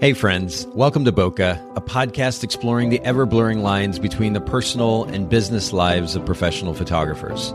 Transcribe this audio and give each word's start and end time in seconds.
Hey, 0.00 0.12
friends. 0.12 0.64
Welcome 0.74 1.04
to 1.06 1.12
Bokeh, 1.12 1.76
a 1.76 1.80
podcast 1.80 2.44
exploring 2.44 2.90
the 2.90 3.00
ever 3.00 3.26
blurring 3.26 3.64
lines 3.64 3.98
between 3.98 4.32
the 4.32 4.40
personal 4.40 5.02
and 5.02 5.28
business 5.28 5.72
lives 5.72 6.14
of 6.14 6.24
professional 6.24 6.72
photographers. 6.72 7.52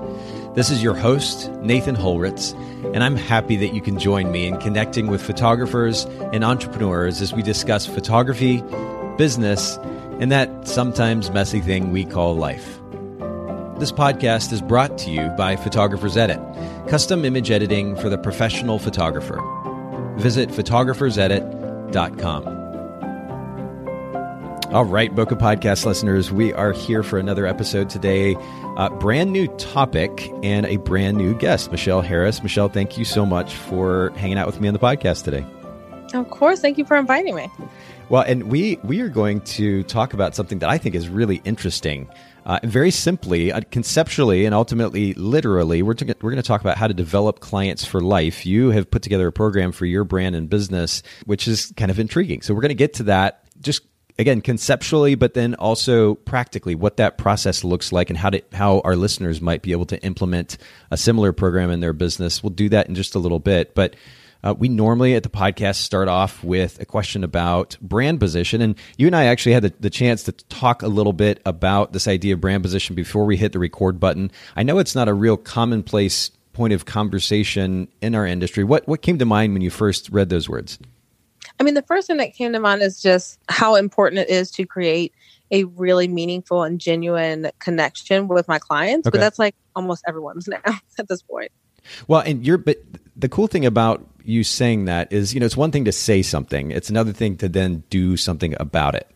This 0.54 0.70
is 0.70 0.84
your 0.84 0.94
host, 0.94 1.50
Nathan 1.62 1.96
Holritz, 1.96 2.54
and 2.94 3.02
I'm 3.02 3.16
happy 3.16 3.56
that 3.56 3.74
you 3.74 3.80
can 3.80 3.98
join 3.98 4.30
me 4.30 4.46
in 4.46 4.58
connecting 4.58 5.08
with 5.08 5.22
photographers 5.22 6.04
and 6.34 6.44
entrepreneurs 6.44 7.22
as 7.22 7.32
we 7.34 7.42
discuss 7.42 7.86
photography, 7.86 8.62
business, 9.18 9.78
and 10.20 10.30
that 10.34 10.68
sometimes 10.68 11.32
messy 11.32 11.62
thing 11.62 11.94
we 11.94 12.04
call 12.04 12.36
life. 12.36 12.78
This 13.80 13.94
podcast 13.94 14.52
is 14.52 14.62
brought 14.62 14.98
to 14.98 15.12
you 15.12 15.30
by 15.38 15.56
Photographers 15.56 16.18
Edit, 16.18 16.42
custom 16.90 17.24
image 17.24 17.52
editing 17.52 17.96
for 17.96 18.10
the 18.10 18.18
professional 18.18 18.80
photographer. 18.80 19.42
Visit 20.18 20.50
photographersedit.com 20.50 21.63
com. 21.94 22.48
All 24.74 24.86
right, 24.86 25.14
Bokeh 25.14 25.40
Podcast 25.40 25.86
listeners, 25.86 26.32
we 26.32 26.52
are 26.52 26.72
here 26.72 27.04
for 27.04 27.20
another 27.20 27.46
episode 27.46 27.92
today. 27.92 28.36
Uh, 28.76 28.90
brand 28.90 29.32
new 29.32 29.48
topic 29.58 30.32
and 30.42 30.66
a 30.66 30.78
brand 30.78 31.16
new 31.16 31.38
guest, 31.38 31.72
Michelle 31.72 32.02
Harris. 32.02 32.42
Michelle, 32.42 32.70
thank 32.70 32.98
you 32.98 33.06
so 33.06 33.24
much 33.24 33.54
for 33.54 34.10
hanging 34.16 34.40
out 34.40 34.48
with 34.48 34.60
me 34.60 34.68
on 34.68 34.74
the 34.74 34.80
podcast 34.80 35.26
today. 35.26 35.46
Of 36.16 36.28
course, 36.32 36.60
thank 36.60 36.80
you 36.80 36.86
for 36.86 36.98
inviting 36.98 37.36
me. 37.36 37.48
Well, 38.10 38.24
and 38.24 38.52
we 38.52 38.80
we 38.84 39.02
are 39.02 39.10
going 39.10 39.42
to 39.42 39.84
talk 39.84 40.14
about 40.14 40.34
something 40.34 40.58
that 40.60 40.70
I 40.70 40.80
think 40.80 40.96
is 40.96 41.08
really 41.08 41.42
interesting. 41.46 42.10
Uh, 42.46 42.60
very 42.64 42.92
simply, 42.92 43.52
uh, 43.52 43.62
conceptually, 43.72 44.46
and 44.46 44.54
ultimately, 44.54 45.14
literally, 45.14 45.82
we're, 45.82 45.94
to, 45.94 46.06
we're 46.22 46.32
going 46.32 46.42
to 46.42 46.48
talk 46.48 46.60
about 46.60 46.78
how 46.78 46.88
to 46.88 46.94
develop 46.94 47.40
clients 47.40 47.86
for 47.86 48.02
life. 48.02 48.46
You 48.46 48.72
have 48.72 48.92
put 48.92 49.02
together 49.02 49.28
a 49.28 49.32
program 49.32 49.72
for 49.72 49.86
your 49.86 50.04
brand 50.04 50.36
and 50.36 50.50
business, 50.50 51.04
which 51.26 51.48
is 51.48 51.72
kind 51.78 51.90
of 51.90 52.00
intriguing. 52.00 52.42
So, 52.42 52.54
we're 52.54 52.62
going 52.62 52.70
to 52.70 52.76
get 52.76 52.96
to 52.96 53.04
that 53.04 53.46
just 53.62 53.84
again 54.20 54.42
conceptually 54.42 55.16
but 55.16 55.34
then 55.34 55.56
also 55.56 56.16
practically 56.16 56.76
what 56.76 56.98
that 56.98 57.18
process 57.18 57.64
looks 57.64 57.92
like 57.92 58.10
and 58.10 58.18
how 58.18 58.30
to 58.30 58.42
how 58.54 58.80
our 58.82 58.96
listeners 58.96 59.42
might 59.42 59.62
be 59.62 59.72
able 59.72 59.86
to 59.86 60.00
implement 60.04 60.58
a 60.92 60.98
similar 60.98 61.32
program 61.34 61.72
in 61.72 61.80
their 61.80 61.94
business 61.94 62.44
we'll 62.44 62.52
do 62.52 62.70
that 62.70 62.88
in 62.88 62.96
just 62.96 63.16
a 63.16 63.20
little 63.20 63.40
bit 63.40 63.74
but 63.74 63.96
uh, 64.44 64.54
we 64.58 64.68
normally 64.68 65.16
at 65.16 65.24
the 65.24 65.30
podcast 65.30 65.76
start 65.76 66.08
off 66.08 66.44
with 66.44 66.80
a 66.82 66.86
question 66.86 67.24
about 67.24 67.78
brand 67.82 68.20
position. 68.20 68.62
And 68.62 68.76
you 68.98 69.08
and 69.08 69.16
I 69.16 69.26
actually 69.26 69.54
had 69.54 69.64
the, 69.64 69.74
the 69.80 69.90
chance 69.90 70.24
to 70.24 70.32
talk 70.32 70.82
a 70.82 70.88
little 70.88 71.14
bit 71.14 71.42
about 71.46 71.94
this 71.94 72.08
idea 72.08 72.34
of 72.34 72.42
brand 72.42 72.64
position 72.64 72.96
before 72.96 73.26
we 73.26 73.38
hit 73.38 73.54
the 73.54 73.60
record 73.60 74.00
button. 74.00 74.32
I 74.56 74.64
know 74.64 74.80
it's 74.80 74.96
not 74.96 75.08
a 75.08 75.14
real 75.14 75.38
commonplace 75.38 76.30
point 76.52 76.74
of 76.74 76.86
conversation 76.86 77.88
in 78.02 78.14
our 78.16 78.28
industry. 78.28 78.64
What, 78.64 78.88
what 78.88 79.02
came 79.02 79.18
to 79.20 79.26
mind 79.26 79.54
when 79.54 79.62
you 79.62 79.70
first 79.70 80.10
read 80.10 80.30
those 80.30 80.50
words? 80.50 80.78
I 81.60 81.64
mean, 81.64 81.74
the 81.74 81.82
first 81.84 82.08
thing 82.08 82.18
that 82.18 82.34
came 82.34 82.52
to 82.54 82.60
mind 82.60 82.82
is 82.82 83.02
just 83.02 83.40
how 83.48 83.76
important 83.76 84.20
it 84.20 84.30
is 84.30 84.52
to 84.52 84.66
create 84.66 85.14
a 85.52 85.66
really 85.66 86.08
meaningful 86.08 86.64
and 86.64 86.80
genuine 86.80 87.52
connection 87.60 88.28
with 88.28 88.48
my 88.48 88.60
clients. 88.60 89.08
Okay. 89.08 89.18
But 89.18 89.22
that's 89.22 89.40
like 89.40 89.56
almost 89.76 90.04
everyone's 90.08 90.48
now 90.66 90.80
at 90.98 91.08
this 91.08 91.22
point. 91.22 91.52
Well, 92.08 92.22
and 92.22 92.46
you're, 92.46 92.58
but 92.58 92.78
the 93.16 93.30
cool 93.30 93.48
thing 93.48 93.66
about 93.66 94.06
you 94.24 94.44
saying 94.44 94.86
that 94.86 95.12
is, 95.12 95.34
you 95.34 95.40
know, 95.40 95.46
it's 95.46 95.58
one 95.58 95.72
thing 95.72 95.86
to 95.86 95.92
say 95.92 96.22
something, 96.22 96.72
it's 96.72 96.90
another 96.90 97.14
thing 97.14 97.38
to 97.38 97.50
then 97.50 97.84
do 97.90 98.18
something 98.18 98.56
about 98.60 98.96
it. 98.96 99.10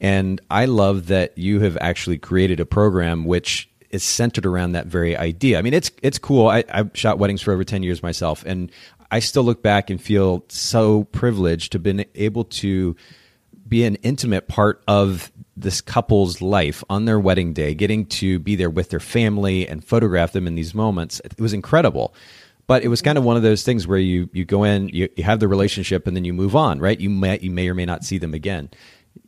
And 0.00 0.40
I 0.50 0.66
love 0.66 1.06
that 1.06 1.36
you 1.38 1.60
have 1.60 1.78
actually 1.80 2.18
created 2.18 2.60
a 2.60 2.66
program 2.66 3.24
which 3.24 3.70
is 3.90 4.02
centered 4.02 4.44
around 4.44 4.72
that 4.72 4.86
very 4.86 5.16
idea. 5.16 5.58
I 5.58 5.62
mean, 5.62 5.72
it's 5.72 5.90
it's 6.02 6.18
cool. 6.18 6.48
I, 6.48 6.64
I've 6.68 6.90
shot 6.94 7.18
weddings 7.18 7.42
for 7.42 7.52
over 7.52 7.64
ten 7.64 7.82
years 7.82 8.02
myself, 8.02 8.44
and 8.44 8.70
I 9.10 9.20
still 9.20 9.44
look 9.44 9.62
back 9.62 9.90
and 9.90 10.02
feel 10.02 10.44
so 10.48 11.04
privileged 11.04 11.72
to 11.72 11.78
been 11.78 12.04
able 12.16 12.44
to 12.44 12.96
be 13.66 13.84
an 13.84 13.94
intimate 13.96 14.48
part 14.48 14.82
of 14.88 15.30
this 15.56 15.80
couple's 15.80 16.42
life 16.42 16.82
on 16.90 17.04
their 17.04 17.20
wedding 17.20 17.52
day, 17.52 17.74
getting 17.74 18.04
to 18.06 18.38
be 18.40 18.56
there 18.56 18.68
with 18.68 18.90
their 18.90 19.00
family 19.00 19.66
and 19.68 19.84
photograph 19.84 20.32
them 20.32 20.46
in 20.46 20.56
these 20.56 20.74
moments. 20.74 21.20
It 21.24 21.40
was 21.40 21.52
incredible. 21.52 22.14
But 22.66 22.82
it 22.82 22.88
was 22.88 23.02
kind 23.02 23.18
of 23.18 23.24
one 23.24 23.36
of 23.36 23.42
those 23.42 23.62
things 23.62 23.86
where 23.86 23.98
you 23.98 24.28
you 24.32 24.44
go 24.44 24.64
in, 24.64 24.88
you, 24.88 25.08
you 25.16 25.24
have 25.24 25.40
the 25.40 25.48
relationship, 25.48 26.06
and 26.06 26.16
then 26.16 26.24
you 26.24 26.32
move 26.32 26.56
on, 26.56 26.78
right? 26.80 26.98
You 26.98 27.10
may 27.10 27.38
you 27.40 27.50
may 27.50 27.68
or 27.68 27.74
may 27.74 27.84
not 27.84 28.04
see 28.04 28.18
them 28.18 28.34
again. 28.34 28.70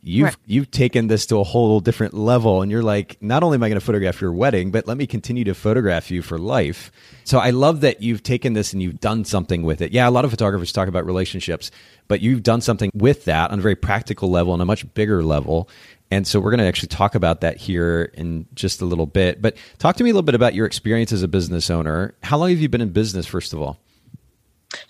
You've 0.03 0.25
right. 0.25 0.35
you've 0.45 0.71
taken 0.71 1.07
this 1.07 1.25
to 1.27 1.37
a 1.39 1.43
whole 1.43 1.79
different 1.79 2.13
level, 2.13 2.61
and 2.61 2.71
you're 2.71 2.83
like, 2.83 3.17
not 3.21 3.43
only 3.43 3.55
am 3.55 3.63
I 3.63 3.69
going 3.69 3.79
to 3.79 3.85
photograph 3.85 4.19
your 4.21 4.33
wedding, 4.33 4.71
but 4.71 4.87
let 4.87 4.97
me 4.97 5.07
continue 5.07 5.43
to 5.45 5.53
photograph 5.53 6.11
you 6.11 6.21
for 6.21 6.37
life. 6.37 6.91
So 7.23 7.39
I 7.39 7.51
love 7.51 7.81
that 7.81 8.01
you've 8.01 8.23
taken 8.23 8.53
this 8.53 8.73
and 8.73 8.81
you've 8.81 8.99
done 8.99 9.23
something 9.23 9.63
with 9.63 9.81
it. 9.81 9.91
Yeah, 9.91 10.07
a 10.07 10.11
lot 10.11 10.25
of 10.25 10.31
photographers 10.31 10.71
talk 10.71 10.87
about 10.87 11.05
relationships, 11.05 11.71
but 12.07 12.21
you've 12.21 12.43
done 12.43 12.61
something 12.61 12.91
with 12.93 13.25
that 13.25 13.51
on 13.51 13.59
a 13.59 13.61
very 13.61 13.75
practical 13.75 14.29
level 14.29 14.53
and 14.53 14.61
a 14.61 14.65
much 14.65 14.91
bigger 14.93 15.23
level. 15.23 15.69
And 16.09 16.25
so 16.25 16.39
we're 16.39 16.51
going 16.51 16.59
to 16.59 16.65
actually 16.65 16.87
talk 16.87 17.15
about 17.15 17.41
that 17.41 17.57
here 17.57 18.11
in 18.13 18.45
just 18.53 18.81
a 18.81 18.85
little 18.85 19.05
bit. 19.05 19.41
But 19.41 19.57
talk 19.77 19.97
to 19.97 20.03
me 20.03 20.09
a 20.09 20.13
little 20.13 20.23
bit 20.23 20.35
about 20.35 20.53
your 20.53 20.65
experience 20.65 21.11
as 21.11 21.21
a 21.21 21.27
business 21.27 21.69
owner. 21.69 22.15
How 22.23 22.37
long 22.37 22.49
have 22.49 22.59
you 22.59 22.69
been 22.69 22.81
in 22.81 22.89
business, 22.89 23.25
first 23.25 23.53
of 23.53 23.61
all? 23.61 23.77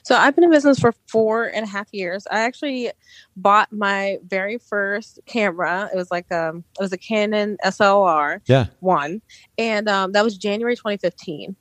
So 0.04 0.16
I've 0.16 0.36
been 0.36 0.44
in 0.44 0.52
business 0.52 0.80
for 0.80 0.94
four 1.08 1.46
and 1.46 1.64
a 1.64 1.68
half 1.68 1.88
years. 1.92 2.26
I 2.32 2.40
actually 2.40 2.92
bought 3.36 3.72
my 3.72 4.18
very 4.28 4.58
first 4.58 5.20
camera. 5.26 5.90
It 5.94 5.96
was 5.96 6.10
like 6.10 6.32
um, 6.32 6.64
it 6.80 6.82
was 6.82 6.94
a 6.94 6.98
Canon 6.98 7.58
SLR, 7.64 8.42
yeah, 8.46 8.68
one, 8.80 9.22
and 9.58 9.88
um, 9.88 10.14
that 10.14 10.24
was 10.24 10.38
January 10.38 10.76
2015. 10.76 11.56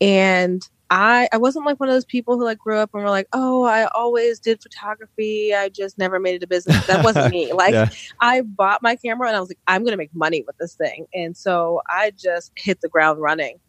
And 0.00 0.68
I 0.92 1.26
I 1.32 1.38
wasn't 1.38 1.64
like 1.64 1.80
one 1.80 1.88
of 1.88 1.94
those 1.94 2.04
people 2.04 2.36
who 2.36 2.44
like 2.44 2.58
grew 2.58 2.76
up 2.76 2.90
and 2.92 3.02
were 3.02 3.08
like, 3.08 3.26
oh, 3.32 3.64
I 3.64 3.86
always 3.94 4.38
did 4.38 4.62
photography. 4.62 5.54
I 5.54 5.70
just 5.70 5.96
never 5.96 6.20
made 6.20 6.34
it 6.34 6.42
a 6.42 6.46
business. 6.46 6.86
That 6.86 7.02
wasn't 7.02 7.32
me. 7.32 7.50
Like 7.62 7.74
yeah. 7.74 7.90
I 8.20 8.40
bought 8.40 8.82
my 8.82 8.96
camera 8.96 9.28
and 9.28 9.36
I 9.36 9.40
was 9.40 9.48
like, 9.48 9.58
I'm 9.68 9.84
gonna 9.84 9.96
make 9.96 10.14
money 10.14 10.42
with 10.46 10.56
this 10.58 10.74
thing. 10.74 11.06
And 11.14 11.36
so 11.36 11.80
I 11.88 12.10
just 12.10 12.50
hit 12.56 12.80
the 12.80 12.88
ground 12.88 13.20
running 13.20 13.60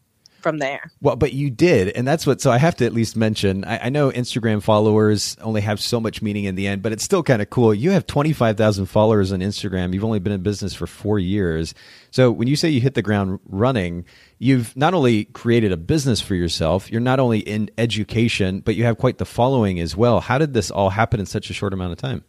from 0.44 0.58
there. 0.58 0.92
Well, 1.00 1.16
but 1.16 1.32
you 1.32 1.50
did, 1.50 1.88
and 1.88 2.06
that's 2.06 2.26
what. 2.26 2.40
So 2.40 2.52
I 2.52 2.58
have 2.58 2.76
to 2.76 2.86
at 2.86 2.92
least 2.92 3.16
mention. 3.16 3.64
I, 3.64 3.86
I 3.86 3.88
know 3.88 4.10
Instagram 4.10 4.62
followers 4.62 5.36
only 5.40 5.62
have 5.62 5.80
so 5.80 5.98
much 5.98 6.20
meaning 6.22 6.44
in 6.44 6.54
the 6.54 6.68
end, 6.68 6.82
but 6.82 6.92
it's 6.92 7.02
still 7.02 7.22
kind 7.22 7.42
of 7.42 7.48
cool. 7.50 7.74
You 7.74 7.90
have 7.90 8.06
twenty 8.06 8.32
five 8.32 8.56
thousand 8.56 8.86
followers 8.86 9.32
on 9.32 9.40
Instagram. 9.40 9.94
You've 9.94 10.04
only 10.04 10.20
been 10.20 10.34
in 10.34 10.42
business 10.42 10.74
for 10.74 10.86
four 10.86 11.18
years. 11.18 11.74
So 12.10 12.30
when 12.30 12.46
you 12.46 12.54
say 12.54 12.68
you 12.68 12.80
hit 12.80 12.94
the 12.94 13.02
ground 13.02 13.40
running, 13.46 14.04
you've 14.38 14.76
not 14.76 14.94
only 14.94 15.24
created 15.24 15.72
a 15.72 15.76
business 15.76 16.20
for 16.20 16.34
yourself. 16.34 16.92
You're 16.92 17.00
not 17.00 17.18
only 17.18 17.40
in 17.40 17.70
education, 17.78 18.60
but 18.60 18.76
you 18.76 18.84
have 18.84 18.98
quite 18.98 19.18
the 19.18 19.24
following 19.24 19.80
as 19.80 19.96
well. 19.96 20.20
How 20.20 20.38
did 20.38 20.52
this 20.52 20.70
all 20.70 20.90
happen 20.90 21.18
in 21.18 21.26
such 21.26 21.50
a 21.50 21.54
short 21.54 21.72
amount 21.72 21.92
of 21.92 21.98
time? 21.98 22.22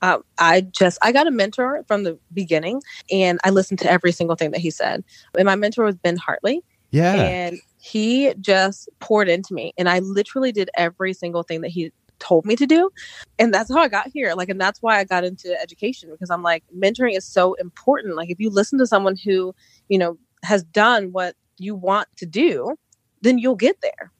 Uh, 0.00 0.18
I 0.38 0.60
just 0.60 0.98
I 1.02 1.12
got 1.12 1.26
a 1.26 1.30
mentor 1.30 1.84
from 1.88 2.04
the 2.04 2.18
beginning, 2.32 2.82
and 3.10 3.40
I 3.44 3.50
listened 3.50 3.80
to 3.80 3.90
every 3.90 4.12
single 4.12 4.36
thing 4.36 4.52
that 4.52 4.60
he 4.60 4.70
said. 4.70 5.04
And 5.36 5.46
my 5.46 5.56
mentor 5.56 5.84
was 5.84 5.96
Ben 5.96 6.16
Hartley, 6.16 6.62
yeah. 6.90 7.14
And 7.14 7.58
he 7.80 8.34
just 8.40 8.88
poured 9.00 9.28
into 9.28 9.54
me. 9.54 9.72
And 9.78 9.88
I 9.88 9.98
literally 10.00 10.52
did 10.52 10.70
every 10.76 11.12
single 11.12 11.42
thing 11.42 11.60
that 11.60 11.70
he 11.70 11.92
told 12.18 12.44
me 12.44 12.56
to 12.56 12.66
do. 12.66 12.90
And 13.38 13.52
that's 13.54 13.72
how 13.72 13.80
I 13.80 13.88
got 13.88 14.08
here. 14.12 14.34
Like, 14.34 14.48
and 14.48 14.60
that's 14.60 14.82
why 14.82 14.98
I 14.98 15.04
got 15.04 15.24
into 15.24 15.58
education 15.60 16.10
because 16.10 16.30
I'm 16.30 16.42
like, 16.42 16.64
mentoring 16.76 17.16
is 17.16 17.24
so 17.24 17.54
important. 17.54 18.16
Like, 18.16 18.30
if 18.30 18.40
you 18.40 18.50
listen 18.50 18.78
to 18.78 18.86
someone 18.86 19.16
who, 19.16 19.54
you 19.88 19.98
know, 19.98 20.18
has 20.42 20.64
done 20.64 21.12
what 21.12 21.36
you 21.58 21.74
want 21.74 22.08
to 22.16 22.26
do, 22.26 22.76
then 23.22 23.38
you'll 23.38 23.56
get 23.56 23.80
there. 23.80 24.12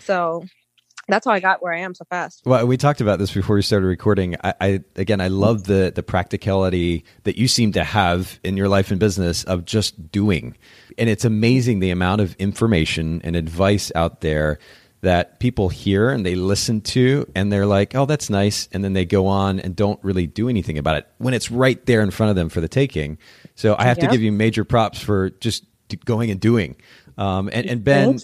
So 0.00 0.44
that's 1.08 1.26
how 1.26 1.32
I 1.32 1.40
got 1.40 1.62
where 1.62 1.72
I 1.72 1.80
am 1.80 1.94
so 1.94 2.04
fast. 2.04 2.42
Well, 2.44 2.66
we 2.66 2.76
talked 2.76 3.00
about 3.00 3.18
this 3.18 3.32
before 3.32 3.56
we 3.56 3.62
started 3.62 3.86
recording. 3.86 4.36
I, 4.42 4.54
I, 4.60 4.80
again, 4.96 5.20
I 5.20 5.28
love 5.28 5.64
the 5.64 5.92
the 5.94 6.02
practicality 6.02 7.04
that 7.24 7.36
you 7.36 7.48
seem 7.48 7.72
to 7.72 7.84
have 7.84 8.38
in 8.42 8.56
your 8.56 8.68
life 8.68 8.90
and 8.90 8.98
business 8.98 9.44
of 9.44 9.64
just 9.64 10.10
doing, 10.10 10.56
and 10.96 11.08
it's 11.10 11.24
amazing 11.24 11.80
the 11.80 11.90
amount 11.90 12.20
of 12.20 12.34
information 12.36 13.20
and 13.24 13.36
advice 13.36 13.92
out 13.94 14.20
there 14.20 14.58
that 15.02 15.38
people 15.38 15.68
hear 15.68 16.08
and 16.08 16.24
they 16.24 16.34
listen 16.34 16.80
to, 16.80 17.30
and 17.34 17.52
they're 17.52 17.66
like, 17.66 17.94
"Oh, 17.94 18.06
that's 18.06 18.30
nice," 18.30 18.68
and 18.72 18.82
then 18.82 18.94
they 18.94 19.04
go 19.04 19.26
on 19.26 19.60
and 19.60 19.76
don't 19.76 20.02
really 20.02 20.26
do 20.26 20.48
anything 20.48 20.78
about 20.78 20.96
it 20.96 21.06
when 21.18 21.34
it's 21.34 21.50
right 21.50 21.84
there 21.86 22.00
in 22.00 22.10
front 22.10 22.30
of 22.30 22.36
them 22.36 22.48
for 22.48 22.60
the 22.60 22.68
taking. 22.68 23.18
So 23.54 23.76
I 23.78 23.84
have 23.84 23.98
yep. 23.98 24.08
to 24.08 24.12
give 24.12 24.22
you 24.22 24.32
major 24.32 24.64
props 24.64 25.00
for 25.00 25.30
just 25.30 25.64
going 26.04 26.30
and 26.30 26.40
doing. 26.40 26.76
Um, 27.16 27.48
and, 27.52 27.66
and 27.66 27.84
Ben 27.84 28.18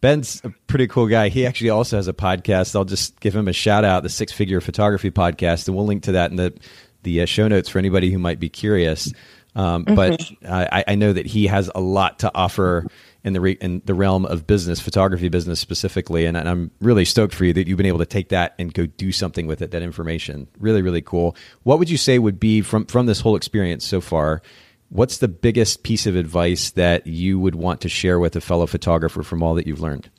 Ben's 0.00 0.40
a 0.44 0.50
pretty 0.66 0.86
cool 0.86 1.06
guy. 1.06 1.28
He 1.28 1.46
actually 1.46 1.70
also 1.70 1.96
has 1.96 2.08
a 2.08 2.12
podcast. 2.12 2.74
I'll 2.74 2.84
just 2.84 3.20
give 3.20 3.36
him 3.36 3.48
a 3.48 3.52
shout 3.52 3.84
out, 3.84 4.02
the 4.02 4.08
Six 4.08 4.32
Figure 4.32 4.60
Photography 4.60 5.10
Podcast, 5.10 5.68
and 5.68 5.76
we'll 5.76 5.86
link 5.86 6.04
to 6.04 6.12
that 6.12 6.30
in 6.30 6.36
the 6.36 6.54
the 7.02 7.22
uh, 7.22 7.26
show 7.26 7.48
notes 7.48 7.68
for 7.68 7.78
anybody 7.78 8.10
who 8.10 8.18
might 8.18 8.38
be 8.38 8.48
curious. 8.48 9.12
Um, 9.56 9.84
mm-hmm. 9.84 9.94
But 9.94 10.30
uh, 10.48 10.68
I, 10.70 10.84
I, 10.88 10.94
know 10.94 11.12
that 11.12 11.26
he 11.26 11.46
has 11.48 11.70
a 11.74 11.80
lot 11.80 12.20
to 12.20 12.30
offer 12.34 12.86
in 13.24 13.32
the 13.32 13.40
re- 13.40 13.58
in 13.60 13.82
the 13.84 13.94
realm 13.94 14.24
of 14.24 14.46
business, 14.46 14.78
photography 14.80 15.28
business 15.28 15.58
specifically, 15.58 16.24
and, 16.24 16.36
and, 16.36 16.48
I'm 16.48 16.70
really 16.80 17.04
stoked 17.04 17.34
for 17.34 17.44
you 17.44 17.52
that 17.54 17.66
you've 17.66 17.76
been 17.76 17.86
able 17.86 17.98
to 17.98 18.06
take 18.06 18.28
that 18.28 18.54
and 18.60 18.72
go 18.72 18.86
do 18.86 19.10
something 19.10 19.48
with 19.48 19.60
it. 19.60 19.72
That 19.72 19.82
information, 19.82 20.46
really, 20.60 20.82
really 20.82 21.02
cool. 21.02 21.36
What 21.64 21.80
would 21.80 21.90
you 21.90 21.96
say 21.96 22.18
would 22.18 22.38
be 22.38 22.60
from 22.62 22.86
from 22.86 23.06
this 23.06 23.20
whole 23.20 23.34
experience 23.34 23.84
so 23.84 24.00
far? 24.00 24.40
What's 24.90 25.18
the 25.18 25.28
biggest 25.28 25.84
piece 25.84 26.06
of 26.06 26.16
advice 26.16 26.70
that 26.72 27.06
you 27.06 27.38
would 27.38 27.54
want 27.54 27.80
to 27.82 27.88
share 27.88 28.18
with 28.18 28.34
a 28.34 28.40
fellow 28.40 28.66
photographer 28.66 29.22
from 29.22 29.42
all 29.42 29.54
that 29.54 29.66
you've 29.66 29.80
learned? 29.80 30.10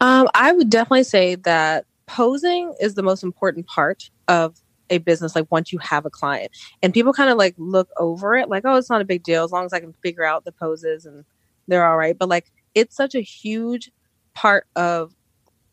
Um, 0.00 0.28
I 0.34 0.52
would 0.52 0.70
definitely 0.70 1.04
say 1.04 1.34
that 1.36 1.84
posing 2.06 2.74
is 2.80 2.94
the 2.94 3.02
most 3.02 3.22
important 3.22 3.66
part 3.66 4.10
of 4.28 4.58
a 4.90 4.98
business 4.98 5.34
like 5.34 5.46
once 5.50 5.72
you 5.72 5.78
have 5.78 6.06
a 6.06 6.10
client. 6.10 6.52
And 6.82 6.92
people 6.92 7.12
kind 7.12 7.30
of 7.30 7.36
like 7.38 7.54
look 7.56 7.88
over 7.98 8.34
it 8.34 8.48
like 8.48 8.64
oh 8.66 8.76
it's 8.76 8.90
not 8.90 9.00
a 9.00 9.04
big 9.04 9.22
deal 9.22 9.42
as 9.42 9.50
long 9.50 9.64
as 9.64 9.72
i 9.72 9.80
can 9.80 9.94
figure 10.02 10.24
out 10.24 10.44
the 10.44 10.52
poses 10.52 11.06
and 11.06 11.24
they're 11.68 11.86
all 11.86 11.96
right. 11.96 12.16
But 12.18 12.28
like 12.28 12.52
it's 12.74 12.96
such 12.96 13.14
a 13.14 13.20
huge 13.20 13.90
part 14.34 14.66
of 14.76 15.14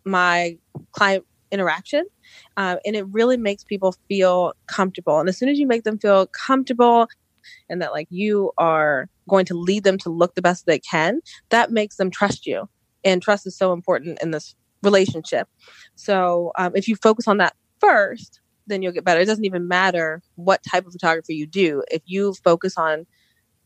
my 0.05 0.57
client 0.91 1.25
interaction 1.51 2.05
um, 2.55 2.77
and 2.85 2.95
it 2.95 3.05
really 3.07 3.37
makes 3.37 3.63
people 3.63 3.93
feel 4.07 4.53
comfortable. 4.67 5.19
And 5.19 5.27
as 5.27 5.37
soon 5.37 5.49
as 5.49 5.59
you 5.59 5.67
make 5.67 5.83
them 5.83 5.97
feel 5.97 6.27
comfortable 6.27 7.07
and 7.69 7.81
that 7.81 7.91
like 7.91 8.07
you 8.09 8.51
are 8.57 9.07
going 9.29 9.45
to 9.45 9.53
lead 9.53 9.83
them 9.83 9.97
to 9.97 10.09
look 10.09 10.35
the 10.35 10.41
best 10.41 10.65
they 10.65 10.79
can 10.79 11.19
that 11.49 11.71
makes 11.71 11.97
them 11.97 12.09
trust 12.09 12.45
you 12.45 12.67
and 13.03 13.21
trust 13.21 13.47
is 13.47 13.57
so 13.57 13.73
important 13.73 14.21
in 14.21 14.31
this 14.31 14.55
relationship 14.83 15.47
so 15.95 16.51
um, 16.57 16.71
if 16.75 16.87
you 16.87 16.95
focus 16.95 17.27
on 17.27 17.37
that 17.37 17.55
first 17.79 18.41
then 18.67 18.81
you'll 18.81 18.91
get 18.93 19.03
better. 19.03 19.19
It 19.19 19.25
doesn't 19.25 19.45
even 19.45 19.67
matter 19.67 20.21
what 20.35 20.63
type 20.63 20.85
of 20.85 20.93
photography 20.93 21.35
you 21.35 21.45
do. 21.45 21.83
If 21.91 22.01
you 22.05 22.33
focus 22.43 22.77
on 22.77 23.05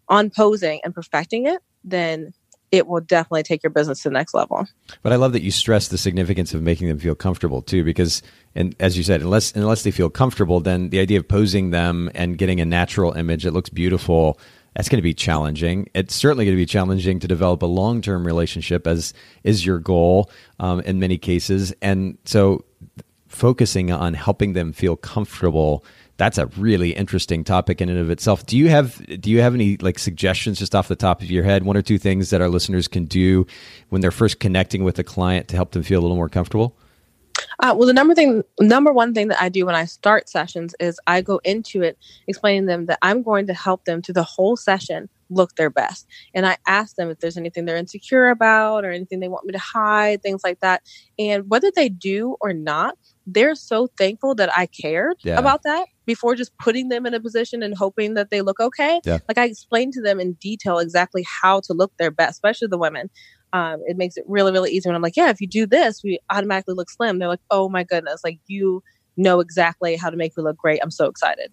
on 0.08 0.30
posing 0.30 0.82
and 0.84 0.94
perfecting 0.94 1.48
it, 1.48 1.62
then 1.84 2.34
it 2.72 2.88
will 2.88 3.02
definitely 3.02 3.44
take 3.44 3.64
your 3.64 3.70
business 3.70 4.02
to 4.04 4.10
the 4.10 4.14
next 4.14 4.34
level. 4.34 4.68
But 5.02 5.14
I 5.14 5.16
love 5.16 5.34
that 5.34 5.42
you 5.42 5.52
stress 5.52 5.88
the 5.88 5.98
significance 5.98 6.54
of 6.54 6.62
making 6.62 6.88
them 6.88 7.00
feel 7.00 7.16
comfortable 7.16 7.62
too, 7.62 7.84
because 7.84 8.22
and 8.56 8.76
as 8.80 8.98
you 8.98 9.04
said, 9.04 9.22
unless 9.22 9.54
unless 9.56 9.84
they 9.84 9.92
feel 9.92 10.10
comfortable, 10.10 10.60
then 10.60 10.90
the 10.90 11.00
idea 11.00 11.20
of 11.20 11.28
posing 11.28 11.72
them 11.72 12.10
and 12.16 12.38
getting 12.38 12.60
a 12.60 12.66
natural 12.66 13.14
image 13.14 13.44
that 13.44 13.54
looks 13.54 13.70
beautiful, 13.70 14.40
that's 14.76 14.90
going 14.90 14.98
to 14.98 15.04
be 15.04 15.14
challenging. 15.14 15.90
It's 15.94 16.14
certainly 16.14 16.46
going 16.46 16.56
to 16.56 16.62
be 16.62 16.66
challenging 16.66 17.20
to 17.20 17.28
develop 17.28 17.62
a 17.62 17.68
long 17.68 18.02
term 18.02 18.26
relationship, 18.26 18.88
as 18.88 19.14
is 19.44 19.66
your 19.66 19.80
goal 19.80 20.30
um, 20.60 20.82
in 20.82 21.00
many 21.00 21.18
cases. 21.18 21.74
And 21.82 22.18
so 22.26 22.66
focusing 23.28 23.92
on 23.92 24.14
helping 24.14 24.54
them 24.54 24.72
feel 24.72 24.96
comfortable 24.96 25.84
that's 26.18 26.38
a 26.38 26.46
really 26.58 26.92
interesting 26.92 27.44
topic 27.44 27.82
in 27.82 27.90
and 27.90 28.00
of 28.00 28.10
itself 28.10 28.46
do 28.46 28.58
you 28.58 28.70
have 28.70 29.06
do 29.22 29.30
you 29.30 29.42
have 29.42 29.54
any 29.54 29.78
like 29.78 30.00
suggestions 30.00 30.60
just 30.60 30.76
off 30.76 30.88
the 30.88 30.96
top 30.96 31.22
of 31.22 31.30
your 31.30 31.44
head 31.44 31.64
one 31.64 31.78
or 31.78 31.82
two 31.82 31.98
things 31.98 32.30
that 32.30 32.42
our 32.42 32.50
listeners 32.50 32.88
can 32.88 33.06
do 33.06 33.46
when 33.90 34.02
they're 34.02 34.12
first 34.12 34.40
connecting 34.40 34.84
with 34.84 34.98
a 35.00 35.04
client 35.04 35.48
to 35.48 35.56
help 35.56 35.72
them 35.72 35.84
feel 35.84 36.00
a 36.00 36.04
little 36.04 36.18
more 36.18 36.30
comfortable 36.30 36.78
uh, 37.60 37.74
well, 37.76 37.88
the 37.88 37.94
number 37.94 38.16
thing, 38.16 38.44
number 38.60 38.92
one 38.92 39.14
thing 39.14 39.28
that 39.28 39.42
I 39.42 39.50
do 39.50 39.66
when 39.66 39.76
I 39.76 39.86
start 39.86 40.30
sessions 40.30 40.74
is 40.80 41.00
I 41.08 41.22
go 41.22 41.40
into 41.44 41.82
it 41.82 41.98
explaining 42.28 42.64
to 42.64 42.68
them 42.68 42.86
that 42.88 43.00
I'm 43.02 43.24
going 43.24 43.48
to 43.48 43.54
help 43.54 43.86
them 43.86 44.02
through 44.02 44.14
the 44.14 44.24
whole 44.24 44.56
session 44.56 45.10
look 45.30 45.56
their 45.56 45.70
best. 45.70 46.08
And 46.34 46.46
I 46.46 46.58
ask 46.68 46.96
them 46.96 47.10
if 47.10 47.20
there's 47.20 47.38
anything 47.38 47.66
they're 47.66 47.76
insecure 47.76 48.30
about 48.30 48.86
or 48.86 48.92
anything 48.92 49.20
they 49.20 49.28
want 49.28 49.46
me 49.46 49.54
to 49.54 49.60
hide, 49.60 50.22
things 50.22 50.44
like 50.44 50.60
that. 50.60 50.84
And 51.18 51.50
whether 51.50 51.72
they 51.76 51.90
do 51.90 52.36
or 52.42 52.54
not, 52.54 52.98
they're 53.26 53.56
so 53.56 53.88
thankful 53.98 54.36
that 54.36 54.56
I 54.56 54.68
cared 54.68 55.18
yeah. 55.24 55.40
about 55.40 55.64
that 55.64 55.88
before 56.06 56.36
just 56.36 56.58
putting 56.58 56.90
them 56.90 57.06
in 57.06 57.14
a 57.14 57.20
position 57.20 57.64
and 57.64 57.76
hoping 57.78 58.14
that 58.16 58.30
they 58.30 58.42
look 58.42 58.60
okay. 58.60 59.00
Yeah. 59.04 59.20
Like 59.28 59.38
I 59.38 59.46
explained 59.46 59.94
to 59.94 60.02
them 60.02 60.20
in 60.20 60.34
detail 60.34 60.80
exactly 60.80 61.26
how 61.42 61.62
to 61.62 61.74
look 61.74 61.92
their 61.98 62.12
best, 62.12 62.32
especially 62.32 62.68
the 62.68 62.78
women. 62.78 63.10
Um, 63.54 63.82
it 63.86 63.98
makes 63.98 64.18
it 64.18 64.26
really, 64.28 64.52
really 64.52 64.72
easy 64.72 64.90
when 64.90 64.96
I'm 64.96 65.02
like, 65.02 65.16
yeah, 65.16 65.30
if 65.30 65.40
you 65.40 65.48
do 65.48 65.66
this, 65.66 66.04
we 66.04 66.20
automatically 66.30 66.74
look 66.74 66.90
slim. 66.90 67.20
They're 67.20 67.28
like, 67.30 67.40
oh 67.52 67.70
my 67.70 67.84
goodness, 67.84 68.22
like 68.24 68.40
you 68.48 68.84
know 69.18 69.40
exactly 69.40 69.96
how 69.96 70.10
to 70.10 70.18
make 70.18 70.36
me 70.36 70.44
look 70.44 70.58
great. 70.58 70.80
I'm 70.84 70.92
so 70.92 71.06
excited. 71.06 71.52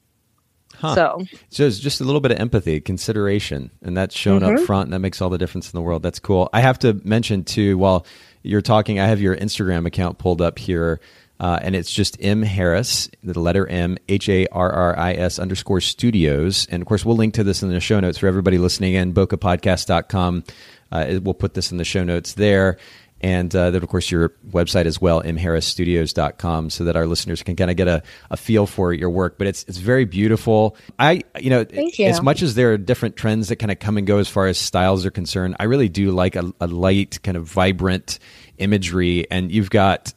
Huh. 0.75 0.95
So, 0.95 1.25
so 1.51 1.67
it's 1.67 1.79
just 1.79 2.01
a 2.01 2.05
little 2.05 2.21
bit 2.21 2.33
of 2.33 2.39
empathy, 2.39 2.81
consideration, 2.81 3.71
and 3.83 3.97
that's 3.97 4.17
shown 4.17 4.41
mm-hmm. 4.41 4.57
up 4.57 4.65
front, 4.65 4.87
and 4.87 4.95
that 4.95 5.01
makes 5.01 5.21
all 5.21 5.29
the 5.29 5.39
difference 5.39 5.73
in 5.73 5.77
the 5.77 5.83
world. 5.83 6.03
That's 6.03 6.19
cool. 6.19 6.49
I 6.53 6.61
have 6.61 6.79
to 6.81 6.95
mention 7.05 7.45
too, 7.45 7.77
while 7.79 8.07
you're 8.43 8.63
talking, 8.63 8.99
I 8.99 9.07
have 9.07 9.21
your 9.21 9.37
Instagram 9.37 9.87
account 9.87 10.19
pulled 10.19 10.41
up 10.41 10.59
here. 10.59 11.01
Uh, 11.43 11.59
and 11.61 11.75
it's 11.75 11.93
just 11.93 12.17
M 12.21 12.41
Harris, 12.43 13.11
the 13.25 13.39
letter 13.39 13.67
M, 13.67 13.99
H 14.09 14.29
A 14.29 14.47
R 14.53 14.71
R 14.71 14.97
I 14.97 15.15
S 15.15 15.41
underscore 15.41 15.81
studios. 15.81 16.69
And 16.71 16.81
of 16.81 16.87
course, 16.87 17.05
we'll 17.05 17.17
link 17.17 17.35
to 17.35 17.43
this 17.43 17.65
in 17.65 17.69
the 17.69 17.81
show 17.81 17.99
notes 17.99 18.17
for 18.17 18.29
everybody 18.29 18.59
listening 18.59 18.95
in, 18.95 19.13
bokehpodcast.com. 19.13 20.45
Uh, 20.93 21.19
we'll 21.21 21.35
put 21.35 21.55
this 21.55 21.73
in 21.73 21.79
the 21.79 21.85
show 21.85 22.05
notes 22.05 22.35
there. 22.35 22.79
And 23.23 23.55
uh, 23.55 23.71
then, 23.71 23.83
of 23.83 23.89
course, 23.89 24.11
your 24.11 24.31
website 24.51 24.87
as 24.87 25.01
well, 25.01 25.23
mharrisstudios.com, 25.23 26.71
so 26.71 26.85
that 26.85 26.97
our 26.97 27.07
listeners 27.07 27.43
can 27.43 27.57
kind 27.57 27.71
of 27.71 27.77
get 27.77 27.89
a, 27.89 28.03
a 28.31 28.37
feel 28.37 28.67
for 28.67 28.93
your 28.93 29.11
work. 29.11 29.39
But 29.39 29.47
it's 29.47 29.65
it's 29.65 29.79
very 29.79 30.05
beautiful. 30.05 30.77
I, 30.99 31.23
you 31.39 31.51
know, 31.51 31.65
you. 31.73 32.07
as 32.07 32.21
much 32.21 32.43
as 32.43 32.55
there 32.55 32.73
are 32.73 32.79
different 32.79 33.17
trends 33.17 33.49
that 33.49 33.57
kind 33.57 33.71
of 33.71 33.79
come 33.79 33.97
and 33.97 34.07
go 34.07 34.19
as 34.19 34.29
far 34.29 34.47
as 34.47 34.59
styles 34.59 35.07
are 35.07 35.11
concerned, 35.11 35.57
I 35.61 35.65
really 35.65 35.89
do 35.89 36.11
like 36.11 36.37
a, 36.37 36.53
a 36.61 36.67
light, 36.67 37.23
kind 37.23 37.37
of 37.37 37.45
vibrant, 37.45 38.19
imagery 38.63 39.29
and 39.31 39.51
you've 39.51 39.71
got 39.71 40.15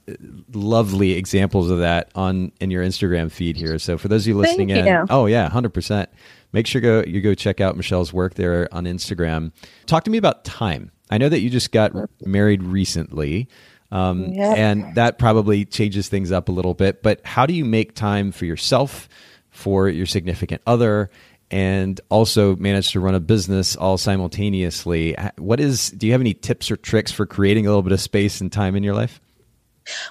lovely 0.54 1.14
examples 1.14 1.70
of 1.70 1.80
that 1.80 2.12
on 2.16 2.52
in 2.60 2.70
your 2.70 2.84
Instagram 2.84 3.32
feed 3.32 3.58
here. 3.58 3.80
So 3.80 3.98
for 3.98 4.08
those 4.08 4.24
of 4.24 4.28
you 4.28 4.38
listening 4.38 4.70
Thank 4.70 4.82
in, 4.82 4.94
you. 4.94 5.06
oh 5.10 5.26
yeah, 5.26 5.50
100%. 5.50 6.08
Make 6.54 6.68
sure 6.68 6.80
go 6.80 7.04
you 7.06 7.22
go 7.22 7.34
check 7.34 7.60
out 7.60 7.76
Michelle's 7.76 8.14
work 8.14 8.36
there 8.36 8.70
on 8.72 8.86
Instagram. 8.86 9.52
Talk 9.88 10.04
to 10.06 10.12
me 10.12 10.18
about 10.18 10.46
time. 10.46 10.92
I 11.10 11.18
know 11.18 11.30
that 11.30 11.42
you 11.42 11.50
just 11.50 11.72
got 11.72 11.94
married 12.26 12.64
recently. 12.64 13.48
Um, 13.92 14.34
yep. 14.34 14.58
and 14.58 14.96
that 14.96 15.20
probably 15.20 15.64
changes 15.64 16.10
things 16.10 16.32
up 16.32 16.50
a 16.50 16.52
little 16.52 16.74
bit, 16.74 17.04
but 17.04 17.22
how 17.24 17.46
do 17.46 17.54
you 17.54 17.64
make 17.64 17.94
time 17.94 18.32
for 18.32 18.44
yourself, 18.46 19.08
for 19.52 19.88
your 19.88 20.08
significant 20.08 20.64
other, 20.66 21.12
and 21.52 22.02
also 22.10 22.56
manage 22.56 22.92
to 22.92 23.00
run 23.00 23.16
a 23.16 23.20
business 23.20 23.76
all 23.76 23.98
simultaneously. 23.98 25.16
What 25.38 25.60
is? 25.60 25.92
Do 25.92 26.08
you 26.08 26.14
have 26.14 26.22
any 26.22 26.34
tips 26.34 26.72
or 26.72 26.76
tricks 26.76 27.12
for 27.12 27.26
creating 27.26 27.66
a 27.66 27.70
little 27.70 27.84
bit 27.84 27.92
of 27.92 28.02
space 28.02 28.42
and 28.42 28.52
time 28.52 28.76
in 28.76 28.84
your 28.84 28.96
life? 28.96 29.22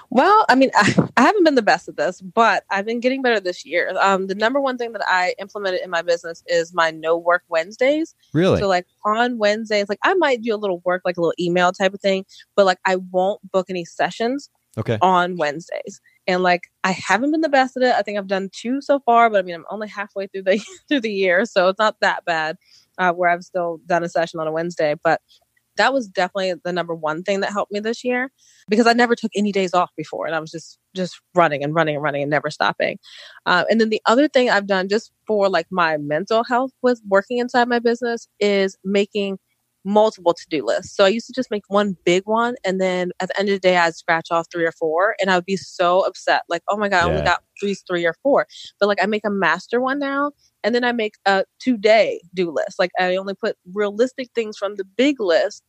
Well, 0.09 0.45
I 0.49 0.55
mean, 0.55 0.71
I, 0.75 0.95
I 1.17 1.21
haven't 1.23 1.43
been 1.43 1.55
the 1.55 1.61
best 1.61 1.87
at 1.87 1.97
this, 1.97 2.21
but 2.21 2.63
I've 2.69 2.85
been 2.85 2.99
getting 2.99 3.21
better 3.21 3.39
this 3.39 3.65
year. 3.65 3.95
Um, 3.99 4.27
the 4.27 4.35
number 4.35 4.59
one 4.59 4.77
thing 4.77 4.93
that 4.93 5.03
I 5.07 5.35
implemented 5.39 5.81
in 5.83 5.89
my 5.89 6.01
business 6.01 6.43
is 6.47 6.73
my 6.73 6.91
no 6.91 7.17
work 7.17 7.43
Wednesdays. 7.49 8.15
Really? 8.33 8.59
So, 8.59 8.67
like 8.67 8.85
on 9.05 9.37
Wednesdays, 9.37 9.89
like 9.89 9.99
I 10.03 10.13
might 10.15 10.41
do 10.41 10.55
a 10.55 10.57
little 10.57 10.81
work, 10.85 11.01
like 11.05 11.17
a 11.17 11.21
little 11.21 11.35
email 11.39 11.71
type 11.71 11.93
of 11.93 12.01
thing, 12.01 12.25
but 12.55 12.65
like 12.65 12.79
I 12.85 12.97
won't 12.97 13.51
book 13.51 13.67
any 13.69 13.85
sessions 13.85 14.49
okay. 14.77 14.97
on 15.01 15.37
Wednesdays 15.37 16.01
and 16.27 16.43
like 16.43 16.63
I 16.83 16.91
haven't 16.91 17.31
been 17.31 17.41
the 17.41 17.49
best 17.49 17.77
at 17.77 17.83
it. 17.83 17.95
I 17.95 18.01
think 18.01 18.17
I've 18.17 18.27
done 18.27 18.49
two 18.51 18.81
so 18.81 18.99
far, 18.99 19.29
but 19.29 19.39
I 19.39 19.41
mean 19.43 19.55
I'm 19.55 19.65
only 19.69 19.87
halfway 19.87 20.27
through 20.27 20.43
the 20.43 20.61
through 20.87 21.01
the 21.01 21.11
year, 21.11 21.45
so 21.45 21.69
it's 21.69 21.79
not 21.79 21.97
that 22.01 22.25
bad. 22.25 22.57
Uh, 22.97 23.11
where 23.11 23.29
I've 23.29 23.43
still 23.43 23.81
done 23.85 24.05
a 24.05 24.09
session 24.09 24.39
on 24.39 24.47
a 24.47 24.53
Wednesday, 24.53 24.95
but 25.03 25.21
that 25.77 25.93
was 25.93 26.07
definitely 26.07 26.53
the 26.63 26.73
number 26.73 26.95
one 26.95 27.23
thing 27.23 27.41
that 27.41 27.51
helped 27.51 27.71
me 27.71 27.79
this 27.79 28.03
year 28.03 28.31
because 28.69 28.87
I 28.87 28.93
never 28.93 29.15
took 29.15 29.31
any 29.35 29.51
days 29.51 29.73
off 29.73 29.91
before, 29.97 30.25
and 30.25 30.35
I 30.35 30.39
was 30.39 30.51
just 30.51 30.77
just 30.95 31.19
running 31.33 31.63
and 31.63 31.75
running 31.75 31.95
and 31.95 32.03
running 32.03 32.23
and 32.23 32.31
never 32.31 32.49
stopping. 32.49 32.97
Uh, 33.45 33.65
and 33.69 33.79
then 33.81 33.89
the 33.89 34.01
other 34.05 34.27
thing 34.27 34.49
I've 34.49 34.67
done 34.67 34.87
just 34.87 35.11
for 35.27 35.49
like 35.49 35.67
my 35.71 35.97
mental 35.97 36.43
health 36.43 36.71
with 36.81 37.01
working 37.07 37.37
inside 37.39 37.67
my 37.67 37.79
business 37.79 38.27
is 38.39 38.77
making 38.83 39.37
multiple 39.85 40.33
to-do 40.33 40.65
lists. 40.65 40.95
So 40.95 41.05
I 41.05 41.09
used 41.09 41.27
to 41.27 41.33
just 41.33 41.51
make 41.51 41.63
one 41.67 41.95
big 42.05 42.23
one 42.25 42.55
and 42.65 42.81
then 42.81 43.11
at 43.19 43.29
the 43.29 43.39
end 43.39 43.49
of 43.49 43.55
the 43.55 43.59
day 43.59 43.77
I'd 43.77 43.95
scratch 43.95 44.31
off 44.31 44.47
three 44.51 44.65
or 44.65 44.71
four 44.71 45.15
and 45.21 45.29
I 45.29 45.35
would 45.35 45.45
be 45.45 45.57
so 45.57 46.01
upset. 46.01 46.41
Like, 46.49 46.63
oh 46.67 46.77
my 46.77 46.89
God, 46.89 46.97
yeah. 46.97 47.05
I 47.05 47.09
only 47.09 47.21
got 47.21 47.43
these 47.61 47.83
three 47.87 48.05
or 48.05 48.15
four. 48.23 48.47
But 48.79 48.87
like 48.87 49.01
I 49.01 49.05
make 49.05 49.25
a 49.25 49.29
master 49.29 49.79
one 49.79 49.99
now 49.99 50.31
and 50.63 50.73
then 50.73 50.83
I 50.83 50.91
make 50.91 51.13
a 51.25 51.45
two-day 51.59 52.21
do 52.33 52.51
list. 52.51 52.79
Like 52.79 52.91
I 52.99 53.15
only 53.15 53.35
put 53.35 53.57
realistic 53.73 54.29
things 54.33 54.57
from 54.57 54.75
the 54.75 54.85
big 54.85 55.19
list 55.19 55.63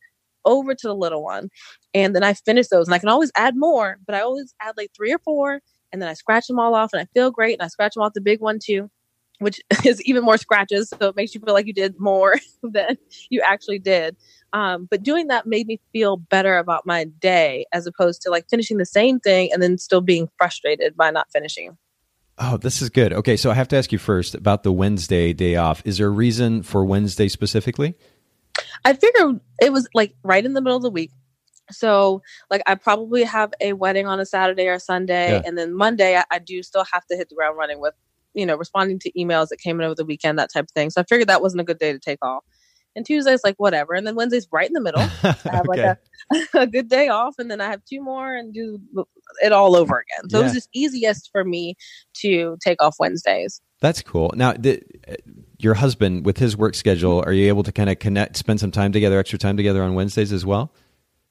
over 0.45 0.73
to 0.73 0.87
the 0.87 0.95
little 0.95 1.23
one. 1.23 1.49
And 1.93 2.15
then 2.15 2.23
I 2.23 2.33
finish 2.33 2.67
those 2.67 2.87
and 2.87 2.95
I 2.95 2.99
can 2.99 3.09
always 3.09 3.31
add 3.35 3.55
more, 3.55 3.97
but 4.05 4.15
I 4.15 4.21
always 4.21 4.53
add 4.61 4.75
like 4.77 4.91
three 4.95 5.13
or 5.13 5.19
four 5.19 5.61
and 5.91 6.01
then 6.01 6.09
I 6.09 6.13
scratch 6.13 6.47
them 6.47 6.59
all 6.59 6.75
off 6.75 6.91
and 6.93 7.01
I 7.01 7.07
feel 7.13 7.31
great 7.31 7.53
and 7.53 7.63
I 7.63 7.67
scratch 7.67 7.93
them 7.93 8.03
off 8.03 8.13
the 8.13 8.21
big 8.21 8.41
one 8.41 8.59
too 8.61 8.89
which 9.39 9.61
is 9.85 10.01
even 10.03 10.23
more 10.23 10.37
scratches. 10.37 10.89
So 10.89 11.09
it 11.09 11.15
makes 11.15 11.33
you 11.35 11.41
feel 11.41 11.53
like 11.53 11.67
you 11.67 11.73
did 11.73 11.99
more 11.99 12.35
than 12.63 12.97
you 13.29 13.41
actually 13.41 13.79
did. 13.79 14.15
Um, 14.53 14.87
but 14.89 15.03
doing 15.03 15.27
that 15.27 15.45
made 15.45 15.67
me 15.67 15.79
feel 15.91 16.17
better 16.17 16.57
about 16.57 16.85
my 16.85 17.05
day 17.05 17.65
as 17.73 17.85
opposed 17.85 18.21
to 18.23 18.29
like 18.29 18.49
finishing 18.49 18.77
the 18.77 18.85
same 18.85 19.19
thing 19.19 19.49
and 19.51 19.61
then 19.61 19.77
still 19.77 20.01
being 20.01 20.29
frustrated 20.37 20.95
by 20.95 21.11
not 21.11 21.27
finishing. 21.31 21.77
Oh, 22.39 22.57
this 22.57 22.81
is 22.81 22.89
good. 22.89 23.13
Okay, 23.13 23.35
so 23.35 23.49
I 23.49 23.55
have 23.55 23.67
to 23.69 23.77
ask 23.77 23.91
you 23.91 23.97
first 23.97 24.35
about 24.35 24.63
the 24.63 24.71
Wednesday 24.71 25.33
day 25.33 25.55
off. 25.55 25.81
Is 25.85 25.97
there 25.97 26.07
a 26.07 26.11
reason 26.11 26.61
for 26.61 26.85
Wednesday 26.85 27.27
specifically? 27.27 27.95
I 28.85 28.93
figured 28.93 29.39
it 29.59 29.73
was 29.73 29.87
like 29.93 30.15
right 30.23 30.45
in 30.45 30.53
the 30.53 30.61
middle 30.61 30.77
of 30.77 30.83
the 30.83 30.91
week. 30.91 31.11
So, 31.71 32.21
like, 32.49 32.61
I 32.65 32.75
probably 32.75 33.23
have 33.23 33.53
a 33.59 33.73
wedding 33.73 34.07
on 34.07 34.21
a 34.21 34.25
Saturday 34.25 34.67
or 34.67 34.79
Sunday, 34.79 35.31
yeah. 35.31 35.41
and 35.45 35.57
then 35.57 35.75
Monday 35.75 36.15
I, 36.15 36.23
I 36.31 36.39
do 36.39 36.63
still 36.63 36.85
have 36.93 37.05
to 37.07 37.17
hit 37.17 37.27
the 37.27 37.35
ground 37.35 37.57
running 37.57 37.81
with 37.81 37.93
you 38.37 38.45
know, 38.45 38.55
responding 38.55 38.99
to 38.99 39.11
emails 39.13 39.49
that 39.49 39.59
came 39.59 39.79
in 39.79 39.85
over 39.85 39.95
the 39.95 40.05
weekend, 40.05 40.37
that 40.37 40.53
type 40.53 40.65
of 40.65 40.71
thing. 40.71 40.91
So 40.91 41.01
I 41.01 41.03
figured 41.03 41.27
that 41.27 41.41
wasn't 41.41 41.61
a 41.61 41.63
good 41.63 41.79
day 41.79 41.91
to 41.91 41.99
take 41.99 42.23
off. 42.23 42.45
And 42.95 43.05
Tuesday's 43.05 43.43
like 43.43 43.55
whatever, 43.57 43.93
and 43.93 44.07
then 44.07 44.15
Wednesday's 44.15 44.47
right 44.51 44.67
in 44.67 44.73
the 44.73 44.81
middle. 44.81 45.01
I 45.23 45.35
have 45.51 45.67
like 45.67 45.79
a, 45.79 45.97
a, 46.53 46.65
good 46.65 46.87
day 46.87 47.09
off, 47.09 47.35
and 47.37 47.49
then 47.51 47.61
I 47.61 47.69
have 47.69 47.81
two 47.85 48.01
more 48.01 48.33
and 48.33 48.53
do 48.53 48.79
it 49.43 49.51
all 49.51 49.75
over 49.75 49.99
again. 49.99 50.29
So 50.29 50.37
yeah. 50.37 50.41
it 50.41 50.43
was 50.45 50.53
just 50.53 50.69
easiest 50.73 51.29
for 51.31 51.43
me 51.43 51.75
to 52.21 52.57
take 52.63 52.81
off 52.81 52.95
Wednesdays. 52.97 53.61
That's 53.81 54.01
cool. 54.01 54.31
Now, 54.35 54.53
the, 54.53 54.81
uh, 55.07 55.13
your 55.59 55.75
husband 55.75 56.25
with 56.25 56.39
his 56.39 56.57
work 56.57 56.73
schedule, 56.73 57.23
are 57.23 57.33
you 57.33 57.47
able 57.49 57.61
to 57.63 57.71
kind 57.71 57.89
of 57.89 57.99
connect, 57.99 58.35
spend 58.35 58.59
some 58.59 58.71
time 58.71 58.91
together, 58.91 59.19
extra 59.19 59.37
time 59.37 59.57
together 59.57 59.83
on 59.83 59.93
Wednesdays 59.93 60.31
as 60.31 60.43
well? 60.43 60.73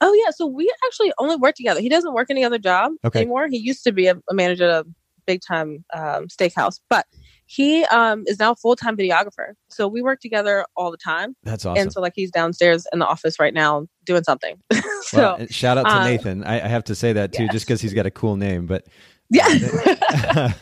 Oh 0.01 0.13
yeah, 0.13 0.31
so 0.31 0.47
we 0.47 0.73
actually 0.87 1.13
only 1.19 1.37
work 1.37 1.57
together. 1.57 1.81
He 1.81 1.89
doesn't 1.89 2.13
work 2.13 2.29
any 2.31 2.45
other 2.45 2.59
job 2.59 2.93
okay. 3.05 3.21
anymore. 3.21 3.49
He 3.49 3.59
used 3.59 3.83
to 3.85 3.93
be 3.93 4.07
a, 4.07 4.15
a 4.31 4.35
manager 4.35 4.69
at 4.69 4.85
a 4.85 4.89
big 5.27 5.41
time 5.47 5.85
um, 5.95 6.29
steakhouse, 6.29 6.81
but 6.89 7.07
he 7.47 7.85
um, 7.87 8.25
is 8.27 8.39
now 8.39 8.53
a 8.53 8.57
full 8.57 8.77
time 8.77 8.97
videographer. 8.97 9.55
So 9.69 9.87
we 9.89 10.03
work 10.03 10.21
together 10.21 10.67
all 10.77 10.91
the 10.91 10.97
time. 10.97 11.37
That's 11.45 11.65
awesome. 11.65 11.83
And 11.83 11.93
so 11.93 12.01
like 12.01 12.13
he's 12.15 12.31
downstairs 12.31 12.87
in 12.93 12.99
the 12.99 13.07
office 13.07 13.39
right 13.39 13.55
now 13.55 13.87
doing 14.05 14.25
something. 14.25 14.57
so 15.03 15.37
well, 15.39 15.47
shout 15.49 15.79
out 15.79 15.85
to 15.85 15.97
um, 15.97 16.05
Nathan. 16.05 16.45
I, 16.45 16.65
I, 16.65 16.69
have 16.69 16.85
to 16.85 16.95
say 16.95 17.13
that 17.13 17.33
too, 17.33 17.45
yes. 17.45 17.53
just 17.53 17.67
because 17.67 17.81
he's 17.81 17.95
got 17.95 18.07
a 18.07 18.11
cool 18.11 18.37
name, 18.37 18.67
but. 18.67 18.87
Yeah. 19.29 19.49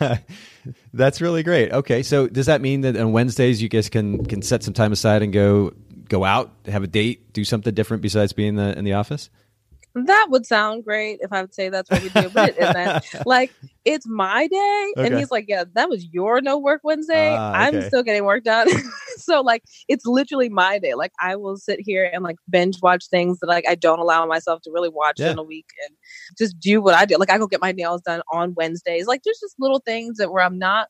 That's 0.94 1.20
really 1.20 1.42
great. 1.42 1.70
Okay, 1.70 2.02
so 2.02 2.26
does 2.26 2.46
that 2.46 2.62
mean 2.62 2.80
that 2.80 2.96
on 2.96 3.12
Wednesdays 3.12 3.60
you 3.60 3.68
guys 3.68 3.90
can 3.90 4.24
can 4.24 4.40
set 4.40 4.62
some 4.62 4.72
time 4.72 4.90
aside 4.90 5.22
and 5.22 5.34
go 5.34 5.74
go 6.08 6.24
out, 6.24 6.50
have 6.64 6.82
a 6.82 6.86
date, 6.86 7.34
do 7.34 7.44
something 7.44 7.74
different 7.74 8.02
besides 8.02 8.32
being 8.32 8.54
the 8.54 8.76
in 8.78 8.84
the 8.84 8.94
office? 8.94 9.28
That 9.94 10.26
would 10.30 10.44
sound 10.44 10.84
great 10.84 11.20
if 11.22 11.32
I 11.32 11.40
would 11.40 11.54
say 11.54 11.68
that's 11.68 11.88
what 11.88 12.02
we 12.02 12.08
do, 12.08 12.28
but 12.30 12.50
it 12.50 12.58
isn't. 12.58 13.26
like 13.26 13.52
it's 13.84 14.06
my 14.08 14.48
day, 14.48 14.92
Okay. 14.96 15.06
and 15.06 15.16
he's 15.16 15.30
like, 15.30 15.44
"Yeah, 15.46 15.64
that 15.74 15.88
was 15.88 16.06
your 16.12 16.40
no 16.40 16.58
work 16.58 16.80
Wednesday. 16.82 17.36
Ah, 17.38 17.52
I'm 17.54 17.80
still 17.82 18.02
getting 18.02 18.24
work 18.24 18.42
done." 18.42 18.66
so 19.18 19.40
like, 19.40 19.62
it's 19.88 20.04
literally 20.04 20.48
my 20.48 20.80
day. 20.80 20.94
Like 20.94 21.12
I 21.20 21.36
will 21.36 21.56
sit 21.56 21.78
here 21.80 22.10
and 22.12 22.24
like 22.24 22.36
binge 22.50 22.78
watch 22.82 23.06
things 23.08 23.38
that 23.38 23.46
like 23.46 23.66
I 23.68 23.76
don't 23.76 24.00
allow 24.00 24.26
myself 24.26 24.62
to 24.62 24.70
really 24.72 24.88
watch 24.88 25.20
Yeah. 25.20 25.30
in 25.30 25.38
a 25.38 25.44
week, 25.44 25.66
and 25.86 25.96
just 26.36 26.58
do 26.58 26.82
what 26.82 26.94
I 26.94 27.04
do. 27.04 27.16
Like 27.16 27.30
I 27.30 27.38
go 27.38 27.46
get 27.46 27.60
my 27.60 27.70
nails 27.72 28.00
done 28.02 28.20
on 28.32 28.54
Wednesdays. 28.56 29.06
Like 29.06 29.22
there's 29.24 29.38
just 29.40 29.54
little 29.60 29.80
things 29.86 30.16
that 30.18 30.32
where 30.32 30.42
I'm 30.42 30.58
not. 30.58 30.88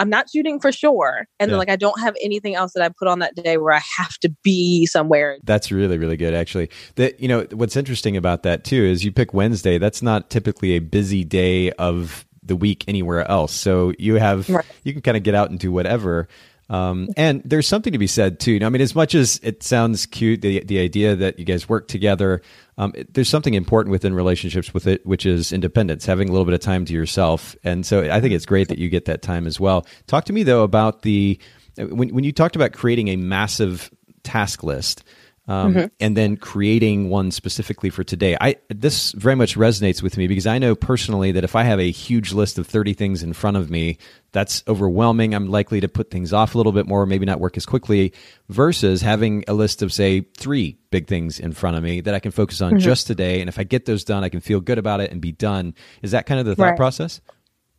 I'm 0.00 0.10
not 0.10 0.28
shooting 0.30 0.58
for 0.58 0.72
sure. 0.72 1.28
And 1.38 1.48
Yeah. 1.48 1.52
then 1.52 1.58
like 1.58 1.68
I 1.70 1.76
don't 1.76 2.00
have 2.00 2.16
anything 2.22 2.54
else 2.56 2.72
that 2.72 2.82
I 2.82 2.88
put 2.88 3.06
on 3.06 3.20
that 3.20 3.36
day 3.36 3.56
where 3.58 3.72
I 3.74 3.80
have 3.98 4.18
to 4.18 4.34
be 4.42 4.86
somewhere. 4.86 5.36
That's 5.44 5.70
really 5.70 5.98
really 5.98 6.16
good 6.16 6.34
actually. 6.34 6.70
That 6.96 7.20
you 7.20 7.28
know 7.28 7.46
what's 7.52 7.76
interesting 7.76 8.16
about 8.16 8.42
that 8.42 8.64
too 8.64 8.82
is 8.82 9.04
you 9.04 9.12
pick 9.12 9.32
Wednesday. 9.32 9.78
That's 9.78 10.02
not 10.02 10.30
typically 10.30 10.72
a 10.72 10.78
busy 10.80 11.22
day 11.24 11.70
of 11.72 12.26
the 12.42 12.56
week 12.56 12.84
anywhere 12.88 13.30
else. 13.30 13.52
So 13.52 13.92
you 13.98 14.14
have 14.14 14.48
Right. 14.48 14.64
you 14.82 14.92
can 14.92 15.02
kind 15.02 15.16
of 15.16 15.22
get 15.22 15.34
out 15.34 15.50
and 15.50 15.58
do 15.60 15.70
whatever. 15.70 16.26
Um, 16.70 17.08
and 17.16 17.42
there's 17.44 17.66
something 17.66 17.92
to 17.92 17.98
be 17.98 18.06
said 18.06 18.38
too. 18.38 18.60
I 18.62 18.68
mean, 18.68 18.80
as 18.80 18.94
much 18.94 19.16
as 19.16 19.40
it 19.42 19.62
sounds 19.64 20.06
cute, 20.06 20.40
the 20.40 20.62
the 20.64 20.78
idea 20.78 21.16
that 21.16 21.38
you 21.38 21.44
guys 21.44 21.68
work 21.68 21.88
together, 21.88 22.42
um, 22.78 22.92
it- 22.94 23.12
there's 23.12 23.28
something 23.28 23.54
important 23.54 23.90
within 23.90 24.14
relationships 24.14 24.72
with 24.72 24.86
it, 24.86 25.04
which 25.04 25.26
is 25.26 25.52
independence, 25.52 26.06
having 26.06 26.28
a 26.28 26.32
little 26.32 26.44
bit 26.44 26.54
of 26.54 26.60
time 26.60 26.84
to 26.84 26.92
yourself. 26.92 27.56
And 27.64 27.84
so 27.84 28.08
I 28.08 28.20
think 28.20 28.34
it's 28.34 28.46
great 28.46 28.68
that 28.68 28.78
you 28.78 28.88
get 28.88 29.06
that 29.06 29.20
time 29.20 29.48
as 29.48 29.58
well. 29.58 29.84
Talk 30.06 30.24
to 30.26 30.32
me 30.32 30.44
though 30.44 30.62
about 30.62 31.02
the 31.02 31.40
when 31.76 32.10
when 32.10 32.22
you 32.22 32.30
talked 32.32 32.54
about 32.54 32.72
creating 32.72 33.08
a 33.08 33.16
massive 33.16 33.90
task 34.22 34.62
list 34.62 35.02
um, 35.50 35.90
and 35.98 36.16
then 36.16 36.36
creating 36.36 37.08
one 37.10 37.30
specifically 37.30 37.90
for 37.90 38.04
today. 38.04 38.36
I 38.40 38.56
this 38.68 39.12
very 39.12 39.34
much 39.34 39.56
resonates 39.56 40.02
with 40.02 40.16
me 40.16 40.26
because 40.28 40.46
I 40.46 40.58
know 40.58 40.74
personally 40.74 41.32
that 41.32 41.42
if 41.44 41.56
I 41.56 41.64
have 41.64 41.80
a 41.80 41.90
huge 41.90 42.32
list 42.32 42.58
of 42.58 42.66
30 42.66 42.94
things 42.94 43.22
in 43.22 43.32
front 43.32 43.56
of 43.56 43.68
me, 43.70 43.98
that's 44.32 44.62
overwhelming. 44.68 45.34
I'm 45.34 45.48
likely 45.48 45.80
to 45.80 45.88
put 45.88 46.10
things 46.10 46.32
off 46.32 46.54
a 46.54 46.58
little 46.58 46.72
bit 46.72 46.86
more, 46.86 47.04
maybe 47.04 47.26
not 47.26 47.40
work 47.40 47.56
as 47.56 47.66
quickly 47.66 48.12
versus 48.48 49.02
having 49.02 49.44
a 49.48 49.52
list 49.54 49.82
of 49.82 49.92
say 49.92 50.20
3 50.38 50.76
big 50.90 51.08
things 51.08 51.40
in 51.40 51.52
front 51.52 51.76
of 51.76 51.82
me 51.82 52.00
that 52.00 52.14
I 52.14 52.20
can 52.20 52.30
focus 52.30 52.60
on 52.60 52.78
just 52.78 53.06
today 53.08 53.40
and 53.40 53.48
if 53.48 53.58
I 53.58 53.64
get 53.64 53.86
those 53.86 54.04
done, 54.04 54.22
I 54.22 54.28
can 54.28 54.40
feel 54.40 54.60
good 54.60 54.78
about 54.78 55.00
it 55.00 55.10
and 55.10 55.20
be 55.20 55.32
done. 55.32 55.74
Is 56.02 56.12
that 56.12 56.26
kind 56.26 56.38
of 56.38 56.46
the 56.46 56.54
thought 56.54 56.64
Right. 56.70 56.76
process? 56.76 57.20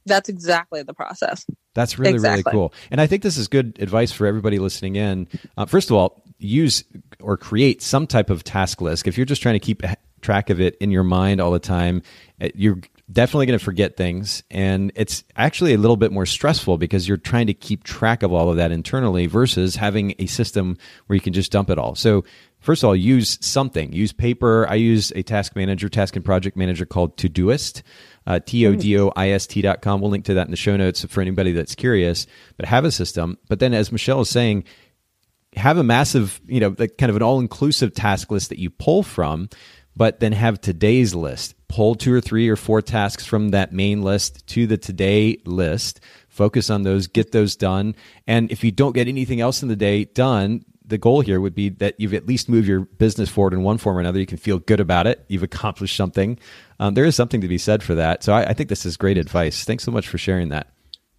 That's 0.06 0.30
exactly 0.30 0.84
the 0.84 0.94
process. 0.94 1.46
That's 1.74 1.98
really, 1.98 2.20
really 2.20 2.44
cool. 2.44 2.74
And 2.90 3.00
I 3.00 3.08
think 3.08 3.24
this 3.24 3.38
is 3.38 3.48
good 3.48 3.78
advice 3.80 4.12
for 4.12 4.26
everybody 4.26 4.60
listening 4.60 4.96
in. 4.96 5.28
Uh, 5.58 5.66
first 5.66 5.90
of 5.90 5.96
all, 5.96 6.24
use 6.38 6.84
or 7.20 7.38
create 7.38 7.82
some 7.82 8.08
type 8.08 8.30
of 8.30 8.44
task 8.44 8.82
list. 8.82 9.08
If 9.08 9.18
you're 9.18 9.26
just 9.26 9.42
trying 9.42 9.56
to 9.56 9.60
keep 9.60 9.84
track 10.22 10.50
of 10.50 10.60
it 10.60 10.76
in 10.78 10.92
your 10.92 11.04
mind 11.04 11.40
all 11.40 11.52
the 11.52 11.60
time, 11.60 12.02
uh, 12.42 12.50
you're 12.56 12.80
definitely 13.12 13.46
going 13.46 13.60
to 13.60 13.66
forget 13.66 13.98
things. 13.98 14.44
And 14.50 14.92
it's 14.96 15.24
actually 15.36 15.74
a 15.74 15.78
little 15.78 15.98
bit 15.98 16.12
more 16.12 16.26
stressful 16.26 16.78
because 16.78 17.08
you're 17.08 17.18
trying 17.18 17.48
to 17.48 17.54
keep 17.54 17.84
track 17.84 18.24
of 18.24 18.32
all 18.32 18.50
of 18.50 18.58
that 18.58 18.72
internally 18.72 19.26
versus 19.28 19.76
having 19.76 20.16
a 20.20 20.28
system 20.28 20.78
where 21.08 21.16
you 21.16 21.22
can 21.22 21.34
just 21.34 21.52
dump 21.52 21.70
it 21.70 21.78
all. 21.78 21.96
So, 21.96 22.24
first 22.60 22.84
of 22.84 22.88
all, 22.88 22.96
use 22.96 23.38
something. 23.42 23.92
Use 23.92 24.14
paper. 24.14 24.68
I 24.70 24.76
use 24.76 25.12
a 25.16 25.24
task 25.24 25.56
manager, 25.56 25.90
task 25.90 26.16
and 26.16 26.24
project 26.24 26.56
manager 26.56 26.86
called 26.86 27.18
Todoist 27.18 27.82
uh, 28.28 28.40
T-O-D-O-I-S-T 28.40 29.62
dot 29.62 29.82
com. 29.82 30.02
We'll 30.02 30.12
link 30.12 30.26
to 30.26 30.36
that 30.36 30.48
in 30.48 30.52
the 30.52 30.58
show 30.58 30.78
notes 30.78 31.06
for 31.06 31.22
anybody 31.22 31.52
that's 31.52 31.76
curious. 31.76 32.28
But 32.58 32.68
have 32.68 32.86
a 32.86 32.92
system. 32.92 33.38
But 33.50 33.60
then, 33.60 33.74
as 33.74 33.92
Michelle 33.92 34.22
is 34.22 34.30
saying, 34.30 34.66
have 35.56 35.78
a 35.78 35.84
massive, 35.84 36.40
you 36.48 36.60
know, 36.60 36.76
like 36.78 36.98
kind 36.98 37.10
of 37.10 37.16
an 37.16 37.24
all-inclusive 37.24 37.94
task 37.94 38.32
list 38.32 38.50
that 38.50 38.60
you 38.60 38.70
pull 38.70 39.04
from, 39.04 39.50
but 39.96 40.20
then 40.20 40.32
have 40.32 40.62
today's 40.62 41.14
list. 41.14 41.56
Pull 41.72 41.96
two 41.96 42.14
or 42.14 42.20
three 42.20 42.50
or 42.50 42.58
four 42.58 42.82
tasks 42.82 43.26
from 43.26 43.50
that 43.50 43.72
main 43.72 44.02
list 44.02 44.46
to 44.48 44.68
the 44.68 44.78
today 44.78 45.38
list. 45.46 46.02
Focus 46.28 46.70
on 46.70 46.84
those, 46.84 47.08
get 47.08 47.32
those 47.32 47.56
done. 47.56 47.96
And 48.28 48.52
if 48.52 48.62
you 48.64 48.72
don't 48.72 48.92
get 48.92 49.08
anything 49.08 49.40
else 49.40 49.64
in 49.64 49.70
the 49.70 49.78
day 49.78 50.04
done, 50.04 50.66
the 50.86 50.98
goal 50.98 51.22
here 51.22 51.40
would 51.40 51.56
be 51.56 51.70
that 51.70 51.98
you've 51.98 52.14
at 52.14 52.28
least 52.28 52.50
moved 52.50 52.68
your 52.68 52.82
business 52.82 53.30
forward 53.30 53.54
in 53.54 53.64
one 53.64 53.78
form 53.78 53.96
or 53.96 54.02
another. 54.02 54.20
You 54.20 54.26
can 54.26 54.38
feel 54.38 54.60
good 54.60 54.82
about 54.82 55.08
it. 55.08 55.24
You've 55.30 55.44
accomplished 55.44 55.96
something. 55.96 56.38
Um, 56.80 56.94
there 56.94 57.06
is 57.06 57.16
something 57.16 57.40
to 57.40 57.48
be 57.48 57.58
said 57.58 57.82
for 57.82 57.96
that. 57.96 58.22
So 58.24 58.34
I, 58.34 58.50
I 58.50 58.54
think 58.54 58.68
this 58.68 58.86
is 58.86 58.98
great 58.98 59.18
advice. 59.18 59.64
Thanks 59.64 59.86
so 59.86 59.92
much 59.92 60.10
for 60.10 60.18
sharing 60.18 60.50
that. 60.50 60.68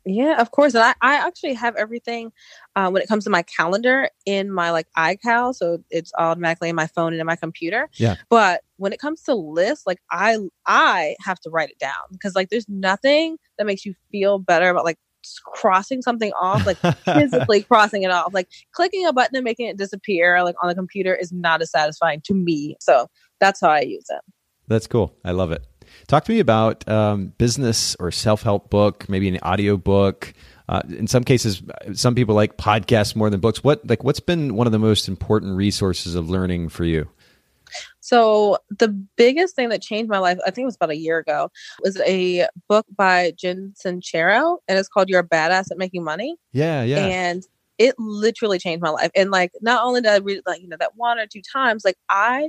Yeah, 0.04 0.40
of 0.40 0.50
course. 0.50 0.75
And 0.75 0.85
I, 0.85 0.94
I 1.00 1.14
actually 1.26 1.54
have 1.54 1.76
everything 1.76 2.32
uh, 2.75 2.91
when 2.91 3.02
it 3.02 3.09
comes 3.09 3.25
to 3.25 3.31
my 3.31 3.43
calendar 3.43 4.09
in 4.26 4.50
my 4.50 4.71
like 4.71 4.87
iCal. 4.97 5.55
So 5.55 5.79
it's 5.91 6.12
automatically 6.19 6.69
in 6.69 6.76
my 6.76 6.87
phone 6.87 7.12
and 7.12 7.21
in 7.21 7.26
my 7.26 7.37
computer. 7.37 7.88
Yeah. 7.95 8.17
But 8.31 8.62
when 8.76 8.93
it 8.93 9.00
comes 9.00 9.23
to 9.23 9.35
lists, 9.35 9.87
like 9.87 9.99
I 10.11 10.38
I 10.67 11.17
have 11.21 11.41
to 11.41 11.50
write 11.50 11.71
it 11.71 11.79
down 11.79 11.93
because 12.11 12.35
like 12.35 12.49
there's 12.50 12.69
nothing 12.69 13.38
that 13.59 13.67
makes 13.67 13.85
you 13.85 13.95
feel 14.11 14.38
better 14.38 14.71
about 14.71 14.85
like 14.85 14.99
crossing 15.45 16.02
something 16.02 16.33
off, 16.41 16.67
like 16.67 16.79
physically 17.05 17.62
crossing 17.62 18.02
it 18.02 18.11
off. 18.11 18.33
Like 18.33 18.49
clicking 18.73 19.07
a 19.07 19.12
button 19.12 19.37
and 19.37 19.45
making 19.45 19.69
it 19.69 19.76
disappear 19.76 20.43
like 20.43 20.57
on 20.62 20.69
the 20.69 20.75
computer 20.75 21.14
is 21.14 21.33
not 21.33 21.62
as 21.62 21.71
satisfying 21.71 22.23
to 22.25 22.35
me. 22.35 22.76
So 22.81 23.07
that's 23.41 23.61
how 23.61 23.71
I 23.71 23.81
use 23.81 24.07
it. 24.09 24.21
That's 24.69 24.87
cool. 24.87 25.14
I 25.25 25.33
love 25.33 25.52
it. 25.52 25.67
Talk 26.07 26.25
to 26.25 26.33
me 26.33 26.38
about 26.38 26.88
um, 26.88 27.33
business 27.38 27.97
or 27.99 28.11
self 28.11 28.43
help 28.43 28.71
book, 28.71 29.09
maybe 29.09 29.29
an 29.29 29.38
audio 29.43 29.76
book. 29.76 30.33
Uh, 30.73 30.81
in 30.88 31.07
some 31.07 31.23
cases, 31.23 31.62
some 31.93 32.14
people 32.14 32.35
like 32.35 32.57
podcasts 32.57 33.14
more 33.14 33.29
than 33.29 33.41
books. 33.41 33.62
What 33.62 33.87
like 33.87 34.02
what's 34.05 34.21
been 34.21 34.55
one 34.55 34.67
of 34.67 34.73
the 34.73 34.79
most 34.79 35.07
important 35.07 35.55
resources 35.55 36.14
of 36.14 36.31
learning 36.31 36.71
for 36.71 36.85
you? 36.85 37.11
So 38.00 38.57
the 38.79 38.88
biggest 38.88 39.55
thing 39.55 39.69
that 39.69 39.83
changed 39.83 40.09
my 40.11 40.17
life, 40.17 40.38
I 40.47 40.50
think 40.50 40.64
it 40.64 40.67
was 40.67 40.76
about 40.76 40.88
a 40.88 40.97
year 40.97 41.19
ago, 41.19 41.50
was 41.83 42.00
a 42.00 42.47
book 42.71 42.87
by 42.97 43.35
Jen 43.37 43.75
Sincero, 43.85 44.61
and 44.67 44.79
it's 44.79 44.88
called 44.88 45.11
"You're 45.11 45.21
a 45.21 45.29
Badass 45.29 45.71
at 45.71 45.76
Making 45.76 46.05
Money," 46.05 46.37
Yeah, 46.52 46.83
yeah. 46.85 47.05
and 47.05 47.43
it 47.76 47.95
literally 47.99 48.59
changed 48.59 48.83
my 48.83 48.88
life. 48.88 49.11
And 49.14 49.31
like, 49.31 49.52
not 49.61 49.85
only 49.85 50.00
did 50.00 50.11
I 50.11 50.19
read 50.19 50.38
it, 50.38 50.45
like 50.47 50.62
you 50.62 50.69
know 50.69 50.79
that 50.81 50.97
one 50.97 51.19
or 51.19 51.26
two 51.26 51.43
times, 51.52 51.85
like 51.85 51.99
I 52.09 52.49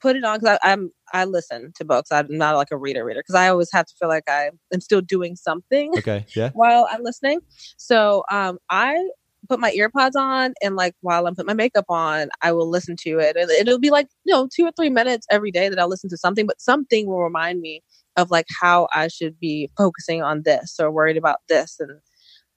put 0.00 0.16
it 0.16 0.24
on 0.24 0.38
because 0.38 0.58
I'm 0.62 0.90
I 1.12 1.24
listen 1.24 1.72
to 1.76 1.84
books. 1.84 2.10
I'm 2.12 2.26
not 2.30 2.56
like 2.56 2.68
a 2.70 2.76
reader 2.76 3.04
reader 3.04 3.20
because 3.20 3.34
I 3.34 3.48
always 3.48 3.70
have 3.72 3.86
to 3.86 3.94
feel 3.98 4.08
like 4.08 4.28
I 4.28 4.50
am 4.72 4.80
still 4.80 5.00
doing 5.00 5.36
something 5.36 5.92
okay, 5.98 6.26
yeah. 6.34 6.50
while 6.54 6.88
I'm 6.90 7.02
listening. 7.02 7.40
So 7.76 8.24
um, 8.30 8.58
I 8.70 9.08
put 9.48 9.60
my 9.60 9.72
earpods 9.72 10.16
on 10.16 10.54
and 10.62 10.76
like 10.76 10.94
while 11.00 11.26
I'm 11.26 11.34
putting 11.34 11.46
my 11.46 11.54
makeup 11.54 11.86
on, 11.88 12.28
I 12.42 12.52
will 12.52 12.68
listen 12.68 12.96
to 13.04 13.18
it. 13.18 13.36
And 13.36 13.50
it'll 13.50 13.78
be 13.78 13.90
like, 13.90 14.08
you 14.24 14.34
know, 14.34 14.48
two 14.54 14.66
or 14.66 14.72
three 14.72 14.90
minutes 14.90 15.26
every 15.30 15.50
day 15.50 15.68
that 15.68 15.78
I'll 15.78 15.88
listen 15.88 16.10
to 16.10 16.16
something, 16.16 16.46
but 16.46 16.60
something 16.60 17.06
will 17.06 17.22
remind 17.22 17.60
me 17.60 17.82
of 18.16 18.30
like 18.30 18.46
how 18.60 18.88
I 18.92 19.08
should 19.08 19.38
be 19.38 19.70
focusing 19.76 20.22
on 20.22 20.42
this 20.42 20.76
or 20.80 20.90
worried 20.90 21.16
about 21.16 21.38
this 21.48 21.76
and 21.78 22.00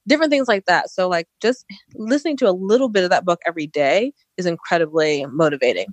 different 0.07 0.31
things 0.31 0.47
like 0.47 0.65
that. 0.65 0.89
So 0.89 1.07
like 1.07 1.27
just 1.41 1.65
listening 1.95 2.37
to 2.37 2.49
a 2.49 2.51
little 2.51 2.89
bit 2.89 3.03
of 3.03 3.11
that 3.11 3.25
book 3.25 3.39
every 3.45 3.67
day 3.67 4.13
is 4.37 4.45
incredibly 4.45 5.25
motivating. 5.27 5.87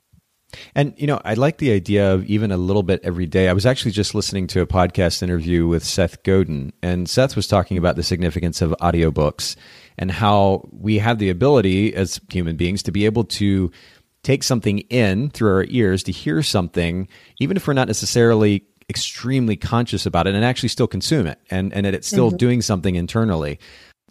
And 0.75 0.95
you 0.97 1.07
know, 1.07 1.21
I 1.25 1.35
like 1.35 1.59
the 1.59 1.73
idea 1.73 2.15
of 2.15 2.25
even 2.25 2.51
a 2.51 2.57
little 2.57 2.83
bit 2.83 3.01
every 3.05 3.27
day. 3.27 3.49
I 3.49 3.53
was 3.53 3.67
actually 3.67 3.93
just 3.93 4.15
listening 4.15 4.47
to 4.49 4.61
a 4.61 4.67
podcast 4.67 5.23
interview 5.23 5.67
with 5.67 5.85
Seth 5.85 6.23
Godin, 6.23 6.73
and 6.83 7.09
Seth 7.09 7.37
was 7.37 7.47
talking 7.47 7.77
about 7.77 7.97
the 7.97 8.03
significance 8.03 8.63
of 8.63 8.75
audiobooks 8.81 9.57
and 9.99 10.11
how 10.11 10.69
we 10.73 10.99
have 10.99 11.19
the 11.19 11.31
ability 11.31 11.95
as 11.95 12.21
human 12.31 12.57
beings 12.57 12.83
to 12.85 12.93
be 12.93 13.05
able 13.05 13.25
to 13.25 13.71
take 14.23 14.43
something 14.43 14.79
in 14.91 15.31
through 15.31 15.53
our 15.53 15.67
ears 15.69 16.03
to 16.05 16.13
hear 16.13 16.43
something, 16.43 17.09
even 17.41 17.57
if 17.57 17.67
we're 17.67 17.75
not 17.75 17.89
necessarily 17.89 18.65
extremely 18.91 19.55
conscious 19.55 20.07
about 20.07 20.27
it 20.27 20.35
and 20.35 20.45
actually 20.45 20.69
still 20.69 20.87
consume 20.87 21.27
it 21.27 21.39
and, 21.51 21.75
and 21.75 21.85
it's 21.85 22.09
still 22.09 22.29
mm-hmm. 22.29 22.39
doing 22.39 22.63
something 22.63 22.95
internally. 22.95 23.59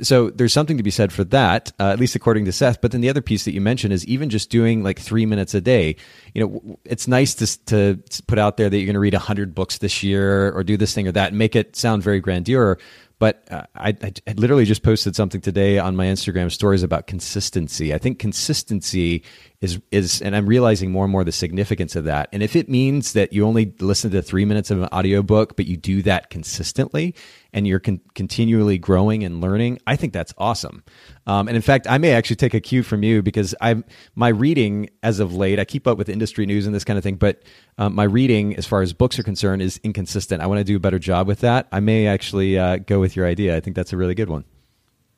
So 0.01 0.29
there's 0.29 0.53
something 0.53 0.77
to 0.77 0.83
be 0.83 0.91
said 0.91 1.11
for 1.11 1.23
that, 1.25 1.71
uh, 1.79 1.89
at 1.89 1.99
least 1.99 2.15
according 2.15 2.45
to 2.45 2.51
Seth. 2.51 2.81
But 2.81 2.91
then 2.91 3.01
the 3.01 3.09
other 3.09 3.21
piece 3.21 3.45
that 3.45 3.53
you 3.53 3.61
mentioned 3.61 3.93
is 3.93 4.05
even 4.05 4.29
just 4.29 4.49
doing 4.49 4.83
like 4.83 4.99
three 4.99 5.25
minutes 5.25 5.53
a 5.53 5.61
day. 5.61 5.95
You 6.33 6.47
know, 6.47 6.79
it's 6.85 7.07
nice 7.07 7.33
to 7.35 7.97
to 7.97 8.23
put 8.27 8.37
out 8.37 8.57
there 8.57 8.69
that 8.69 8.77
you're 8.77 8.85
going 8.85 8.93
to 8.93 8.99
read 8.99 9.13
hundred 9.15 9.55
books 9.55 9.79
this 9.79 10.03
year 10.03 10.51
or 10.51 10.63
do 10.63 10.77
this 10.77 10.93
thing 10.93 11.07
or 11.07 11.11
that, 11.13 11.29
and 11.29 11.37
make 11.37 11.55
it 11.55 11.75
sound 11.75 12.03
very 12.03 12.19
grandeur. 12.19 12.77
But 13.19 13.51
uh, 13.51 13.63
I, 13.75 13.95
I 14.27 14.33
literally 14.35 14.65
just 14.65 14.83
posted 14.83 15.15
something 15.15 15.41
today 15.41 15.79
on 15.79 15.95
my 15.95 16.05
Instagram 16.05 16.51
stories 16.51 16.83
about 16.83 17.07
consistency. 17.07 17.91
I 17.91 17.97
think 17.97 18.19
consistency 18.19 19.23
is 19.59 19.81
is, 19.89 20.21
and 20.21 20.35
I'm 20.35 20.45
realizing 20.45 20.91
more 20.91 21.03
and 21.03 21.11
more 21.11 21.23
the 21.23 21.31
significance 21.31 21.95
of 21.95 22.03
that. 22.03 22.29
And 22.31 22.43
if 22.43 22.55
it 22.55 22.69
means 22.69 23.13
that 23.13 23.33
you 23.33 23.47
only 23.47 23.73
listen 23.79 24.11
to 24.11 24.21
three 24.21 24.45
minutes 24.45 24.69
of 24.69 24.83
an 24.83 24.89
audiobook, 24.93 25.55
but 25.55 25.65
you 25.65 25.77
do 25.77 26.03
that 26.03 26.29
consistently, 26.29 27.15
and 27.57 27.65
you're 27.65 27.79
con- 27.79 27.99
continually 28.13 28.77
growing 28.77 29.23
and 29.23 29.41
learning, 29.41 29.79
I 29.87 29.95
think 29.95 30.13
that's 30.13 30.31
awesome. 30.37 30.83
Um, 31.25 31.47
and 31.47 31.57
in 31.57 31.63
fact, 31.63 31.87
I 31.89 31.97
may 31.97 32.13
actually 32.13 32.35
take 32.35 32.53
a 32.53 32.59
cue 32.59 32.83
from 32.83 33.01
you 33.01 33.23
because 33.23 33.55
I 33.59 33.83
my 34.13 34.27
reading 34.27 34.91
as 35.01 35.19
of 35.19 35.33
late, 35.33 35.59
I 35.59 35.65
keep 35.65 35.87
up 35.87 35.97
with 35.97 36.07
industry 36.07 36.45
news 36.45 36.67
and 36.67 36.75
this 36.75 36.83
kind 36.83 36.97
of 36.97 37.03
thing, 37.03 37.15
but 37.15 37.41
um, 37.79 37.95
my 37.95 38.03
reading 38.03 38.55
as 38.57 38.67
far 38.67 38.83
as 38.83 38.93
books 38.93 39.17
are 39.17 39.23
concerned 39.23 39.63
is 39.63 39.79
inconsistent. 39.83 40.43
I 40.43 40.45
want 40.45 40.59
to 40.59 40.63
do 40.63 40.75
a 40.75 40.79
better 40.79 40.99
job 40.99 41.25
with 41.25 41.39
that. 41.39 41.67
I 41.71 41.79
may 41.79 42.05
actually 42.05 42.59
uh, 42.59 42.77
go 42.77 42.99
with 42.99 43.15
your 43.15 43.25
idea. 43.25 43.57
I 43.57 43.59
think 43.59 43.75
that's 43.75 43.91
a 43.91 43.97
really 43.97 44.13
good 44.13 44.29
one. 44.29 44.45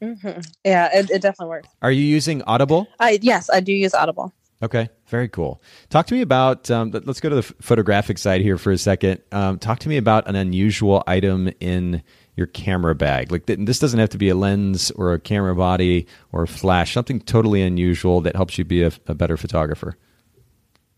Mm-hmm. 0.02 0.40
Yeah, 0.64 0.98
it, 0.98 1.12
it, 1.12 1.22
definitely 1.22 1.50
works. 1.50 1.68
Are 1.82 1.92
you 1.92 2.04
using 2.04 2.42
Audible? 2.44 2.88
I 3.02 3.20
yes, 3.22 3.50
I 3.50 3.60
do 3.60 3.74
use 3.74 3.94
Audible. 3.94 4.34
Okay, 4.62 4.90
very 5.08 5.30
cool. 5.30 5.62
Talk 5.90 6.08
to 6.08 6.14
me 6.14 6.22
about. 6.22 6.70
Um, 6.70 6.92
let's 6.92 7.22
go 7.22 7.30
to 7.30 7.36
the 7.36 7.44
photographic 7.44 8.18
side 8.18 8.42
here 8.42 8.58
for 8.58 8.72
a 8.72 8.78
second. 8.78 9.22
Um, 9.32 9.58
talk 9.58 9.80
to 9.80 9.90
me 9.90 9.96
about 9.96 10.28
an 10.28 10.36
unusual 10.36 11.02
item 11.08 11.50
in 11.62 12.04
your 12.40 12.48
camera 12.48 12.96
bag. 12.96 13.32
Like 13.32 13.46
th- 13.46 13.60
this 13.62 13.78
doesn't 13.78 14.00
have 14.00 14.10
to 14.10 14.18
be 14.18 14.30
a 14.30 14.36
lens 14.36 14.90
or 14.92 15.14
a 15.14 15.20
camera 15.20 15.56
body 15.56 16.08
or 16.32 16.44
a 16.44 16.48
flash. 16.48 16.94
Something 16.94 17.20
totally 17.20 17.62
unusual 17.62 18.22
that 18.22 18.36
helps 18.36 18.58
you 18.58 18.64
be 18.64 18.82
a, 18.82 18.92
a 19.06 19.14
better 19.14 19.38
photographer. 19.38 19.98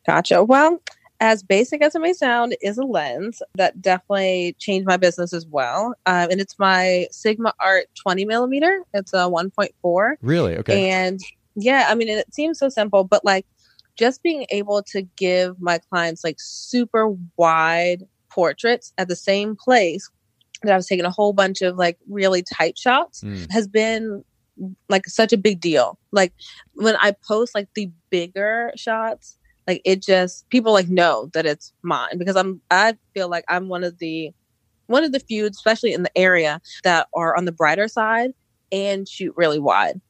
Gotcha. 0.06 0.44
Well, 0.44 0.80
as 1.20 1.44
basic 1.44 1.82
as 1.82 1.96
it 1.96 2.00
may 2.00 2.14
sound, 2.14 2.56
is 2.62 2.78
a 2.78 2.84
lens 2.84 3.42
that 3.56 3.82
definitely 3.82 4.56
changed 4.60 4.88
my 4.88 4.98
business 4.98 5.34
as 5.34 5.46
well. 5.48 5.96
Um, 6.06 6.30
and 6.32 6.40
it's 6.40 6.58
my 6.58 7.08
Sigma 7.12 7.54
Art 7.60 7.88
20 7.96 8.26
millimeter. 8.26 8.84
It's 8.94 9.14
a 9.14 9.28
1.4. 9.30 10.16
Really? 10.22 10.58
Okay. 10.58 10.90
And 10.90 11.20
yeah, 11.56 11.88
I 11.90 11.96
mean, 11.96 12.08
it 12.08 12.34
seems 12.34 12.60
so 12.60 12.70
simple, 12.70 13.04
but 13.04 13.26
like 13.26 13.46
just 13.98 14.24
being 14.24 14.46
able 14.50 14.82
to 14.84 15.02
give 15.16 15.60
my 15.60 15.80
clients 15.90 16.24
like 16.24 16.38
super 16.40 17.16
wide 17.36 18.08
portraits 18.30 18.94
at 18.98 19.08
the 19.08 19.16
same 19.16 19.56
place 19.56 20.10
that 20.64 20.74
I 20.74 20.76
was 20.76 20.88
taking 20.88 21.06
a 21.06 21.12
whole 21.12 21.34
bunch 21.34 21.62
of 21.62 21.78
like 21.78 21.98
really 22.08 22.44
tight 22.44 22.78
shots 22.78 23.24
mm. 23.24 23.50
has 23.52 23.68
been 23.68 24.24
like 24.90 25.08
such 25.08 25.34
a 25.34 25.38
big 25.38 25.60
deal. 25.60 25.98
Like 26.12 26.34
when 26.74 26.96
I 26.98 27.16
post 27.28 27.56
like 27.56 27.68
the 27.76 27.90
bigger 28.10 28.72
shots, 28.76 29.38
like 29.68 29.82
it 29.86 30.02
just 30.02 30.50
people 30.50 30.74
like 30.74 30.90
know 30.90 31.30
that 31.34 31.46
it's 31.46 31.74
mine 31.82 32.18
because 32.18 32.36
I'm 32.36 32.62
I 32.70 32.96
feel 33.14 33.30
like 33.30 33.46
I'm 33.48 33.70
one 33.70 33.84
of 33.84 33.98
the 34.00 34.32
one 34.88 35.04
of 35.04 35.12
the 35.12 35.20
few, 35.20 35.46
especially 35.48 35.94
in 35.94 36.04
the 36.04 36.18
area, 36.18 36.62
that 36.84 37.08
are 37.16 37.36
on 37.36 37.46
the 37.46 37.52
brighter 37.52 37.88
side 37.88 38.32
and 38.72 39.08
shoot 39.08 39.34
really 39.38 39.60
wide. 39.60 40.02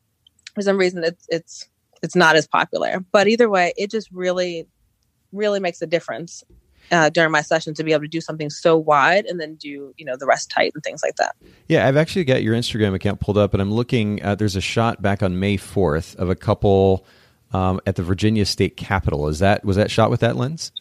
For 0.56 0.62
some 0.62 0.78
reason, 0.78 1.04
it's 1.04 1.26
it's 1.30 1.68
it's 2.02 2.16
not 2.16 2.36
as 2.36 2.48
popular. 2.48 3.06
But 3.12 3.28
either 3.28 3.50
way, 3.50 3.74
it 3.78 3.92
just 3.92 4.10
really 4.12 4.68
really 5.32 5.60
makes 5.60 5.82
a 5.82 5.88
difference 5.88 6.44
uh, 6.92 7.10
during 7.10 7.32
my 7.32 7.42
session 7.42 7.74
to 7.74 7.84
be 7.84 7.94
able 7.94 8.04
to 8.04 8.08
do 8.08 8.22
something 8.22 8.50
so 8.50 8.78
wide 8.78 9.26
and 9.26 9.40
then 9.40 9.56
do 9.56 9.94
you 9.98 10.06
know 10.06 10.16
the 10.18 10.26
rest 10.26 10.52
tight 10.52 10.72
and 10.76 10.84
things 10.84 11.02
like 11.04 11.16
that. 11.16 11.36
Yeah, 11.68 11.88
I've 11.88 11.98
actually 11.98 12.26
got 12.26 12.44
your 12.44 12.56
Instagram 12.56 12.94
account 12.94 13.20
pulled 13.20 13.38
up, 13.38 13.54
and 13.54 13.62
I'm 13.62 13.72
looking. 13.72 14.22
at 14.22 14.40
there's 14.40 14.56
a 14.56 14.62
shot 14.62 15.02
back 15.02 15.24
on 15.24 15.40
May 15.40 15.58
4th 15.58 16.16
of 16.16 16.30
a 16.30 16.36
couple 16.36 17.06
um, 17.54 17.80
at 17.86 17.96
the 17.96 18.04
Virginia 18.04 18.46
State 18.46 18.78
Capitol. 18.78 19.28
Is 19.28 19.40
that 19.40 19.64
was 19.64 19.78
that 19.78 19.90
shot 19.90 20.10
with 20.10 20.20
that 20.20 20.36
lens? 20.36 20.72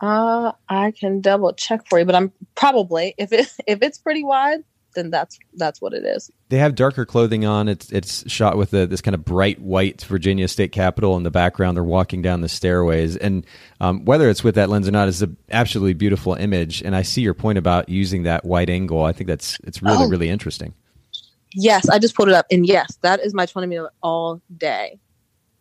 Uh, 0.00 0.52
I 0.68 0.90
can 0.90 1.20
double 1.20 1.54
check 1.54 1.88
for 1.88 1.98
you, 1.98 2.04
but 2.04 2.14
I'm 2.14 2.32
probably 2.54 3.14
if 3.18 3.32
it 3.32 3.50
if 3.66 3.82
it's 3.82 3.98
pretty 3.98 4.24
wide, 4.24 4.64
then 4.96 5.10
that's 5.10 5.38
that's 5.54 5.80
what 5.80 5.92
it 5.92 6.04
is. 6.04 6.30
They 6.48 6.58
have 6.58 6.74
darker 6.74 7.06
clothing 7.06 7.44
on. 7.44 7.68
It's 7.68 7.92
it's 7.92 8.28
shot 8.30 8.56
with 8.56 8.74
a, 8.74 8.86
this 8.86 9.00
kind 9.00 9.14
of 9.14 9.24
bright 9.24 9.60
white 9.60 10.02
Virginia 10.02 10.48
State 10.48 10.72
Capitol 10.72 11.16
in 11.16 11.22
the 11.22 11.30
background. 11.30 11.76
They're 11.76 11.84
walking 11.84 12.22
down 12.22 12.40
the 12.40 12.48
stairways, 12.48 13.16
and 13.16 13.46
um, 13.80 14.04
whether 14.04 14.28
it's 14.28 14.42
with 14.42 14.56
that 14.56 14.68
lens 14.68 14.88
or 14.88 14.90
not 14.90 15.06
is 15.06 15.22
an 15.22 15.36
absolutely 15.50 15.94
beautiful 15.94 16.34
image. 16.34 16.82
And 16.82 16.96
I 16.96 17.02
see 17.02 17.20
your 17.20 17.34
point 17.34 17.58
about 17.58 17.88
using 17.88 18.24
that 18.24 18.44
wide 18.44 18.70
angle. 18.70 19.04
I 19.04 19.12
think 19.12 19.28
that's 19.28 19.58
it's 19.62 19.82
really 19.82 20.04
oh. 20.04 20.08
really 20.08 20.28
interesting. 20.28 20.74
Yes, 21.54 21.88
I 21.88 21.98
just 22.00 22.16
pulled 22.16 22.28
it 22.28 22.34
up, 22.34 22.46
and 22.50 22.66
yes, 22.66 22.98
that 23.02 23.20
is 23.20 23.32
my 23.32 23.46
twenty 23.46 23.68
minute 23.68 23.90
all 24.02 24.40
day. 24.56 24.98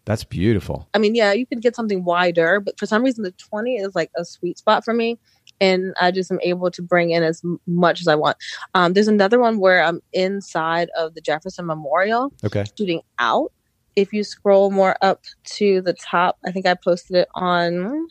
That's 0.05 0.23
beautiful. 0.23 0.87
I 0.93 0.99
mean, 0.99 1.15
yeah, 1.15 1.33
you 1.33 1.47
can 1.47 1.59
get 1.59 1.75
something 1.75 2.03
wider, 2.03 2.59
but 2.59 2.79
for 2.79 2.85
some 2.85 3.03
reason, 3.03 3.23
the 3.23 3.31
20 3.31 3.77
is 3.77 3.95
like 3.95 4.11
a 4.15 4.23
sweet 4.23 4.59
spot 4.59 4.85
for 4.85 4.93
me. 4.93 5.17
And 5.61 5.93
I 5.99 6.11
just 6.11 6.31
am 6.31 6.39
able 6.41 6.69
to 6.71 6.81
bring 6.81 7.11
in 7.11 7.23
as 7.23 7.41
much 7.65 8.01
as 8.01 8.07
I 8.07 8.15
want. 8.15 8.37
Um, 8.73 8.93
there's 8.93 9.07
another 9.07 9.39
one 9.39 9.59
where 9.59 9.83
I'm 9.83 10.01
inside 10.13 10.89
of 10.97 11.15
the 11.15 11.21
Jefferson 11.21 11.65
Memorial, 11.65 12.33
okay, 12.43 12.65
shooting 12.77 13.01
out. 13.19 13.51
If 13.95 14.11
you 14.11 14.23
scroll 14.25 14.71
more 14.71 14.97
up 15.01 15.23
to 15.55 15.81
the 15.81 15.93
top, 15.93 16.37
I 16.45 16.51
think 16.51 16.65
I 16.65 16.73
posted 16.73 17.15
it 17.15 17.29
on. 17.35 18.07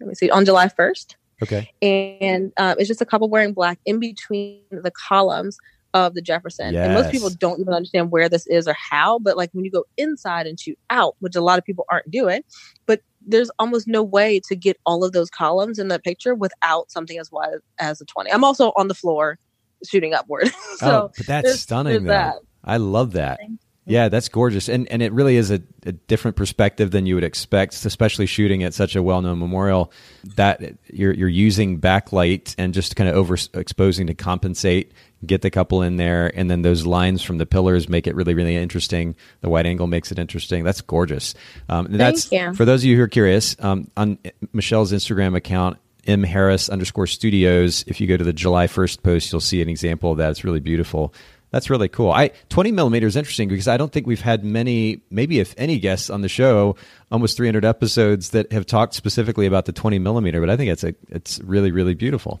Let 0.00 0.08
me 0.08 0.14
see, 0.14 0.30
on 0.30 0.44
July 0.44 0.68
1st. 0.68 1.16
Okay. 1.42 1.70
And 1.82 2.52
um, 2.56 2.76
it's 2.78 2.88
just 2.88 3.00
a 3.00 3.06
couple 3.06 3.28
wearing 3.28 3.52
black 3.52 3.78
in 3.84 3.98
between 3.98 4.62
the 4.70 4.90
columns 4.90 5.58
of 5.94 6.14
the 6.14 6.22
Jefferson. 6.22 6.74
Yes. 6.74 6.84
And 6.84 6.94
most 6.94 7.10
people 7.10 7.30
don't 7.30 7.60
even 7.60 7.72
understand 7.72 8.10
where 8.10 8.28
this 8.28 8.46
is 8.46 8.68
or 8.68 8.74
how, 8.74 9.18
but 9.18 9.36
like 9.36 9.50
when 9.52 9.64
you 9.64 9.70
go 9.70 9.84
inside 9.96 10.46
and 10.46 10.58
shoot 10.58 10.78
out, 10.90 11.16
which 11.20 11.36
a 11.36 11.40
lot 11.40 11.58
of 11.58 11.64
people 11.64 11.84
aren't 11.90 12.10
doing, 12.10 12.42
but 12.86 13.00
there's 13.26 13.50
almost 13.58 13.86
no 13.86 14.02
way 14.02 14.40
to 14.48 14.56
get 14.56 14.78
all 14.86 15.04
of 15.04 15.12
those 15.12 15.30
columns 15.30 15.78
in 15.78 15.88
that 15.88 16.04
picture 16.04 16.34
without 16.34 16.90
something 16.90 17.18
as 17.18 17.30
wide 17.30 17.58
as 17.78 18.00
a 18.00 18.04
20. 18.04 18.30
I'm 18.30 18.44
also 18.44 18.72
on 18.76 18.88
the 18.88 18.94
floor 18.94 19.38
shooting 19.86 20.14
upward. 20.14 20.50
Oh, 20.80 20.86
so 20.86 20.90
oh, 20.90 21.10
but 21.16 21.26
that's 21.26 21.60
stunning 21.60 22.04
though. 22.04 22.10
That. 22.10 22.36
I 22.62 22.76
love 22.76 23.12
that. 23.12 23.40
Yeah, 23.84 24.10
that's 24.10 24.28
gorgeous, 24.28 24.68
and 24.68 24.86
and 24.92 25.02
it 25.02 25.12
really 25.12 25.36
is 25.36 25.50
a, 25.50 25.62
a, 25.86 25.92
different 25.92 26.36
perspective 26.36 26.90
than 26.90 27.06
you 27.06 27.14
would 27.14 27.24
expect, 27.24 27.84
especially 27.86 28.26
shooting 28.26 28.62
at 28.62 28.74
such 28.74 28.94
a 28.94 29.02
well-known 29.02 29.38
memorial. 29.38 29.90
That 30.36 30.76
you're 30.92 31.14
you're 31.14 31.26
using 31.26 31.80
backlight 31.80 32.54
and 32.58 32.74
just 32.74 32.96
kind 32.96 33.08
of 33.08 33.16
overexposing 33.16 34.06
to 34.08 34.14
compensate, 34.14 34.92
get 35.26 35.42
the 35.42 35.50
couple 35.50 35.82
in 35.82 35.96
there, 35.96 36.30
and 36.34 36.50
then 36.50 36.62
those 36.62 36.86
lines 36.86 37.22
from 37.22 37.38
the 37.38 37.46
pillars 37.46 37.88
make 37.88 38.06
it 38.06 38.14
really 38.14 38.34
really 38.34 38.56
interesting. 38.56 39.14
The 39.40 39.48
wide 39.48 39.66
angle 39.66 39.86
makes 39.86 40.12
it 40.12 40.18
interesting. 40.18 40.64
That's 40.64 40.80
gorgeous. 40.80 41.34
Um, 41.68 41.86
and 41.86 42.00
that's 42.00 42.28
for 42.54 42.64
those 42.64 42.82
of 42.82 42.84
you 42.84 42.96
who 42.96 43.02
are 43.02 43.08
curious. 43.08 43.56
Um, 43.58 43.90
on 43.96 44.18
Michelle's 44.52 44.92
Instagram 44.92 45.36
account, 45.36 45.78
M 46.06 46.22
Harris 46.22 46.68
underscore 46.68 47.06
Studios. 47.06 47.84
If 47.86 48.00
you 48.00 48.06
go 48.06 48.16
to 48.16 48.24
the 48.24 48.32
July 48.32 48.66
first 48.66 49.02
post, 49.02 49.32
you'll 49.32 49.40
see 49.40 49.62
an 49.62 49.68
example 49.68 50.12
of 50.12 50.18
that. 50.18 50.30
It's 50.30 50.44
really 50.44 50.60
beautiful. 50.60 51.12
That's 51.50 51.70
really 51.70 51.88
cool. 51.88 52.10
I 52.10 52.32
20 52.50 52.72
millimeter 52.72 53.06
is 53.06 53.16
interesting 53.16 53.48
because 53.48 53.68
I 53.68 53.76
don't 53.76 53.90
think 53.90 54.06
we've 54.06 54.20
had 54.20 54.44
many, 54.44 55.00
maybe 55.10 55.38
if 55.38 55.54
any 55.56 55.78
guests 55.78 56.10
on 56.10 56.20
the 56.20 56.28
show, 56.28 56.76
almost 57.10 57.36
300 57.36 57.64
episodes 57.64 58.30
that 58.30 58.52
have 58.52 58.66
talked 58.66 58.94
specifically 58.94 59.46
about 59.46 59.64
the 59.64 59.72
20 59.72 59.98
millimeter. 59.98 60.40
But 60.40 60.50
I 60.50 60.56
think 60.56 60.70
it's 60.70 60.84
a 60.84 60.94
it's 61.08 61.40
really 61.40 61.70
really 61.70 61.94
beautiful. 61.94 62.40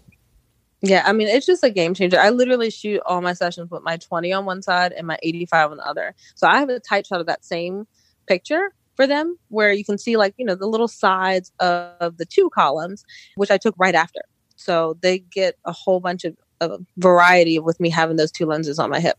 Yeah, 0.80 1.02
I 1.06 1.12
mean 1.12 1.28
it's 1.28 1.46
just 1.46 1.64
a 1.64 1.70
game 1.70 1.94
changer. 1.94 2.18
I 2.18 2.30
literally 2.30 2.70
shoot 2.70 3.00
all 3.04 3.20
my 3.20 3.32
sessions 3.32 3.70
with 3.70 3.82
my 3.82 3.96
20 3.96 4.32
on 4.32 4.44
one 4.44 4.62
side 4.62 4.92
and 4.92 5.06
my 5.06 5.18
85 5.22 5.72
on 5.72 5.76
the 5.78 5.86
other. 5.86 6.14
So 6.34 6.46
I 6.46 6.58
have 6.58 6.68
a 6.68 6.78
tight 6.78 7.06
shot 7.06 7.20
of 7.20 7.26
that 7.26 7.44
same 7.44 7.86
picture 8.26 8.72
for 8.94 9.06
them 9.06 9.38
where 9.48 9.72
you 9.72 9.84
can 9.84 9.98
see 9.98 10.16
like 10.16 10.34
you 10.36 10.44
know 10.44 10.54
the 10.54 10.66
little 10.66 10.88
sides 10.88 11.52
of 11.60 12.16
the 12.16 12.26
two 12.26 12.50
columns, 12.50 13.04
which 13.36 13.50
I 13.50 13.58
took 13.58 13.74
right 13.78 13.94
after. 13.94 14.20
So 14.56 14.96
they 15.02 15.20
get 15.20 15.56
a 15.64 15.72
whole 15.72 16.00
bunch 16.00 16.24
of 16.24 16.36
a 16.60 16.78
variety 16.96 17.58
with 17.58 17.78
me 17.80 17.90
having 17.90 18.16
those 18.16 18.32
two 18.32 18.46
lenses 18.46 18.78
on 18.78 18.90
my 18.90 19.00
hip. 19.00 19.18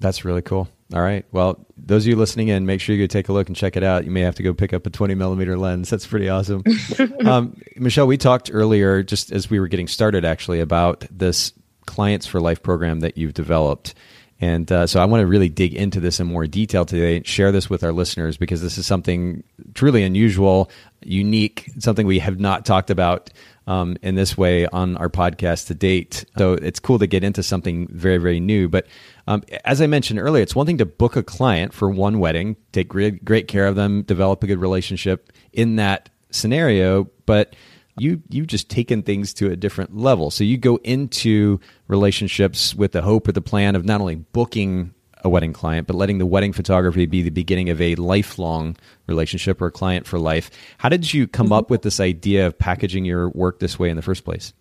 That's 0.00 0.24
really 0.24 0.42
cool. 0.42 0.68
All 0.94 1.02
right. 1.02 1.26
Well, 1.32 1.66
those 1.76 2.04
of 2.04 2.08
you 2.08 2.14
listening 2.14 2.48
in, 2.48 2.66
make 2.66 2.80
sure 2.80 2.94
you 2.94 3.02
go 3.02 3.08
take 3.08 3.28
a 3.28 3.32
look 3.32 3.48
and 3.48 3.56
check 3.56 3.76
it 3.76 3.82
out. 3.82 4.04
You 4.04 4.12
may 4.12 4.20
have 4.20 4.36
to 4.36 4.44
go 4.44 4.54
pick 4.54 4.72
up 4.72 4.86
a 4.86 4.90
20 4.90 5.16
millimeter 5.16 5.58
lens. 5.58 5.90
That's 5.90 6.06
pretty 6.06 6.28
awesome. 6.28 6.62
um, 7.26 7.60
Michelle, 7.74 8.06
we 8.06 8.16
talked 8.16 8.48
earlier, 8.52 9.02
just 9.02 9.32
as 9.32 9.50
we 9.50 9.58
were 9.58 9.66
getting 9.66 9.88
started, 9.88 10.24
actually, 10.24 10.60
about 10.60 11.04
this 11.10 11.52
Clients 11.86 12.26
for 12.26 12.40
Life 12.40 12.62
program 12.62 13.00
that 13.00 13.18
you've 13.18 13.34
developed. 13.34 13.94
And 14.40 14.70
uh, 14.70 14.86
so 14.86 15.00
I 15.00 15.04
want 15.06 15.20
to 15.20 15.26
really 15.26 15.48
dig 15.48 15.74
into 15.74 15.98
this 15.98 16.20
in 16.20 16.28
more 16.28 16.46
detail 16.46 16.84
today, 16.84 17.16
and 17.16 17.26
share 17.26 17.50
this 17.50 17.68
with 17.68 17.82
our 17.82 17.92
listeners 17.92 18.36
because 18.36 18.62
this 18.62 18.78
is 18.78 18.86
something 18.86 19.42
truly 19.74 20.04
unusual, 20.04 20.70
unique, 21.02 21.70
something 21.80 22.06
we 22.06 22.20
have 22.20 22.38
not 22.38 22.64
talked 22.64 22.90
about 22.90 23.30
um, 23.66 23.96
in 24.02 24.14
this 24.14 24.36
way 24.36 24.66
on 24.66 24.96
our 24.96 25.08
podcast 25.08 25.68
to 25.68 25.74
date. 25.74 26.24
So 26.36 26.54
it's 26.54 26.80
cool 26.80 26.98
to 26.98 27.06
get 27.06 27.24
into 27.24 27.42
something 27.42 27.88
very, 27.88 28.18
very 28.18 28.40
new. 28.40 28.68
But 28.68 28.86
um, 29.26 29.42
as 29.64 29.80
I 29.80 29.86
mentioned 29.86 30.18
earlier, 30.18 30.42
it's 30.42 30.54
one 30.54 30.66
thing 30.66 30.78
to 30.78 30.86
book 30.86 31.16
a 31.16 31.22
client 31.22 31.72
for 31.72 31.88
one 31.88 32.18
wedding, 32.18 32.56
take 32.72 32.88
great, 32.88 33.24
great 33.24 33.48
care 33.48 33.66
of 33.66 33.76
them, 33.76 34.02
develop 34.02 34.42
a 34.42 34.46
good 34.46 34.60
relationship 34.60 35.32
in 35.52 35.76
that 35.76 36.10
scenario, 36.30 37.04
but 37.26 37.56
you 37.96 38.22
you've 38.28 38.48
just 38.48 38.68
taken 38.68 39.02
things 39.02 39.32
to 39.34 39.50
a 39.50 39.56
different 39.56 39.96
level. 39.96 40.30
So 40.30 40.44
you 40.44 40.58
go 40.58 40.76
into 40.82 41.60
relationships 41.88 42.74
with 42.74 42.92
the 42.92 43.02
hope 43.02 43.28
or 43.28 43.32
the 43.32 43.40
plan 43.40 43.76
of 43.76 43.84
not 43.84 44.00
only 44.00 44.16
booking 44.16 44.92
a 45.22 45.28
wedding 45.28 45.52
client, 45.52 45.86
but 45.86 45.96
letting 45.96 46.18
the 46.18 46.26
wedding 46.26 46.52
photography 46.52 47.06
be 47.06 47.22
the 47.22 47.30
beginning 47.30 47.70
of 47.70 47.80
a 47.80 47.94
lifelong 47.94 48.76
relationship 49.06 49.62
or 49.62 49.66
a 49.66 49.72
client 49.72 50.06
for 50.06 50.18
life. 50.18 50.50
How 50.76 50.90
did 50.90 51.14
you 51.14 51.26
come 51.26 51.50
up 51.50 51.70
with 51.70 51.82
this 51.82 51.98
idea 51.98 52.46
of 52.46 52.58
packaging 52.58 53.06
your 53.06 53.30
work 53.30 53.58
this 53.58 53.78
way 53.78 53.88
in 53.88 53.96
the 53.96 54.02
first 54.02 54.24
place? 54.24 54.52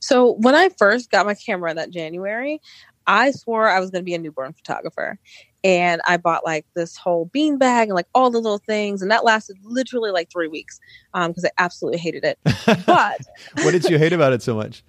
So, 0.00 0.32
when 0.32 0.56
I 0.56 0.70
first 0.70 1.10
got 1.10 1.26
my 1.26 1.34
camera 1.34 1.70
in 1.70 1.76
that 1.76 1.90
January, 1.90 2.60
I 3.08 3.32
swore 3.32 3.68
I 3.68 3.80
was 3.80 3.90
going 3.90 4.02
to 4.02 4.04
be 4.04 4.14
a 4.14 4.18
newborn 4.18 4.52
photographer. 4.52 5.18
And 5.64 6.00
I 6.06 6.18
bought 6.18 6.44
like 6.44 6.66
this 6.76 6.96
whole 6.96 7.24
bean 7.32 7.58
bag 7.58 7.88
and 7.88 7.96
like 7.96 8.06
all 8.14 8.30
the 8.30 8.38
little 8.38 8.58
things. 8.58 9.02
And 9.02 9.10
that 9.10 9.24
lasted 9.24 9.56
literally 9.64 10.12
like 10.12 10.30
three 10.30 10.46
weeks 10.46 10.78
because 11.12 11.44
um, 11.44 11.50
I 11.58 11.62
absolutely 11.62 11.98
hated 11.98 12.22
it. 12.22 12.38
But 12.86 13.20
what 13.62 13.72
did 13.72 13.84
you 13.90 13.98
hate 13.98 14.12
about 14.12 14.32
it 14.32 14.42
so 14.42 14.54
much? 14.54 14.84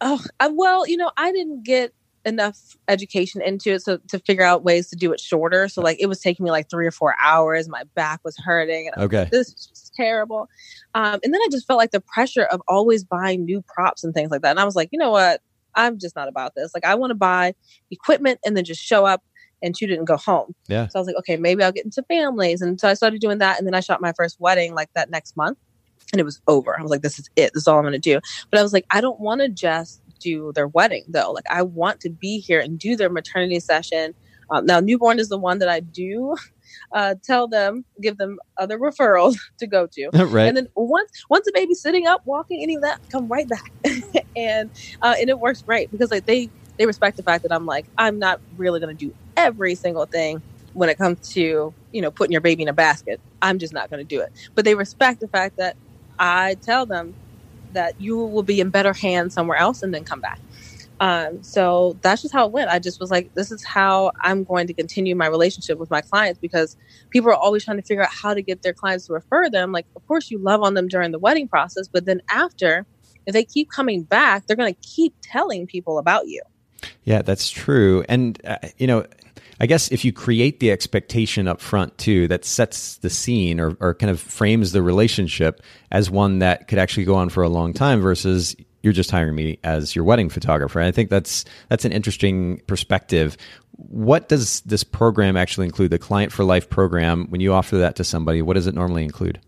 Oh, 0.00 0.22
I, 0.38 0.48
well, 0.48 0.86
you 0.86 0.96
know, 0.96 1.10
I 1.16 1.32
didn't 1.32 1.64
get 1.64 1.92
enough 2.24 2.76
education 2.86 3.42
into 3.42 3.72
it 3.72 3.82
so 3.82 3.98
to 4.08 4.18
figure 4.20 4.44
out 4.44 4.62
ways 4.62 4.88
to 4.90 4.96
do 4.96 5.12
it 5.12 5.18
shorter. 5.18 5.66
So 5.66 5.80
like 5.82 5.96
it 5.98 6.06
was 6.06 6.20
taking 6.20 6.44
me 6.44 6.50
like 6.50 6.70
three 6.70 6.86
or 6.86 6.92
four 6.92 7.16
hours. 7.20 7.68
My 7.68 7.82
back 7.96 8.20
was 8.22 8.36
hurting. 8.36 8.90
And 8.94 9.04
okay. 9.04 9.20
Like, 9.22 9.30
this 9.30 9.48
is 9.48 9.66
just 9.66 9.94
terrible. 9.94 10.48
Um, 10.94 11.18
and 11.24 11.34
then 11.34 11.40
I 11.40 11.48
just 11.50 11.66
felt 11.66 11.78
like 11.78 11.90
the 11.90 12.00
pressure 12.00 12.44
of 12.44 12.62
always 12.68 13.02
buying 13.02 13.44
new 13.44 13.62
props 13.62 14.04
and 14.04 14.14
things 14.14 14.30
like 14.30 14.42
that. 14.42 14.50
And 14.50 14.60
I 14.60 14.64
was 14.64 14.76
like, 14.76 14.90
you 14.92 14.98
know 14.98 15.10
what? 15.10 15.40
I'm 15.74 15.98
just 15.98 16.16
not 16.16 16.28
about 16.28 16.54
this. 16.54 16.72
Like 16.74 16.84
I 16.84 16.94
want 16.94 17.10
to 17.10 17.14
buy 17.14 17.54
equipment 17.90 18.40
and 18.44 18.56
then 18.56 18.64
just 18.64 18.82
show 18.82 19.04
up 19.04 19.22
and 19.62 19.76
shoot 19.76 19.90
it 19.90 19.98
and 19.98 20.06
go 20.06 20.16
home. 20.16 20.54
Yeah. 20.68 20.88
So 20.88 20.98
I 20.98 21.00
was 21.00 21.06
like, 21.06 21.16
okay, 21.16 21.36
maybe 21.36 21.62
I'll 21.62 21.72
get 21.72 21.84
into 21.84 22.02
families. 22.04 22.60
And 22.60 22.80
so 22.80 22.88
I 22.88 22.94
started 22.94 23.20
doing 23.20 23.38
that. 23.38 23.58
And 23.58 23.66
then 23.66 23.74
I 23.74 23.80
shot 23.80 24.00
my 24.00 24.12
first 24.16 24.40
wedding 24.40 24.74
like 24.74 24.90
that 24.94 25.10
next 25.10 25.36
month. 25.36 25.58
And 26.12 26.20
it 26.20 26.24
was 26.24 26.42
over. 26.48 26.78
I 26.78 26.82
was 26.82 26.90
like, 26.90 27.02
this 27.02 27.18
is 27.18 27.30
it. 27.36 27.52
This 27.54 27.62
is 27.62 27.68
all 27.68 27.78
I'm 27.78 27.84
going 27.84 27.92
to 27.92 27.98
do. 27.98 28.20
But 28.50 28.58
I 28.58 28.62
was 28.62 28.72
like, 28.72 28.84
I 28.90 29.00
don't 29.00 29.20
want 29.20 29.40
to 29.40 29.48
just 29.48 30.02
do 30.18 30.52
their 30.54 30.68
wedding 30.68 31.04
though. 31.08 31.32
Like 31.32 31.46
I 31.50 31.62
want 31.62 32.00
to 32.00 32.10
be 32.10 32.38
here 32.38 32.60
and 32.60 32.78
do 32.78 32.96
their 32.96 33.10
maternity 33.10 33.60
session. 33.60 34.14
Um, 34.50 34.66
now, 34.66 34.80
newborn 34.80 35.18
is 35.18 35.28
the 35.28 35.38
one 35.38 35.58
that 35.60 35.68
I 35.68 35.80
do 35.80 36.36
uh, 36.92 37.14
tell 37.22 37.48
them, 37.48 37.84
give 38.00 38.18
them 38.18 38.38
other 38.58 38.78
referrals 38.78 39.36
to 39.58 39.66
go 39.66 39.86
to. 39.86 40.10
right. 40.26 40.48
And 40.48 40.56
then 40.56 40.68
once 40.74 41.10
once 41.30 41.46
the 41.46 41.52
baby's 41.54 41.80
sitting 41.80 42.06
up, 42.06 42.22
walking, 42.24 42.62
any 42.62 42.76
of 42.76 42.82
that, 42.82 43.00
come 43.10 43.28
right 43.28 43.48
back. 43.48 43.72
And 44.36 44.70
uh, 45.02 45.14
and 45.20 45.30
it 45.30 45.40
works 45.40 45.62
great 45.62 45.90
because 45.90 46.10
like 46.10 46.26
they 46.26 46.50
they 46.78 46.86
respect 46.86 47.16
the 47.16 47.22
fact 47.22 47.44
that 47.44 47.54
I'm 47.54 47.66
like 47.66 47.86
I'm 47.98 48.18
not 48.18 48.40
really 48.56 48.80
going 48.80 48.96
to 48.96 49.06
do 49.06 49.12
every 49.36 49.74
single 49.74 50.06
thing 50.06 50.42
when 50.74 50.88
it 50.88 50.98
comes 50.98 51.20
to 51.34 51.74
you 51.92 52.02
know 52.02 52.10
putting 52.10 52.32
your 52.32 52.40
baby 52.42 52.62
in 52.62 52.68
a 52.68 52.74
basket. 52.74 53.20
I'm 53.42 53.58
just 53.58 53.74
not 53.74 53.90
going 53.90 54.06
to 54.06 54.16
do 54.16 54.20
it. 54.22 54.30
But 54.56 54.64
they 54.64 54.74
respect 54.74 55.20
the 55.20 55.28
fact 55.28 55.54
that 55.58 55.76
I 56.18 56.56
tell 56.64 56.86
them 56.86 57.16
that 57.70 57.94
you 57.98 58.18
will 58.18 58.42
be 58.44 58.60
in 58.60 58.70
better 58.70 58.94
hands 58.94 59.34
somewhere 59.34 59.58
else 59.58 59.82
and 59.82 59.94
then 59.94 60.04
come 60.04 60.20
back. 60.20 60.40
Um, 61.00 61.42
so 61.42 61.98
that's 62.02 62.22
just 62.22 62.32
how 62.34 62.46
it 62.46 62.52
went. 62.52 62.70
I 62.70 62.78
just 62.78 63.00
was 63.00 63.10
like, 63.10 63.30
this 63.36 63.50
is 63.50 63.62
how 63.72 64.12
I'm 64.22 64.44
going 64.44 64.66
to 64.68 64.74
continue 64.74 65.16
my 65.16 65.26
relationship 65.26 65.78
with 65.78 65.90
my 65.90 66.00
clients 66.02 66.38
because 66.40 66.76
people 67.10 67.30
are 67.30 67.34
always 67.36 67.64
trying 67.64 67.78
to 67.78 67.82
figure 67.82 68.02
out 68.04 68.10
how 68.22 68.34
to 68.34 68.42
get 68.42 68.62
their 68.62 68.74
clients 68.74 69.06
to 69.06 69.12
refer 69.14 69.50
them. 69.50 69.72
Like, 69.72 69.86
of 69.96 70.02
course, 70.06 70.30
you 70.30 70.40
love 70.42 70.62
on 70.62 70.74
them 70.74 70.88
during 70.88 71.12
the 71.12 71.18
wedding 71.18 71.48
process, 71.48 71.88
but 71.92 72.06
then 72.06 72.20
after, 72.30 72.86
if 73.26 73.32
they 73.32 73.44
keep 73.44 73.70
coming 73.70 74.02
back, 74.02 74.46
they're 74.46 74.56
going 74.56 74.74
to 74.74 74.80
keep 74.80 75.14
telling 75.22 75.66
people 75.66 75.98
about 75.98 76.26
you. 76.26 76.42
Yeah, 77.04 77.22
that's 77.22 77.50
true. 77.50 78.04
And, 78.08 78.40
uh, 78.44 78.58
you 78.76 78.86
know, 78.86 79.06
I 79.60 79.66
guess 79.66 79.92
if 79.92 80.04
you 80.04 80.12
create 80.12 80.58
the 80.58 80.72
expectation 80.72 81.46
up 81.46 81.60
front 81.60 81.96
too, 81.98 82.26
that 82.28 82.44
sets 82.44 82.96
the 82.96 83.10
scene 83.10 83.60
or, 83.60 83.76
or 83.80 83.94
kind 83.94 84.10
of 84.10 84.20
frames 84.20 84.72
the 84.72 84.82
relationship 84.82 85.62
as 85.92 86.10
one 86.10 86.40
that 86.40 86.66
could 86.66 86.78
actually 86.78 87.04
go 87.04 87.14
on 87.14 87.28
for 87.28 87.42
a 87.42 87.48
long 87.48 87.72
time 87.72 88.00
versus 88.00 88.56
you're 88.82 88.92
just 88.92 89.12
hiring 89.12 89.36
me 89.36 89.58
as 89.62 89.94
your 89.94 90.04
wedding 90.04 90.28
photographer. 90.28 90.80
And 90.80 90.88
I 90.88 90.90
think 90.90 91.10
that's 91.10 91.44
that's 91.68 91.84
an 91.84 91.92
interesting 91.92 92.60
perspective. 92.66 93.36
What 93.76 94.28
does 94.28 94.60
this 94.62 94.82
program 94.82 95.36
actually 95.36 95.66
include? 95.66 95.92
The 95.92 95.98
client 95.98 96.32
for 96.32 96.44
life 96.44 96.68
program, 96.68 97.26
when 97.28 97.40
you 97.40 97.52
offer 97.52 97.76
that 97.76 97.94
to 97.96 98.04
somebody, 98.04 98.42
what 98.42 98.54
does 98.54 98.66
it 98.66 98.74
normally 98.74 99.04
include? 99.04 99.40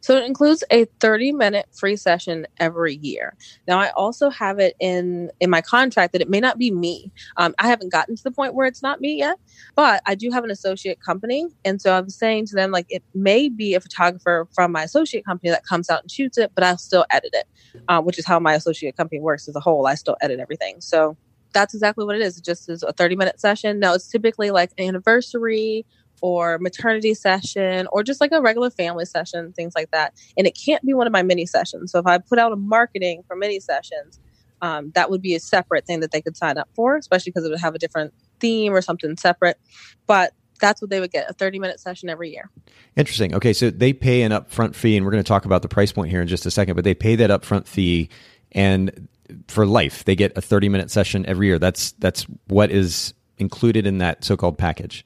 So 0.00 0.16
it 0.16 0.24
includes 0.24 0.64
a 0.70 0.86
30 1.00 1.32
minute 1.32 1.66
free 1.78 1.96
session 1.96 2.46
every 2.58 2.96
year. 2.96 3.36
Now 3.66 3.78
I 3.78 3.90
also 3.90 4.30
have 4.30 4.58
it 4.58 4.74
in 4.80 5.30
in 5.40 5.50
my 5.50 5.60
contract 5.60 6.12
that 6.12 6.22
it 6.22 6.28
may 6.28 6.40
not 6.40 6.58
be 6.58 6.70
me. 6.70 7.12
Um, 7.36 7.54
I 7.58 7.68
haven't 7.68 7.92
gotten 7.92 8.16
to 8.16 8.22
the 8.22 8.30
point 8.30 8.54
where 8.54 8.66
it's 8.66 8.82
not 8.82 9.00
me 9.00 9.18
yet, 9.18 9.36
but 9.76 10.02
I 10.06 10.14
do 10.14 10.30
have 10.30 10.44
an 10.44 10.50
associate 10.50 10.98
company, 11.00 11.46
and 11.64 11.80
so 11.80 11.94
I'm 11.96 12.08
saying 12.08 12.46
to 12.46 12.54
them 12.54 12.70
like 12.70 12.86
it 12.88 13.02
may 13.14 13.48
be 13.48 13.74
a 13.74 13.80
photographer 13.80 14.46
from 14.54 14.72
my 14.72 14.82
associate 14.82 15.24
company 15.24 15.50
that 15.50 15.64
comes 15.64 15.90
out 15.90 16.02
and 16.02 16.10
shoots 16.10 16.38
it, 16.38 16.52
but 16.54 16.64
I'll 16.64 16.78
still 16.78 17.04
edit 17.10 17.30
it, 17.32 17.46
uh, 17.88 18.00
which 18.00 18.18
is 18.18 18.26
how 18.26 18.38
my 18.38 18.54
associate 18.54 18.96
company 18.96 19.20
works 19.20 19.48
as 19.48 19.56
a 19.56 19.60
whole. 19.60 19.86
I 19.86 19.94
still 19.94 20.16
edit 20.20 20.40
everything. 20.40 20.80
So 20.80 21.16
that's 21.54 21.74
exactly 21.74 22.04
what 22.04 22.16
it 22.16 22.22
is. 22.22 22.38
It 22.38 22.44
just 22.44 22.68
is 22.68 22.82
a 22.82 22.92
30 22.92 23.16
minute 23.16 23.40
session. 23.40 23.78
Now 23.78 23.94
it's 23.94 24.08
typically 24.08 24.50
like 24.50 24.70
an 24.78 24.86
anniversary 24.86 25.86
or 26.20 26.58
maternity 26.58 27.14
session 27.14 27.86
or 27.92 28.02
just 28.02 28.20
like 28.20 28.32
a 28.32 28.40
regular 28.40 28.70
family 28.70 29.04
session, 29.04 29.52
things 29.52 29.74
like 29.74 29.90
that. 29.90 30.14
And 30.36 30.46
it 30.46 30.52
can't 30.52 30.84
be 30.84 30.94
one 30.94 31.06
of 31.06 31.12
my 31.12 31.22
mini 31.22 31.46
sessions. 31.46 31.92
So 31.92 31.98
if 31.98 32.06
I 32.06 32.18
put 32.18 32.38
out 32.38 32.52
a 32.52 32.56
marketing 32.56 33.22
for 33.26 33.36
mini 33.36 33.60
sessions, 33.60 34.20
um, 34.60 34.90
that 34.94 35.10
would 35.10 35.22
be 35.22 35.34
a 35.34 35.40
separate 35.40 35.86
thing 35.86 36.00
that 36.00 36.10
they 36.10 36.20
could 36.20 36.36
sign 36.36 36.58
up 36.58 36.68
for, 36.74 36.96
especially 36.96 37.30
because 37.30 37.44
it 37.44 37.50
would 37.50 37.60
have 37.60 37.74
a 37.74 37.78
different 37.78 38.12
theme 38.40 38.72
or 38.72 38.82
something 38.82 39.16
separate. 39.16 39.58
But 40.06 40.32
that's 40.60 40.80
what 40.80 40.90
they 40.90 41.00
would 41.00 41.12
get 41.12 41.30
a 41.30 41.32
30 41.32 41.58
minute 41.58 41.80
session 41.80 42.08
every 42.08 42.30
year. 42.30 42.50
Interesting. 42.96 43.34
Okay. 43.34 43.52
So 43.52 43.70
they 43.70 43.92
pay 43.92 44.22
an 44.22 44.32
upfront 44.32 44.74
fee, 44.74 44.96
and 44.96 45.04
we're 45.06 45.12
going 45.12 45.22
to 45.22 45.28
talk 45.28 45.44
about 45.44 45.62
the 45.62 45.68
price 45.68 45.92
point 45.92 46.10
here 46.10 46.20
in 46.20 46.28
just 46.28 46.46
a 46.46 46.50
second, 46.50 46.74
but 46.74 46.84
they 46.84 46.94
pay 46.94 47.16
that 47.16 47.30
upfront 47.30 47.66
fee 47.66 48.08
and 48.52 49.08
for 49.46 49.66
life, 49.66 50.04
they 50.04 50.16
get 50.16 50.36
a 50.36 50.40
30 50.40 50.68
minute 50.68 50.90
session 50.90 51.26
every 51.26 51.48
year. 51.48 51.58
That's, 51.58 51.92
that's 51.92 52.22
what 52.46 52.70
is 52.70 53.14
included 53.36 53.86
in 53.86 53.98
that 53.98 54.24
so-called 54.24 54.58
package. 54.58 55.04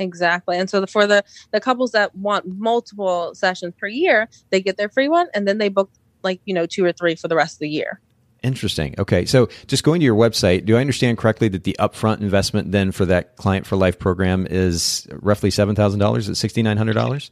Exactly. 0.00 0.56
And 0.56 0.68
so 0.68 0.80
the, 0.80 0.86
for 0.86 1.06
the 1.06 1.24
the 1.52 1.60
couples 1.60 1.92
that 1.92 2.14
want 2.14 2.46
multiple 2.46 3.34
sessions 3.34 3.74
per 3.78 3.86
year, 3.86 4.28
they 4.50 4.60
get 4.60 4.76
their 4.76 4.88
free 4.88 5.08
one 5.08 5.26
and 5.34 5.46
then 5.46 5.58
they 5.58 5.68
book 5.68 5.90
like, 6.22 6.40
you 6.44 6.54
know, 6.54 6.66
two 6.66 6.84
or 6.84 6.92
three 6.92 7.14
for 7.14 7.28
the 7.28 7.36
rest 7.36 7.56
of 7.56 7.60
the 7.60 7.68
year. 7.68 8.00
Interesting. 8.42 8.94
Okay. 8.98 9.24
So 9.24 9.48
just 9.66 9.82
going 9.82 10.00
to 10.00 10.04
your 10.04 10.14
website, 10.14 10.64
do 10.64 10.76
I 10.76 10.80
understand 10.80 11.18
correctly 11.18 11.48
that 11.48 11.64
the 11.64 11.76
upfront 11.78 12.20
investment 12.20 12.70
then 12.70 12.92
for 12.92 13.04
that 13.06 13.36
client 13.36 13.66
for 13.66 13.76
life 13.76 13.98
program 13.98 14.46
is 14.48 15.08
roughly 15.10 15.50
$7,000 15.50 15.74
at 15.74 15.98
$6,900? 15.98 17.30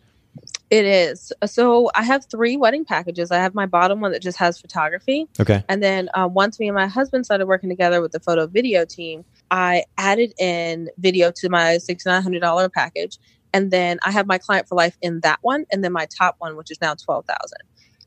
It 0.69 0.85
is. 0.85 1.33
So 1.47 1.91
I 1.95 2.03
have 2.03 2.27
three 2.27 2.57
wedding 2.57 2.85
packages. 2.85 3.31
I 3.31 3.37
have 3.37 3.55
my 3.55 3.67
bottom 3.67 4.01
one 4.01 4.11
that 4.13 4.23
just 4.23 4.39
has 4.39 4.61
photography. 4.61 5.29
Okay. 5.39 5.65
And 5.69 5.81
then 5.81 6.09
um, 6.15 6.35
once 6.35 6.59
me 6.59 6.67
and 6.67 6.75
my 6.75 6.89
husband 6.89 7.25
started 7.25 7.47
working 7.47 7.69
together 7.69 8.03
with 8.03 8.11
the 8.11 8.19
photo 8.21 8.49
video 8.49 8.85
team, 8.85 9.25
I 9.51 9.85
added 9.99 10.33
in 10.39 10.89
video 10.99 11.31
to 11.37 11.49
my 11.49 11.77
$6,900 11.77 12.73
package. 12.73 13.19
And 13.53 13.71
then 13.71 13.99
I 14.05 14.11
have 14.11 14.27
my 14.27 14.39
client 14.39 14.69
for 14.69 14.75
life 14.75 14.97
in 15.01 15.21
that 15.21 15.39
one. 15.43 15.65
And 15.73 15.83
then 15.83 15.93
my 15.93 16.07
top 16.07 16.37
one, 16.39 16.57
which 16.57 16.71
is 16.71 16.81
now 16.81 16.95
12000 16.95 17.59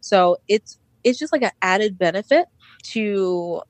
So 0.02 0.38
it's, 0.48 0.78
it's 1.04 1.18
just 1.18 1.34
like 1.34 1.42
an 1.42 1.52
added 1.62 1.98
benefit 1.98 2.48
to 2.92 3.62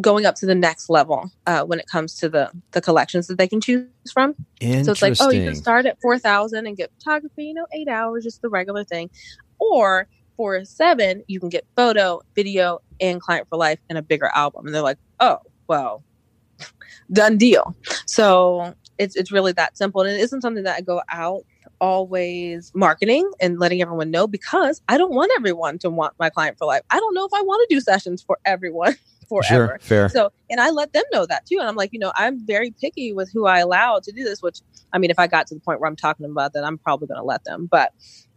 going 0.00 0.26
up 0.26 0.34
to 0.34 0.46
the 0.46 0.54
next 0.54 0.90
level 0.90 1.30
uh, 1.46 1.62
when 1.62 1.78
it 1.78 1.86
comes 1.86 2.16
to 2.16 2.28
the 2.28 2.50
the 2.72 2.80
collections 2.80 3.28
that 3.28 3.38
they 3.38 3.46
can 3.46 3.60
choose 3.60 3.86
from. 4.12 4.34
So 4.82 4.90
it's 4.90 5.02
like, 5.02 5.16
oh, 5.20 5.30
you 5.30 5.44
can 5.44 5.54
start 5.54 5.86
at 5.86 6.00
four 6.00 6.18
thousand 6.18 6.66
and 6.66 6.76
get 6.76 6.90
photography, 6.98 7.44
you 7.44 7.54
know, 7.54 7.66
eight 7.72 7.86
hours, 7.86 8.24
just 8.24 8.42
the 8.42 8.48
regular 8.48 8.82
thing, 8.82 9.08
or 9.60 10.08
for 10.36 10.64
seven, 10.64 11.22
you 11.26 11.40
can 11.40 11.48
get 11.48 11.64
photo, 11.76 12.20
video, 12.34 12.80
and 13.00 13.20
client 13.20 13.48
for 13.48 13.56
life 13.56 13.78
and 13.88 13.98
a 13.98 14.02
bigger 14.02 14.30
album. 14.34 14.66
And 14.66 14.74
they're 14.74 14.82
like, 14.82 14.98
oh, 15.20 15.38
well, 15.68 16.02
done 17.12 17.36
deal. 17.36 17.74
So 18.06 18.74
it's 18.98 19.16
it's 19.16 19.32
really 19.32 19.52
that 19.52 19.76
simple, 19.76 20.02
and 20.02 20.10
it 20.10 20.20
isn't 20.20 20.40
something 20.40 20.64
that 20.64 20.76
I 20.76 20.80
go 20.80 21.02
out 21.10 21.44
always 21.80 22.72
marketing 22.74 23.30
and 23.40 23.58
letting 23.58 23.82
everyone 23.82 24.10
know 24.10 24.26
because 24.26 24.80
I 24.88 24.96
don't 24.96 25.12
want 25.12 25.32
everyone 25.36 25.78
to 25.80 25.90
want 25.90 26.14
my 26.18 26.30
client 26.30 26.56
for 26.56 26.66
life. 26.66 26.82
I 26.90 26.98
don't 26.98 27.14
know 27.14 27.24
if 27.24 27.32
I 27.34 27.42
want 27.42 27.68
to 27.68 27.74
do 27.74 27.80
sessions 27.80 28.22
for 28.22 28.38
everyone 28.44 28.96
forever. 29.28 29.78
Sure, 29.78 29.78
fair. 29.80 30.08
So, 30.08 30.30
and 30.50 30.60
I 30.60 30.70
let 30.70 30.92
them 30.92 31.04
know 31.12 31.26
that 31.26 31.46
too. 31.46 31.58
And 31.58 31.68
I'm 31.68 31.76
like, 31.76 31.92
you 31.92 31.98
know, 31.98 32.12
I'm 32.16 32.44
very 32.46 32.70
picky 32.70 33.12
with 33.12 33.30
who 33.32 33.46
I 33.46 33.58
allow 33.58 33.98
to 33.98 34.12
do 34.12 34.24
this, 34.24 34.42
which 34.42 34.60
I 34.92 34.98
mean, 34.98 35.10
if 35.10 35.18
I 35.18 35.26
got 35.26 35.46
to 35.48 35.54
the 35.54 35.60
point 35.60 35.80
where 35.80 35.88
I'm 35.88 35.96
talking 35.96 36.26
about 36.26 36.52
that, 36.54 36.64
I'm 36.64 36.78
probably 36.78 37.08
going 37.08 37.20
to 37.20 37.24
let 37.24 37.44
them. 37.44 37.68
But, 37.70 37.92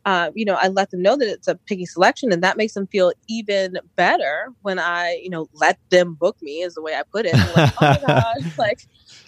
uh, 0.08 0.32
you 0.36 0.46
know, 0.46 0.54
I 0.54 0.70
let 0.70 0.90
them 0.90 1.02
know 1.02 1.18
that 1.18 1.28
it's 1.28 1.50
a 1.50 1.56
picky 1.56 1.86
selection 1.86 2.32
and 2.32 2.42
that 2.42 2.56
makes 2.56 2.76
them 2.76 2.88
feel 2.88 3.12
even 3.28 3.78
better 3.98 4.54
when 4.62 4.80
I, 4.80 5.20
you 5.22 5.30
know, 5.30 5.50
let 5.52 5.78
them 5.90 6.14
book 6.14 6.42
me 6.42 6.62
is 6.62 6.76
the 6.76 6.82
way 6.82 6.96
I 6.96 7.04
put 7.04 7.26
it. 7.26 7.34
Like, 7.34 7.74
oh 7.74 7.74
my 7.82 8.00
gosh, 8.08 8.58
like, 8.58 8.88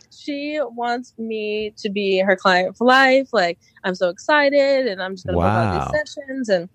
she 0.10 0.58
wants 0.62 1.14
me 1.18 1.74
to 1.80 1.90
be 1.90 2.20
her 2.20 2.38
client 2.38 2.78
for 2.78 2.88
life. 2.88 3.28
Like, 3.34 3.60
I'm 3.84 3.94
so 3.94 4.08
excited 4.08 4.88
and 4.88 5.04
I'm 5.04 5.16
just 5.16 5.26
going 5.26 5.34
to 5.34 5.40
wow. 5.40 5.74
book 5.74 5.82
all 5.82 5.92
these 5.92 6.16
sessions. 6.16 6.48
And 6.48 6.70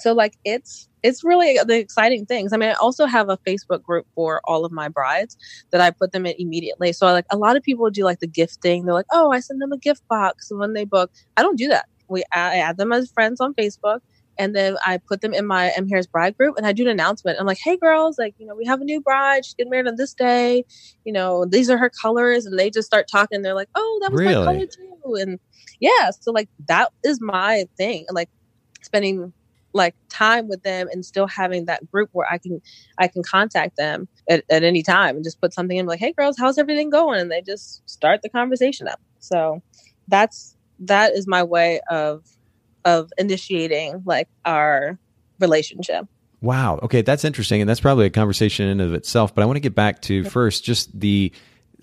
so, 0.00 0.12
like, 0.12 0.34
it's, 0.44 0.90
it's 1.02 1.24
really 1.24 1.58
the 1.66 1.78
exciting 1.78 2.26
things. 2.26 2.52
I 2.52 2.58
mean, 2.58 2.68
I 2.68 2.74
also 2.74 3.06
have 3.06 3.30
a 3.30 3.38
Facebook 3.38 3.82
group 3.82 4.06
for 4.14 4.42
all 4.44 4.66
of 4.66 4.72
my 4.72 4.88
brides 4.88 5.38
that 5.70 5.80
I 5.80 5.92
put 5.92 6.12
them 6.12 6.26
in 6.26 6.34
immediately. 6.38 6.92
So, 6.92 7.06
like, 7.06 7.24
a 7.30 7.38
lot 7.38 7.56
of 7.56 7.62
people 7.62 7.88
do 7.88 8.04
like 8.04 8.20
the 8.20 8.26
gifting. 8.26 8.84
They're 8.84 8.92
like, 8.92 9.06
oh, 9.12 9.32
I 9.32 9.40
send 9.40 9.62
them 9.62 9.72
a 9.72 9.78
gift 9.78 10.06
box 10.08 10.52
when 10.52 10.74
they 10.74 10.84
book. 10.84 11.10
I 11.38 11.42
don't 11.42 11.56
do 11.56 11.68
that. 11.68 11.86
We 12.08 12.24
I 12.32 12.58
add 12.58 12.76
them 12.76 12.92
as 12.92 13.10
friends 13.10 13.40
on 13.40 13.54
Facebook 13.54 14.00
and 14.38 14.54
then 14.54 14.76
I 14.84 14.98
put 14.98 15.20
them 15.20 15.32
in 15.32 15.46
my 15.46 15.70
M 15.76 15.88
Harris 15.88 16.06
bride 16.06 16.36
group 16.36 16.56
and 16.56 16.66
I 16.66 16.72
do 16.72 16.82
an 16.82 16.88
announcement. 16.88 17.38
I'm 17.40 17.46
like, 17.46 17.58
hey 17.62 17.76
girls, 17.76 18.18
like, 18.18 18.34
you 18.38 18.46
know, 18.46 18.54
we 18.54 18.66
have 18.66 18.80
a 18.80 18.84
new 18.84 19.00
bride. 19.00 19.44
She's 19.44 19.54
getting 19.54 19.70
married 19.70 19.88
on 19.88 19.96
this 19.96 20.14
day. 20.14 20.64
You 21.04 21.12
know, 21.12 21.44
these 21.46 21.70
are 21.70 21.78
her 21.78 21.90
colors. 21.90 22.46
And 22.46 22.58
they 22.58 22.70
just 22.70 22.86
start 22.86 23.06
talking. 23.10 23.42
They're 23.42 23.54
like, 23.54 23.70
oh, 23.74 23.98
that 24.02 24.12
was 24.12 24.20
really? 24.20 24.34
my 24.34 24.52
color 24.52 24.66
too. 24.66 25.14
And 25.14 25.38
yeah, 25.80 26.10
so 26.20 26.32
like 26.32 26.48
that 26.68 26.92
is 27.04 27.20
my 27.20 27.66
thing. 27.76 28.06
Like 28.10 28.28
spending 28.82 29.32
like 29.72 29.94
time 30.08 30.48
with 30.48 30.62
them 30.62 30.88
and 30.90 31.04
still 31.04 31.26
having 31.26 31.66
that 31.66 31.90
group 31.90 32.08
where 32.12 32.26
I 32.30 32.38
can 32.38 32.60
I 32.98 33.08
can 33.08 33.22
contact 33.22 33.76
them 33.76 34.08
at, 34.28 34.44
at 34.50 34.62
any 34.62 34.82
time 34.82 35.16
and 35.16 35.24
just 35.24 35.40
put 35.40 35.54
something 35.54 35.76
in 35.76 35.86
like, 35.86 36.00
hey 36.00 36.12
girls, 36.12 36.36
how's 36.38 36.58
everything 36.58 36.90
going? 36.90 37.20
And 37.20 37.30
they 37.30 37.42
just 37.42 37.88
start 37.88 38.20
the 38.22 38.28
conversation 38.28 38.88
up. 38.88 39.00
So 39.18 39.62
that's 40.08 40.55
that 40.80 41.12
is 41.14 41.26
my 41.26 41.42
way 41.42 41.80
of 41.90 42.24
of 42.84 43.10
initiating 43.18 44.02
like 44.06 44.28
our 44.44 44.98
relationship. 45.40 46.06
Wow. 46.40 46.78
Okay, 46.82 47.02
that's 47.02 47.24
interesting, 47.24 47.60
and 47.60 47.68
that's 47.68 47.80
probably 47.80 48.06
a 48.06 48.10
conversation 48.10 48.68
in 48.68 48.80
of 48.80 48.94
itself. 48.94 49.34
But 49.34 49.42
I 49.42 49.46
want 49.46 49.56
to 49.56 49.60
get 49.60 49.74
back 49.74 50.02
to 50.02 50.24
first 50.24 50.64
just 50.64 50.98
the 50.98 51.32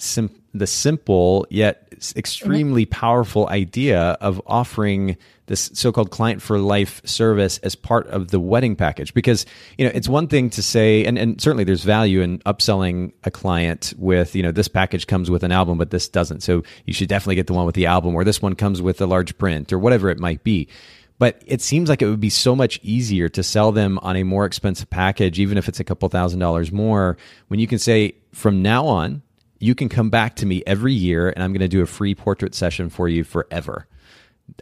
sim- 0.04 0.42
the 0.54 0.68
simple 0.68 1.48
yet 1.50 1.88
extremely 2.16 2.86
powerful 2.86 3.48
idea 3.50 4.18
of 4.20 4.42
offering 4.46 5.18
this 5.48 5.70
so-called 5.74 6.12
client 6.12 6.42
for 6.42 6.58
life 6.58 7.02
service 7.06 7.58
as 7.60 7.76
part 7.76 8.08
of 8.08 8.30
the 8.30 8.40
wedding 8.40 8.76
package. 8.76 9.14
Because 9.14 9.46
you 9.78 9.86
know 9.86 9.92
it's 9.94 10.08
one 10.08 10.28
thing 10.28 10.50
to 10.52 10.62
say 10.62 11.06
and, 11.06 11.18
and 11.18 11.42
certainly 11.42 11.64
there's 11.64 11.84
value 11.84 12.22
in 12.22 12.40
upselling 12.40 13.14
a 13.24 13.32
client 13.32 13.94
with 13.98 14.36
you 14.36 14.44
know 14.44 14.52
this 14.52 14.68
package 14.68 15.08
comes 15.08 15.30
with 15.30 15.44
an 15.44 15.52
album 15.52 15.78
but 15.78 15.92
this 15.92 16.08
doesn't. 16.08 16.42
So 16.42 16.64
you 16.86 16.94
should 16.94 17.10
definitely 17.10 17.36
get 17.36 17.48
the 17.48 17.54
one 17.54 17.66
with 17.66 17.76
the 17.76 17.88
album 17.88 18.16
or 18.16 18.24
this 18.24 18.42
one 18.42 18.56
comes 18.56 18.82
with 18.82 19.02
a 19.02 19.06
large 19.06 19.38
print 19.38 19.74
or 19.74 19.80
whatever 19.80 20.10
it 20.10 20.20
might 20.20 20.44
be. 20.44 20.68
But 21.20 21.42
it 21.46 21.62
seems 21.62 21.90
like 21.90 22.02
it 22.02 22.08
would 22.08 22.20
be 22.20 22.30
so 22.30 22.56
much 22.56 22.80
easier 22.84 23.30
to 23.30 23.44
sell 23.44 23.72
them 23.72 24.00
on 24.02 24.18
a 24.18 24.24
more 24.24 24.46
expensive 24.46 24.90
package 24.90 25.40
even 25.40 25.58
if 25.58 25.68
it's 25.68 25.80
a 25.80 25.84
couple 25.84 26.10
thousand 26.10 26.40
dollars 26.40 26.72
more 26.72 27.18
when 27.48 27.60
you 27.60 27.68
can 27.68 27.80
say 27.80 28.16
from 28.34 28.62
now 28.62 28.86
on 28.86 29.22
you 29.60 29.76
can 29.76 29.90
come 29.90 30.10
back 30.10 30.36
to 30.38 30.46
me 30.46 30.64
every 30.68 30.94
year 30.94 31.30
and 31.30 31.44
I'm 31.44 31.52
going 31.52 31.62
to 31.62 31.68
do 31.68 31.82
a 31.82 31.86
free 31.86 32.16
portrait 32.16 32.54
session 32.56 32.90
for 32.90 33.08
you 33.08 33.24
forever. 33.24 33.88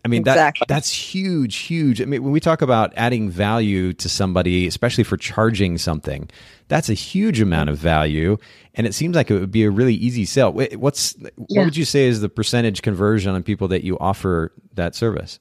I 0.05 0.07
mean 0.07 0.21
exactly. 0.21 0.65
that 0.67 0.73
that's 0.73 0.91
huge, 0.91 1.55
huge. 1.57 2.01
I 2.01 2.05
mean, 2.05 2.23
when 2.23 2.31
we 2.31 2.39
talk 2.39 2.61
about 2.61 2.93
adding 2.95 3.29
value 3.29 3.93
to 3.93 4.09
somebody, 4.09 4.67
especially 4.67 5.03
for 5.03 5.17
charging 5.17 5.77
something, 5.77 6.29
that's 6.67 6.89
a 6.89 6.93
huge 6.93 7.41
amount 7.41 7.69
of 7.69 7.77
value, 7.77 8.37
and 8.75 8.85
it 8.85 8.93
seems 8.93 9.15
like 9.15 9.31
it 9.31 9.39
would 9.39 9.51
be 9.51 9.63
a 9.63 9.71
really 9.71 9.95
easy 9.95 10.23
sell. 10.23 10.53
What's 10.53 11.15
yeah. 11.19 11.29
what 11.47 11.65
would 11.65 11.77
you 11.77 11.85
say 11.85 12.05
is 12.05 12.21
the 12.21 12.29
percentage 12.29 12.83
conversion 12.83 13.33
on 13.33 13.43
people 13.43 13.67
that 13.69 13.83
you 13.83 13.97
offer 13.99 14.53
that 14.75 14.95
service? 14.95 15.39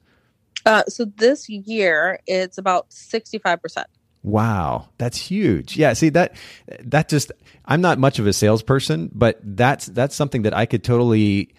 Uh, 0.67 0.85
so 0.89 1.05
this 1.05 1.49
year, 1.49 2.19
it's 2.27 2.59
about 2.59 2.87
sixty 2.91 3.39
five 3.39 3.61
percent. 3.61 3.87
Wow, 4.23 4.89
that's 4.99 5.17
huge. 5.17 5.77
Yeah, 5.77 5.95
see 5.95 6.11
that 6.11 6.37
that 6.81 7.09
just 7.09 7.33
I'm 7.65 7.81
not 7.81 7.99
much 7.99 8.19
of 8.19 8.27
a 8.27 8.33
salesperson, 8.33 9.11
but 9.15 9.39
that's 9.43 9.87
that's 9.87 10.15
something 10.15 10.43
that 10.43 10.55
I 10.55 10.67
could 10.67 10.85
totally 10.85 11.55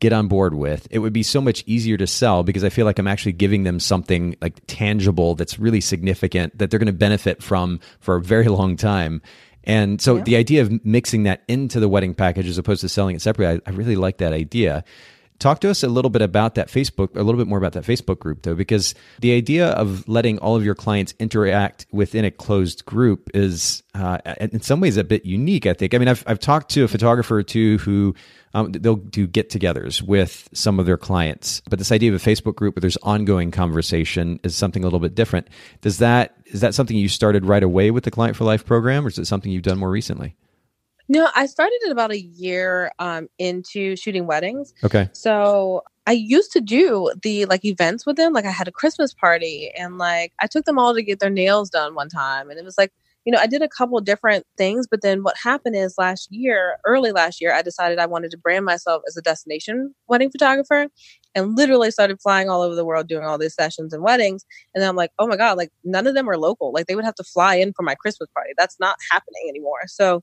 get 0.00 0.12
on 0.12 0.28
board 0.28 0.54
with. 0.54 0.86
It 0.90 1.00
would 1.00 1.12
be 1.12 1.22
so 1.22 1.40
much 1.40 1.62
easier 1.66 1.96
to 1.96 2.06
sell 2.06 2.42
because 2.42 2.64
I 2.64 2.68
feel 2.68 2.84
like 2.84 2.98
I'm 2.98 3.06
actually 3.06 3.32
giving 3.32 3.64
them 3.64 3.80
something 3.80 4.36
like 4.40 4.60
tangible 4.66 5.34
that's 5.34 5.58
really 5.58 5.80
significant 5.80 6.56
that 6.58 6.70
they're 6.70 6.78
going 6.78 6.86
to 6.86 6.92
benefit 6.92 7.42
from 7.42 7.80
for 8.00 8.16
a 8.16 8.20
very 8.20 8.48
long 8.48 8.76
time. 8.76 9.22
And 9.64 10.00
so 10.00 10.16
yeah. 10.16 10.22
the 10.22 10.36
idea 10.36 10.62
of 10.62 10.84
mixing 10.84 11.24
that 11.24 11.42
into 11.48 11.80
the 11.80 11.88
wedding 11.88 12.14
package 12.14 12.48
as 12.48 12.56
opposed 12.56 12.82
to 12.82 12.88
selling 12.88 13.16
it 13.16 13.22
separately, 13.22 13.60
I, 13.66 13.70
I 13.70 13.74
really 13.74 13.96
like 13.96 14.18
that 14.18 14.32
idea. 14.32 14.84
Talk 15.38 15.60
to 15.60 15.70
us 15.70 15.82
a 15.82 15.88
little 15.88 16.10
bit 16.10 16.22
about 16.22 16.54
that 16.54 16.68
Facebook, 16.68 17.14
a 17.14 17.22
little 17.22 17.38
bit 17.38 17.46
more 17.46 17.58
about 17.58 17.72
that 17.74 17.84
Facebook 17.84 18.18
group, 18.18 18.42
though, 18.42 18.54
because 18.54 18.94
the 19.20 19.34
idea 19.34 19.68
of 19.68 20.08
letting 20.08 20.38
all 20.38 20.56
of 20.56 20.64
your 20.64 20.74
clients 20.74 21.14
interact 21.18 21.86
within 21.92 22.24
a 22.24 22.30
closed 22.30 22.84
group 22.86 23.30
is, 23.34 23.82
uh, 23.94 24.18
in 24.40 24.60
some 24.60 24.80
ways, 24.80 24.96
a 24.96 25.04
bit 25.04 25.26
unique. 25.26 25.66
I 25.66 25.74
think. 25.74 25.94
I 25.94 25.98
mean, 25.98 26.08
I've 26.08 26.24
I've 26.26 26.40
talked 26.40 26.70
to 26.70 26.84
a 26.84 26.88
photographer 26.88 27.36
or 27.36 27.42
two 27.42 27.78
who 27.78 28.14
um, 28.54 28.72
they'll 28.72 28.96
do 28.96 29.26
get-togethers 29.26 30.00
with 30.00 30.48
some 30.54 30.80
of 30.80 30.86
their 30.86 30.96
clients, 30.96 31.60
but 31.68 31.78
this 31.78 31.92
idea 31.92 32.14
of 32.14 32.26
a 32.26 32.30
Facebook 32.30 32.56
group 32.56 32.74
where 32.74 32.80
there's 32.80 32.96
ongoing 32.98 33.50
conversation 33.50 34.40
is 34.42 34.56
something 34.56 34.82
a 34.82 34.86
little 34.86 35.00
bit 35.00 35.14
different. 35.14 35.48
Does 35.82 35.98
that 35.98 36.36
is 36.46 36.62
that 36.62 36.74
something 36.74 36.96
you 36.96 37.08
started 37.08 37.44
right 37.44 37.62
away 37.62 37.90
with 37.90 38.04
the 38.04 38.10
Client 38.10 38.36
for 38.36 38.44
Life 38.44 38.64
program, 38.64 39.04
or 39.04 39.08
is 39.08 39.18
it 39.18 39.26
something 39.26 39.52
you've 39.52 39.62
done 39.62 39.78
more 39.78 39.90
recently? 39.90 40.34
No, 41.08 41.28
I 41.34 41.46
started 41.46 41.78
it 41.82 41.92
about 41.92 42.10
a 42.10 42.20
year 42.20 42.90
um, 42.98 43.28
into 43.38 43.96
shooting 43.96 44.26
weddings. 44.26 44.74
Okay. 44.82 45.08
So 45.12 45.84
I 46.06 46.12
used 46.12 46.52
to 46.52 46.60
do 46.60 47.12
the 47.22 47.46
like 47.46 47.64
events 47.64 48.06
with 48.06 48.16
them. 48.16 48.32
Like 48.32 48.44
I 48.44 48.50
had 48.50 48.68
a 48.68 48.72
Christmas 48.72 49.14
party 49.14 49.72
and 49.76 49.98
like 49.98 50.32
I 50.40 50.46
took 50.46 50.64
them 50.64 50.78
all 50.78 50.94
to 50.94 51.02
get 51.02 51.20
their 51.20 51.30
nails 51.30 51.70
done 51.70 51.94
one 51.94 52.08
time. 52.08 52.50
And 52.50 52.58
it 52.58 52.64
was 52.64 52.78
like, 52.78 52.92
you 53.24 53.32
know, 53.32 53.38
I 53.40 53.48
did 53.48 53.60
a 53.60 53.68
couple 53.68 54.00
different 54.00 54.46
things. 54.56 54.86
But 54.88 55.02
then 55.02 55.24
what 55.24 55.36
happened 55.42 55.74
is 55.74 55.96
last 55.98 56.28
year, 56.30 56.78
early 56.84 57.10
last 57.10 57.40
year, 57.40 57.52
I 57.52 57.60
decided 57.60 57.98
I 57.98 58.06
wanted 58.06 58.30
to 58.30 58.38
brand 58.38 58.64
myself 58.64 59.02
as 59.08 59.16
a 59.16 59.22
destination 59.22 59.94
wedding 60.06 60.30
photographer 60.30 60.86
and 61.34 61.56
literally 61.56 61.90
started 61.90 62.20
flying 62.22 62.48
all 62.48 62.62
over 62.62 62.76
the 62.76 62.84
world 62.84 63.08
doing 63.08 63.24
all 63.24 63.36
these 63.36 63.54
sessions 63.54 63.92
and 63.92 64.02
weddings. 64.02 64.46
And 64.74 64.82
then 64.82 64.88
I'm 64.88 64.96
like, 64.96 65.10
oh 65.18 65.26
my 65.26 65.36
God, 65.36 65.58
like 65.58 65.70
none 65.82 66.06
of 66.06 66.14
them 66.14 66.30
are 66.30 66.38
local. 66.38 66.72
Like 66.72 66.86
they 66.86 66.94
would 66.94 67.04
have 67.04 67.16
to 67.16 67.24
fly 67.24 67.56
in 67.56 67.72
for 67.72 67.82
my 67.82 67.96
Christmas 67.96 68.28
party. 68.32 68.52
That's 68.56 68.78
not 68.78 68.96
happening 69.10 69.46
anymore. 69.48 69.80
So 69.88 70.22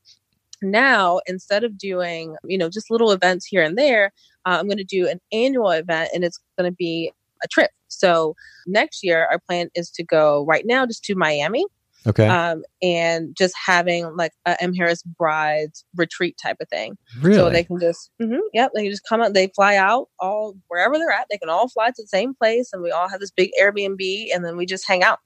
now 0.63 1.19
instead 1.28 1.63
of 1.63 1.78
doing 1.78 2.36
you 2.45 2.58
know 2.58 2.69
just 2.69 2.89
little 2.89 3.12
events 3.12 3.45
here 3.45 3.62
and 3.62 3.78
there 3.78 4.12
uh, 4.45 4.58
i'm 4.60 4.67
going 4.67 4.78
to 4.78 4.84
do 4.84 5.08
an 5.08 5.19
annual 5.32 5.69
event 5.69 6.10
and 6.13 6.23
it's 6.23 6.39
going 6.58 6.69
to 6.69 6.76
be 6.76 7.12
a 7.43 7.47
trip. 7.47 7.71
So 7.88 8.36
next 8.65 9.04
year 9.04 9.28
our 9.30 9.39
plan 9.39 9.69
is 9.76 9.89
to 9.91 10.04
go 10.04 10.45
right 10.45 10.63
now 10.65 10.86
just 10.86 11.04
to 11.06 11.15
miami 11.15 11.65
okay. 12.08 12.28
um, 12.28 12.63
and 12.82 13.36
just 13.38 13.54
having 13.63 14.15
like 14.15 14.32
a 14.45 14.62
m. 14.62 14.73
Harris 14.73 15.04
brides 15.04 15.86
retreat 15.95 16.38
type 16.41 16.58
of 16.60 16.69
thing. 16.69 16.97
Really? 17.21 17.38
so 17.38 17.49
they 17.49 17.63
can 17.63 17.80
just 17.80 18.10
mm-hmm, 18.21 18.39
yep 18.54 18.71
they 18.73 18.84
can 18.84 18.91
just 18.91 19.08
come 19.08 19.21
out 19.21 19.34
they 19.34 19.47
fly 19.56 19.76
out 19.76 20.10
all 20.19 20.56
wherever 20.69 20.97
they're 20.97 21.12
at 21.12 21.28
they 21.30 21.38
can 21.38 21.49
all 21.49 21.67
fly 21.69 21.89
to 21.89 22.02
the 22.02 22.08
same 22.08 22.34
place 22.34 22.71
and 22.73 22.82
we 22.82 22.91
all 22.91 23.10
have 23.10 23.19
this 23.19 23.32
big 23.32 23.52
airbnb 23.62 24.28
and 24.34 24.43
then 24.43 24.58
we 24.58 24.65
just 24.65 24.88
hang 24.88 25.04
out 25.04 25.19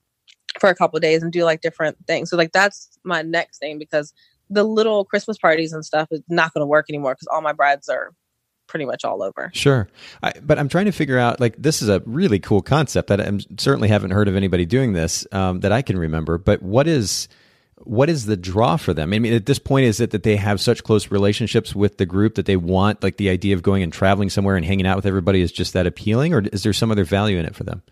for 0.60 0.70
a 0.70 0.76
couple 0.76 1.00
days 1.00 1.22
and 1.22 1.32
do 1.32 1.44
like 1.44 1.62
different 1.62 1.98
things. 2.08 2.30
So 2.30 2.38
like 2.38 2.52
that's 2.52 2.98
my 3.04 3.22
next 3.22 3.60
thing 3.60 3.78
because 3.78 4.14
the 4.50 4.64
little 4.64 5.06
Christmas 5.06 5.38
parties 5.38 5.74
and 5.74 5.86
stuff 5.86 6.08
is 6.12 6.22
not 6.30 6.54
going 6.54 6.62
to 6.62 6.68
work 6.68 6.86
anymore 6.90 7.14
because 7.14 7.28
all 7.28 7.42
my 7.42 7.54
brides 7.54 7.90
are 7.90 8.14
pretty 8.68 8.86
much 8.86 9.04
all 9.04 9.24
over. 9.24 9.50
Sure. 9.54 9.88
I, 10.22 10.34
but 10.42 10.60
I'm 10.60 10.70
trying 10.70 10.86
to 10.86 10.92
figure 10.92 11.18
out 11.18 11.40
like 11.40 11.56
this 11.58 11.82
is 11.82 11.90
a 11.90 12.02
really 12.06 12.40
cool 12.40 12.62
concept 12.62 13.08
that 13.08 13.22
I 13.22 13.40
certainly 13.58 13.88
haven't 13.88 14.12
heard 14.12 14.28
of 14.28 14.36
anybody 14.36 14.66
doing 14.66 14.94
this 14.94 15.26
um, 15.32 15.62
that 15.62 15.72
I 15.72 15.82
can 15.82 15.98
remember. 15.98 16.38
But 16.38 16.62
what 16.62 16.88
is 16.88 17.28
what 17.84 18.10
is 18.10 18.26
the 18.26 18.38
draw 18.38 18.76
for 18.76 18.94
them? 18.94 19.14
I 19.14 19.20
mean, 19.20 19.34
at 19.34 19.46
this 19.46 19.60
point, 19.60 19.86
is 19.86 20.00
it 20.00 20.12
that 20.12 20.24
they 20.24 20.36
have 20.36 20.60
such 20.60 20.84
close 20.84 21.12
relationships 21.12 21.76
with 21.76 21.98
the 21.98 22.06
group 22.06 22.36
that 22.36 22.46
they 22.46 22.58
want 22.58 23.04
like 23.04 23.18
the 23.18 23.30
idea 23.30 23.56
of 23.56 23.62
going 23.62 23.84
and 23.84 23.94
traveling 23.94 24.30
somewhere 24.30 24.56
and 24.56 24.66
hanging 24.66 24.88
out 24.88 24.96
with 24.96 25.06
everybody 25.06 25.42
is 25.42 25.52
just 25.52 25.74
that 25.74 25.88
appealing, 25.88 26.34
or 26.34 26.42
is 26.52 26.64
there 26.64 26.74
some 26.74 26.92
other 26.92 27.06
value 27.06 27.38
in 27.38 27.46
it 27.46 27.56
for 27.56 27.64
them? 27.64 27.84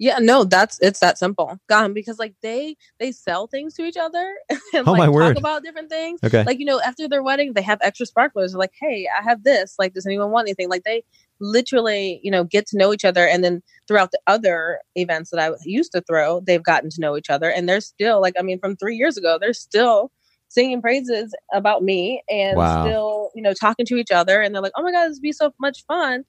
Yeah, 0.00 0.18
no, 0.18 0.44
that's 0.44 0.78
it's 0.80 1.00
that 1.00 1.18
simple. 1.18 1.58
God, 1.68 1.92
because 1.92 2.18
like 2.18 2.34
they 2.40 2.74
they 2.98 3.12
sell 3.12 3.46
things 3.46 3.74
to 3.74 3.84
each 3.84 3.98
other 3.98 4.34
and 4.72 4.88
oh, 4.88 4.92
like 4.92 5.08
talk 5.08 5.14
word. 5.14 5.36
about 5.36 5.62
different 5.62 5.90
things. 5.90 6.20
Okay. 6.24 6.42
Like, 6.42 6.58
you 6.58 6.64
know, 6.64 6.80
after 6.80 7.06
their 7.06 7.22
wedding, 7.22 7.52
they 7.52 7.60
have 7.60 7.78
extra 7.82 8.06
sparklers. 8.06 8.52
They're 8.52 8.58
like, 8.58 8.72
hey, 8.80 9.06
I 9.14 9.22
have 9.22 9.44
this. 9.44 9.74
Like, 9.78 9.92
does 9.92 10.06
anyone 10.06 10.30
want 10.30 10.48
anything? 10.48 10.70
Like 10.70 10.84
they 10.84 11.04
literally, 11.38 12.18
you 12.22 12.30
know, 12.30 12.44
get 12.44 12.66
to 12.68 12.78
know 12.78 12.94
each 12.94 13.04
other. 13.04 13.28
And 13.28 13.44
then 13.44 13.62
throughout 13.86 14.10
the 14.10 14.20
other 14.26 14.80
events 14.94 15.28
that 15.30 15.38
I 15.38 15.54
used 15.66 15.92
to 15.92 16.00
throw, 16.00 16.40
they've 16.40 16.64
gotten 16.64 16.88
to 16.88 17.00
know 17.00 17.14
each 17.14 17.28
other. 17.28 17.50
And 17.50 17.68
they're 17.68 17.82
still 17.82 18.22
like, 18.22 18.34
I 18.38 18.42
mean, 18.42 18.58
from 18.58 18.76
three 18.76 18.96
years 18.96 19.18
ago, 19.18 19.36
they're 19.38 19.52
still 19.52 20.10
singing 20.48 20.80
praises 20.80 21.34
about 21.52 21.82
me 21.82 22.22
and 22.30 22.56
wow. 22.56 22.86
still, 22.86 23.30
you 23.34 23.42
know, 23.42 23.52
talking 23.52 23.84
to 23.84 23.96
each 23.96 24.10
other. 24.10 24.40
And 24.40 24.54
they're 24.54 24.62
like, 24.62 24.72
oh 24.76 24.82
my 24.82 24.92
God, 24.92 25.08
this 25.08 25.18
would 25.18 25.22
be 25.22 25.32
so 25.32 25.52
much 25.60 25.84
fun 25.86 26.24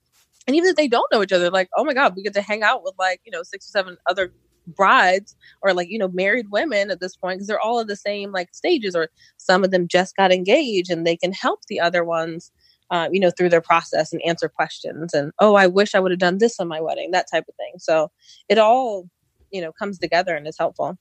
and 0.47 0.55
even 0.55 0.69
if 0.69 0.75
they 0.75 0.87
don't 0.87 1.11
know 1.11 1.21
each 1.21 1.31
other, 1.31 1.49
like, 1.49 1.69
oh 1.75 1.83
my 1.83 1.93
God, 1.93 2.15
we 2.15 2.23
get 2.23 2.33
to 2.33 2.41
hang 2.41 2.63
out 2.63 2.83
with 2.83 2.93
like, 2.97 3.21
you 3.25 3.31
know, 3.31 3.43
six 3.43 3.67
or 3.67 3.71
seven 3.71 3.97
other 4.09 4.33
brides 4.67 5.35
or 5.61 5.73
like, 5.73 5.89
you 5.89 5.97
know, 5.97 6.07
married 6.09 6.51
women 6.51 6.91
at 6.91 6.99
this 6.99 7.15
point 7.15 7.37
because 7.37 7.47
they're 7.47 7.59
all 7.59 7.79
at 7.79 7.87
the 7.87 7.95
same 7.95 8.31
like 8.31 8.53
stages, 8.53 8.95
or 8.95 9.09
some 9.37 9.63
of 9.63 9.71
them 9.71 9.87
just 9.87 10.15
got 10.15 10.31
engaged 10.31 10.91
and 10.91 11.05
they 11.05 11.17
can 11.17 11.33
help 11.33 11.61
the 11.67 11.79
other 11.79 12.03
ones, 12.03 12.51
uh, 12.89 13.09
you 13.11 13.19
know, 13.19 13.31
through 13.31 13.49
their 13.49 13.61
process 13.61 14.13
and 14.13 14.21
answer 14.23 14.49
questions. 14.49 15.13
And, 15.13 15.31
oh, 15.39 15.55
I 15.55 15.67
wish 15.67 15.95
I 15.95 15.99
would 15.99 16.11
have 16.11 16.19
done 16.19 16.37
this 16.37 16.59
on 16.59 16.67
my 16.67 16.81
wedding, 16.81 17.11
that 17.11 17.27
type 17.31 17.45
of 17.47 17.55
thing. 17.55 17.73
So 17.79 18.11
it 18.49 18.57
all, 18.57 19.09
you 19.51 19.61
know, 19.61 19.71
comes 19.71 19.99
together 19.99 20.35
and 20.35 20.47
is 20.47 20.57
helpful. 20.57 20.97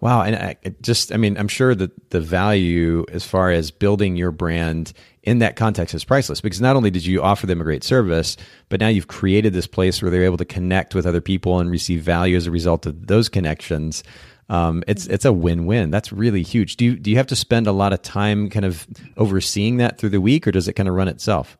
Wow. 0.00 0.22
And 0.22 0.36
I 0.36 0.56
just, 0.80 1.12
I 1.12 1.16
mean, 1.16 1.36
I'm 1.36 1.48
sure 1.48 1.74
that 1.74 2.10
the 2.10 2.20
value 2.20 3.04
as 3.12 3.24
far 3.24 3.50
as 3.50 3.70
building 3.70 4.16
your 4.16 4.30
brand 4.30 4.92
in 5.26 5.40
that 5.40 5.56
context 5.56 5.94
is 5.94 6.04
priceless 6.04 6.40
because 6.40 6.60
not 6.60 6.76
only 6.76 6.90
did 6.90 7.04
you 7.04 7.20
offer 7.20 7.46
them 7.46 7.60
a 7.60 7.64
great 7.64 7.84
service, 7.84 8.36
but 8.68 8.80
now 8.80 8.88
you've 8.88 9.08
created 9.08 9.52
this 9.52 9.66
place 9.66 10.00
where 10.00 10.10
they're 10.10 10.24
able 10.24 10.36
to 10.36 10.44
connect 10.44 10.94
with 10.94 11.04
other 11.04 11.20
people 11.20 11.58
and 11.58 11.70
receive 11.70 12.00
value 12.00 12.36
as 12.36 12.46
a 12.46 12.50
result 12.50 12.86
of 12.86 13.08
those 13.08 13.28
connections. 13.28 14.04
Um, 14.48 14.84
it's 14.86 15.06
it's 15.08 15.24
a 15.24 15.32
win 15.32 15.66
win. 15.66 15.90
That's 15.90 16.12
really 16.12 16.42
huge. 16.42 16.76
Do 16.76 16.84
you 16.84 16.96
do 16.96 17.10
you 17.10 17.16
have 17.16 17.26
to 17.26 17.36
spend 17.36 17.66
a 17.66 17.72
lot 17.72 17.92
of 17.92 18.00
time 18.02 18.48
kind 18.48 18.64
of 18.64 18.86
overseeing 19.16 19.78
that 19.78 19.98
through 19.98 20.10
the 20.10 20.20
week, 20.20 20.46
or 20.46 20.52
does 20.52 20.68
it 20.68 20.74
kind 20.74 20.88
of 20.88 20.94
run 20.94 21.08
itself? 21.08 21.58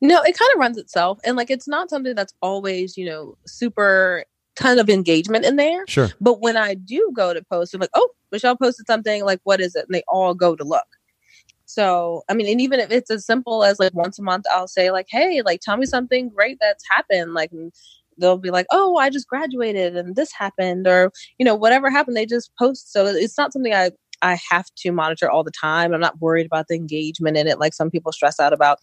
No, 0.00 0.22
it 0.22 0.38
kind 0.38 0.50
of 0.54 0.60
runs 0.60 0.78
itself, 0.78 1.18
and 1.24 1.36
like 1.36 1.50
it's 1.50 1.66
not 1.66 1.90
something 1.90 2.14
that's 2.14 2.32
always 2.40 2.96
you 2.96 3.06
know 3.06 3.36
super 3.46 4.24
ton 4.54 4.78
of 4.78 4.88
engagement 4.88 5.44
in 5.44 5.56
there. 5.56 5.84
Sure. 5.88 6.10
But 6.20 6.40
when 6.40 6.56
I 6.56 6.74
do 6.74 7.10
go 7.12 7.34
to 7.34 7.42
post, 7.42 7.74
I'm 7.74 7.80
like, 7.80 7.90
oh, 7.94 8.10
Michelle 8.30 8.56
posted 8.56 8.86
something. 8.86 9.24
Like, 9.24 9.40
what 9.42 9.60
is 9.60 9.74
it? 9.74 9.86
And 9.86 9.94
they 9.94 10.04
all 10.06 10.34
go 10.34 10.54
to 10.54 10.62
look. 10.62 10.86
So, 11.74 12.22
I 12.28 12.34
mean, 12.34 12.46
and 12.48 12.60
even 12.60 12.78
if 12.78 12.92
it's 12.92 13.10
as 13.10 13.26
simple 13.26 13.64
as 13.64 13.80
like 13.80 13.92
once 13.94 14.16
a 14.16 14.22
month, 14.22 14.44
I'll 14.52 14.68
say 14.68 14.92
like, 14.92 15.06
hey, 15.10 15.42
like, 15.42 15.60
tell 15.60 15.76
me 15.76 15.86
something 15.86 16.28
great 16.28 16.58
that's 16.60 16.84
happened. 16.88 17.34
Like, 17.34 17.50
they'll 18.16 18.38
be 18.38 18.52
like, 18.52 18.66
oh, 18.70 18.96
I 18.96 19.10
just 19.10 19.26
graduated 19.26 19.96
and 19.96 20.14
this 20.14 20.30
happened, 20.32 20.86
or 20.86 21.10
you 21.36 21.44
know, 21.44 21.56
whatever 21.56 21.90
happened. 21.90 22.16
They 22.16 22.26
just 22.26 22.52
post. 22.56 22.92
So 22.92 23.06
it's 23.06 23.36
not 23.36 23.52
something 23.52 23.74
I 23.74 23.90
I 24.22 24.38
have 24.50 24.66
to 24.78 24.92
monitor 24.92 25.28
all 25.28 25.42
the 25.42 25.50
time. 25.50 25.92
I'm 25.92 26.00
not 26.00 26.20
worried 26.20 26.46
about 26.46 26.68
the 26.68 26.76
engagement 26.76 27.36
in 27.36 27.48
it, 27.48 27.58
like 27.58 27.74
some 27.74 27.90
people 27.90 28.12
stress 28.12 28.38
out 28.38 28.52
about. 28.52 28.78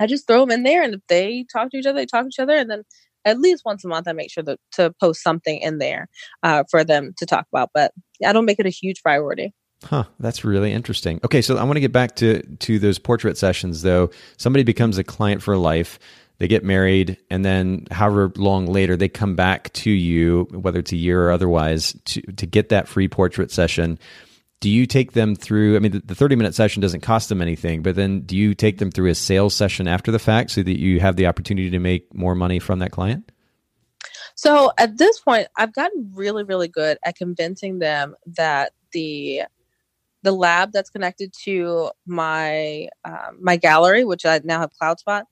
I 0.00 0.06
just 0.06 0.26
throw 0.26 0.40
them 0.40 0.50
in 0.50 0.62
there, 0.62 0.82
and 0.82 0.94
if 0.94 1.00
they 1.08 1.44
talk 1.52 1.70
to 1.72 1.76
each 1.76 1.86
other, 1.86 1.98
they 1.98 2.06
talk 2.06 2.22
to 2.22 2.28
each 2.28 2.38
other, 2.38 2.56
and 2.56 2.70
then 2.70 2.82
at 3.26 3.38
least 3.38 3.62
once 3.64 3.84
a 3.84 3.88
month 3.88 4.08
i 4.08 4.12
make 4.12 4.32
sure 4.32 4.42
to, 4.42 4.56
to 4.72 4.92
post 5.00 5.22
something 5.22 5.60
in 5.60 5.78
there 5.78 6.08
uh, 6.42 6.64
for 6.68 6.82
them 6.82 7.12
to 7.16 7.24
talk 7.24 7.46
about 7.52 7.70
but 7.72 7.92
i 8.26 8.32
don't 8.32 8.46
make 8.46 8.58
it 8.58 8.66
a 8.66 8.70
huge 8.70 9.00
priority 9.00 9.54
Huh, 9.84 10.04
that's 10.20 10.44
really 10.44 10.72
interesting. 10.72 11.20
Okay, 11.24 11.42
so 11.42 11.56
I 11.56 11.64
want 11.64 11.76
to 11.76 11.80
get 11.80 11.92
back 11.92 12.16
to 12.16 12.42
to 12.42 12.78
those 12.78 12.98
portrait 12.98 13.36
sessions 13.36 13.82
though. 13.82 14.10
Somebody 14.36 14.62
becomes 14.62 14.98
a 14.98 15.04
client 15.04 15.42
for 15.42 15.56
life, 15.56 15.98
they 16.38 16.48
get 16.48 16.64
married, 16.64 17.18
and 17.30 17.44
then 17.44 17.86
however 17.90 18.32
long 18.36 18.66
later 18.66 18.96
they 18.96 19.08
come 19.08 19.34
back 19.34 19.72
to 19.74 19.90
you, 19.90 20.48
whether 20.50 20.78
it's 20.78 20.92
a 20.92 20.96
year 20.96 21.26
or 21.26 21.32
otherwise, 21.32 21.96
to 22.06 22.22
to 22.22 22.46
get 22.46 22.68
that 22.68 22.88
free 22.88 23.08
portrait 23.08 23.50
session. 23.50 23.98
Do 24.60 24.70
you 24.70 24.86
take 24.86 25.12
them 25.12 25.34
through? 25.34 25.74
I 25.74 25.80
mean, 25.80 25.90
the, 25.90 26.00
the 26.00 26.14
30 26.14 26.36
minute 26.36 26.54
session 26.54 26.80
doesn't 26.80 27.00
cost 27.00 27.28
them 27.28 27.42
anything, 27.42 27.82
but 27.82 27.96
then 27.96 28.20
do 28.20 28.36
you 28.36 28.54
take 28.54 28.78
them 28.78 28.92
through 28.92 29.10
a 29.10 29.14
sales 29.14 29.54
session 29.54 29.88
after 29.88 30.12
the 30.12 30.20
fact 30.20 30.52
so 30.52 30.62
that 30.62 30.78
you 30.78 31.00
have 31.00 31.16
the 31.16 31.26
opportunity 31.26 31.70
to 31.70 31.80
make 31.80 32.14
more 32.14 32.36
money 32.36 32.60
from 32.60 32.78
that 32.78 32.92
client? 32.92 33.32
So 34.36 34.70
at 34.78 34.98
this 34.98 35.18
point, 35.18 35.48
I've 35.56 35.74
gotten 35.74 36.12
really, 36.14 36.44
really 36.44 36.68
good 36.68 36.98
at 37.04 37.16
convincing 37.16 37.80
them 37.80 38.14
that 38.36 38.72
the 38.92 39.42
the 40.22 40.32
lab 40.32 40.72
that's 40.72 40.90
connected 40.90 41.32
to 41.44 41.90
my 42.06 42.88
um, 43.04 43.38
my 43.40 43.56
gallery, 43.56 44.04
which 44.04 44.24
I 44.24 44.40
now 44.44 44.60
have 44.60 44.70
CloudSpot, 44.80 45.24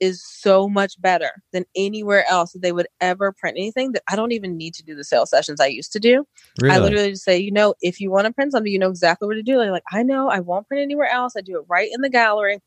is 0.00 0.24
so 0.24 0.68
much 0.68 1.00
better 1.00 1.30
than 1.52 1.64
anywhere 1.76 2.24
else 2.28 2.52
that 2.52 2.62
they 2.62 2.72
would 2.72 2.88
ever 3.00 3.32
print 3.32 3.56
anything. 3.58 3.92
That 3.92 4.02
I 4.08 4.16
don't 4.16 4.32
even 4.32 4.56
need 4.56 4.74
to 4.74 4.82
do 4.82 4.94
the 4.94 5.04
sales 5.04 5.30
sessions 5.30 5.60
I 5.60 5.66
used 5.66 5.92
to 5.92 6.00
do. 6.00 6.26
Really? 6.60 6.74
I 6.74 6.78
literally 6.78 7.10
just 7.10 7.24
say, 7.24 7.38
you 7.38 7.52
know, 7.52 7.74
if 7.82 8.00
you 8.00 8.10
want 8.10 8.26
to 8.26 8.32
print 8.32 8.52
something, 8.52 8.72
you 8.72 8.78
know 8.78 8.90
exactly 8.90 9.28
what 9.28 9.34
to 9.34 9.42
do. 9.42 9.58
Like, 9.58 9.70
like 9.70 9.84
I 9.92 10.02
know 10.02 10.28
I 10.28 10.40
won't 10.40 10.66
print 10.66 10.82
anywhere 10.82 11.10
else. 11.10 11.34
I 11.36 11.42
do 11.42 11.58
it 11.58 11.66
right 11.68 11.90
in 11.92 12.00
the 12.00 12.10
gallery, 12.10 12.60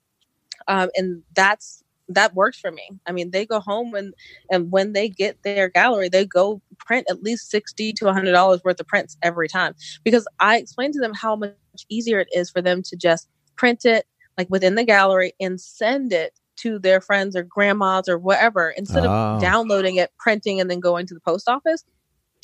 um, 0.67 0.89
and 0.95 1.23
that's 1.35 1.83
that 2.09 2.35
works 2.35 2.59
for 2.59 2.71
me. 2.71 2.87
I 3.07 3.11
mean, 3.11 3.31
they 3.31 3.45
go 3.45 3.59
home 3.59 3.95
and 3.95 4.13
and 4.51 4.71
when 4.71 4.93
they 4.93 5.09
get 5.09 5.41
their 5.43 5.69
gallery, 5.69 6.09
they 6.09 6.25
go 6.25 6.61
print 6.79 7.07
at 7.09 7.23
least 7.23 7.49
sixty 7.49 7.93
to 7.93 8.13
hundred 8.13 8.33
dollars 8.33 8.61
worth 8.63 8.79
of 8.79 8.87
prints 8.87 9.17
every 9.21 9.47
time 9.47 9.73
because 10.03 10.27
I 10.39 10.57
explain 10.57 10.91
to 10.93 10.99
them 10.99 11.13
how 11.13 11.35
much 11.35 11.55
easier 11.89 12.19
it 12.19 12.27
is 12.33 12.49
for 12.49 12.61
them 12.61 12.81
to 12.83 12.95
just 12.95 13.27
print 13.55 13.85
it 13.85 14.05
like 14.37 14.49
within 14.49 14.75
the 14.75 14.83
gallery 14.83 15.33
and 15.39 15.59
send 15.61 16.11
it 16.13 16.33
to 16.57 16.79
their 16.79 17.01
friends 17.01 17.35
or 17.35 17.43
grandmas 17.43 18.07
or 18.07 18.17
whatever 18.17 18.69
instead 18.77 19.05
Oh. 19.05 19.35
of 19.35 19.41
downloading 19.41 19.95
it, 19.95 20.11
printing, 20.19 20.59
and 20.59 20.69
then 20.69 20.79
going 20.79 21.05
to 21.07 21.13
the 21.13 21.19
post 21.19 21.47
office. 21.49 21.83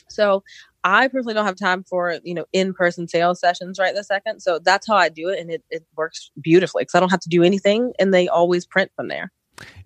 So 0.10 0.44
I 0.84 1.08
personally 1.08 1.34
don't 1.36 1.46
have 1.46 1.56
time 1.56 1.84
for 1.84 2.20
you 2.24 2.34
know 2.34 2.46
in 2.54 2.74
person 2.74 3.08
sales 3.08 3.40
sessions 3.40 3.78
right 3.80 3.94
this 3.94 4.08
second. 4.08 4.40
So 4.42 4.60
that's 4.60 4.88
how 4.88 4.96
I 4.96 5.10
do 5.10 5.30
it, 5.30 5.40
and 5.40 5.52
it, 5.52 5.64
it 5.70 5.86
works 5.96 6.32
beautifully 6.42 6.82
because 6.84 6.96
I 6.96 7.00
don't 7.00 7.12
have 7.12 7.20
to 7.22 7.30
do 7.30 7.44
anything, 7.44 7.94
and 8.00 8.14
they 8.14 8.28
always 8.28 8.66
print 8.66 8.92
from 8.96 9.08
there. 9.10 9.32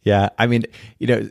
Yeah, 0.04 0.30
I 0.38 0.48
mean, 0.48 0.66
you 1.00 1.08
know, 1.08 1.30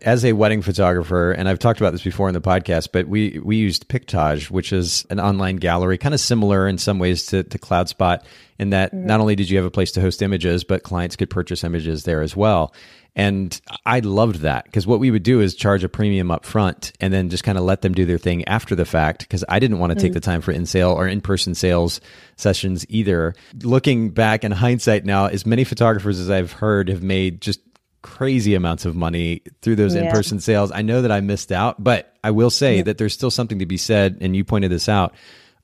as 0.00 0.24
a 0.24 0.32
wedding 0.32 0.62
photographer, 0.62 1.32
and 1.32 1.48
I've 1.48 1.58
talked 1.58 1.80
about 1.80 1.90
this 1.90 2.04
before 2.04 2.28
in 2.28 2.34
the 2.34 2.40
podcast, 2.40 2.90
but 2.92 3.08
we 3.08 3.40
we 3.42 3.56
used 3.56 3.88
Pictage, 3.88 4.48
which 4.48 4.72
is 4.72 5.04
an 5.10 5.18
online 5.18 5.56
gallery, 5.56 5.98
kind 5.98 6.14
of 6.14 6.20
similar 6.20 6.68
in 6.68 6.78
some 6.78 7.00
ways 7.00 7.26
to, 7.26 7.42
to 7.42 7.58
CloudSpot, 7.58 8.22
in 8.60 8.70
that 8.70 8.94
mm-hmm. 8.94 9.06
not 9.06 9.20
only 9.20 9.34
did 9.34 9.50
you 9.50 9.56
have 9.56 9.66
a 9.66 9.70
place 9.70 9.90
to 9.92 10.00
host 10.00 10.22
images, 10.22 10.62
but 10.62 10.84
clients 10.84 11.16
could 11.16 11.30
purchase 11.30 11.64
images 11.64 12.04
there 12.04 12.22
as 12.22 12.36
well. 12.36 12.72
And 13.14 13.60
I 13.84 14.00
loved 14.00 14.36
that 14.36 14.64
because 14.64 14.86
what 14.86 14.98
we 14.98 15.10
would 15.10 15.22
do 15.22 15.40
is 15.40 15.54
charge 15.54 15.84
a 15.84 15.88
premium 15.88 16.30
up 16.30 16.46
front 16.46 16.92
and 16.98 17.12
then 17.12 17.28
just 17.28 17.44
kind 17.44 17.58
of 17.58 17.64
let 17.64 17.82
them 17.82 17.92
do 17.92 18.06
their 18.06 18.16
thing 18.16 18.46
after 18.46 18.74
the 18.74 18.86
fact 18.86 19.20
because 19.20 19.44
I 19.48 19.58
didn't 19.58 19.80
want 19.80 19.90
to 19.90 19.96
take 19.96 20.12
mm-hmm. 20.12 20.14
the 20.14 20.20
time 20.20 20.40
for 20.40 20.50
in 20.52 20.64
sale 20.64 20.92
or 20.92 21.06
in 21.06 21.20
person 21.20 21.54
sales 21.54 22.00
sessions 22.36 22.86
either. 22.88 23.34
Looking 23.62 24.10
back 24.10 24.44
in 24.44 24.52
hindsight 24.52 25.04
now, 25.04 25.26
as 25.26 25.44
many 25.44 25.64
photographers 25.64 26.20
as 26.20 26.30
I've 26.30 26.52
heard 26.52 26.88
have 26.88 27.02
made 27.02 27.42
just 27.42 27.60
crazy 28.02 28.54
amounts 28.54 28.84
of 28.84 28.94
money 28.96 29.42
through 29.62 29.76
those 29.76 29.94
Yeah. 29.94 30.02
in-person 30.06 30.40
sales. 30.40 30.70
I 30.74 30.82
know 30.82 31.02
that 31.02 31.12
I 31.12 31.20
missed 31.20 31.52
out, 31.52 31.82
but 31.82 32.14
I 32.22 32.30
will 32.32 32.50
say 32.50 32.82
that 32.82 32.98
there's 32.98 33.12
still 33.14 33.30
something 33.30 33.58
to 33.60 33.66
be 33.66 33.76
said, 33.76 34.18
and 34.20 34.34
you 34.36 34.44
pointed 34.44 34.70
this 34.70 34.88
out 34.88 35.14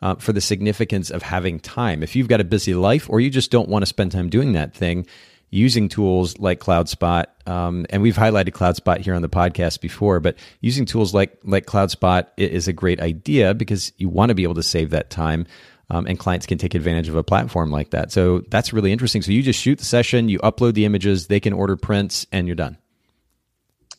uh, 0.01 0.14
for 0.14 0.33
the 0.33 0.40
significance 0.40 1.11
of 1.11 1.22
having 1.22 1.59
time. 1.59 2.03
If 2.03 2.14
you've 2.14 2.29
got 2.29 2.40
a 2.40 2.44
busy 2.44 2.74
life, 2.74 3.11
or 3.11 3.20
you 3.20 3.31
just 3.31 3.51
don't 3.51 3.68
want 3.68 3.83
to 3.83 3.87
spend 3.87 4.12
time 4.12 4.29
doing 4.31 4.53
that 4.53 4.72
thing, 4.74 5.07
using 5.51 5.88
tools 5.88 6.38
like 6.38 6.61
CloudSpot, 6.61 7.24
um, 7.46 7.87
and 7.90 8.03
we've 8.03 8.16
highlighted 8.16 8.51
CloudSpot 8.51 8.98
here 8.98 9.14
on 9.14 9.22
the 9.22 9.29
podcast 9.29 9.81
before, 9.81 10.20
but 10.20 10.37
using 10.61 10.85
tools 10.85 11.14
like 11.14 11.38
like 11.42 11.66
CloudSpot 11.66 12.27
is 12.37 12.68
a 12.68 12.72
great 12.72 13.01
idea 13.01 13.55
because 13.55 13.90
you 13.96 14.09
want 14.09 14.29
to 14.29 14.35
be 14.35 14.42
able 14.42 14.55
to 14.57 14.62
save 14.62 14.90
that 14.90 15.11
time. 15.11 15.46
Um, 15.90 16.07
and 16.07 16.18
clients 16.18 16.44
can 16.44 16.59
take 16.59 16.74
advantage 16.74 17.09
of 17.09 17.16
a 17.16 17.22
platform 17.22 17.70
like 17.70 17.90
that. 17.90 18.12
So 18.12 18.42
that's 18.48 18.74
really 18.74 18.92
interesting. 18.92 19.22
So 19.22 19.33
you 19.33 19.42
just 19.42 19.59
shoot 19.59 19.79
the 19.79 19.87
session, 19.87 20.29
you 20.29 20.38
upload 20.40 20.74
the 20.74 20.85
images, 20.85 21.29
they 21.29 21.40
can 21.40 21.55
order 21.55 21.77
prints, 21.77 22.27
and 22.31 22.46
you're 22.46 22.57
done. 22.57 22.77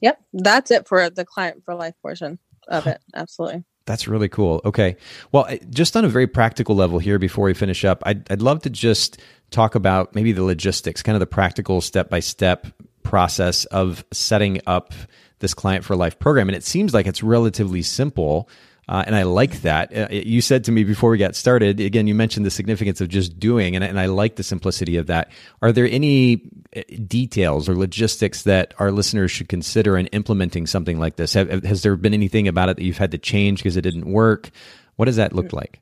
Yep, 0.01 0.21
that's 0.33 0.71
it 0.71 0.87
for 0.87 1.09
the 1.09 1.25
client 1.25 1.63
for 1.65 1.73
life 1.73 1.95
portion 2.01 2.37
of 2.67 2.85
it. 2.85 3.01
Absolutely. 3.15 3.63
That's 3.85 4.07
really 4.07 4.29
cool. 4.29 4.61
Okay. 4.65 4.97
Well, 5.31 5.47
just 5.71 5.97
on 5.97 6.05
a 6.05 6.09
very 6.09 6.27
practical 6.27 6.75
level 6.75 6.99
here 6.99 7.17
before 7.17 7.45
we 7.45 7.55
finish 7.55 7.83
up, 7.83 8.03
I'd, 8.05 8.31
I'd 8.31 8.41
love 8.41 8.61
to 8.61 8.69
just 8.69 9.19
talk 9.49 9.73
about 9.73 10.13
maybe 10.13 10.31
the 10.31 10.43
logistics, 10.43 11.01
kind 11.01 11.15
of 11.15 11.19
the 11.19 11.25
practical 11.25 11.81
step 11.81 12.07
by 12.07 12.19
step 12.19 12.67
process 13.01 13.65
of 13.65 14.05
setting 14.13 14.61
up 14.67 14.93
this 15.39 15.55
client 15.55 15.83
for 15.83 15.95
life 15.95 16.19
program. 16.19 16.49
And 16.49 16.55
it 16.55 16.63
seems 16.63 16.93
like 16.93 17.07
it's 17.07 17.23
relatively 17.23 17.81
simple. 17.81 18.47
Uh, 18.89 19.03
and 19.05 19.15
I 19.15 19.21
like 19.21 19.61
that. 19.61 19.95
Uh, 19.95 20.07
you 20.09 20.41
said 20.41 20.63
to 20.63 20.71
me 20.71 20.83
before 20.83 21.11
we 21.11 21.19
got 21.19 21.35
started, 21.35 21.79
again, 21.79 22.07
you 22.07 22.15
mentioned 22.15 22.43
the 22.43 22.49
significance 22.49 23.01
of 23.01 23.07
just 23.07 23.39
doing, 23.39 23.75
and, 23.75 23.83
I- 23.85 23.87
and 23.87 23.99
I 23.99 24.07
like 24.07 24.35
the 24.35 24.41
simplicity 24.43 24.97
of 24.97 25.05
that. 25.07 25.29
Are 25.61 25.71
there 25.71 25.85
any 25.87 26.49
uh, 26.75 26.81
details 27.05 27.69
or 27.69 27.75
logistics 27.75 28.43
that 28.43 28.73
our 28.79 28.91
listeners 28.91 29.29
should 29.29 29.47
consider 29.47 29.95
in 29.95 30.07
implementing 30.07 30.65
something 30.65 30.97
like 30.97 31.17
this? 31.17 31.33
Have, 31.33 31.63
has 31.63 31.83
there 31.83 31.95
been 31.97 32.15
anything 32.15 32.47
about 32.47 32.69
it 32.69 32.77
that 32.77 32.83
you've 32.83 32.97
had 32.97 33.11
to 33.11 33.19
change 33.19 33.59
because 33.59 33.77
it 33.77 33.81
didn't 33.81 34.11
work? 34.11 34.49
What 34.95 35.05
does 35.05 35.17
that 35.17 35.33
look 35.33 35.53
like? 35.53 35.81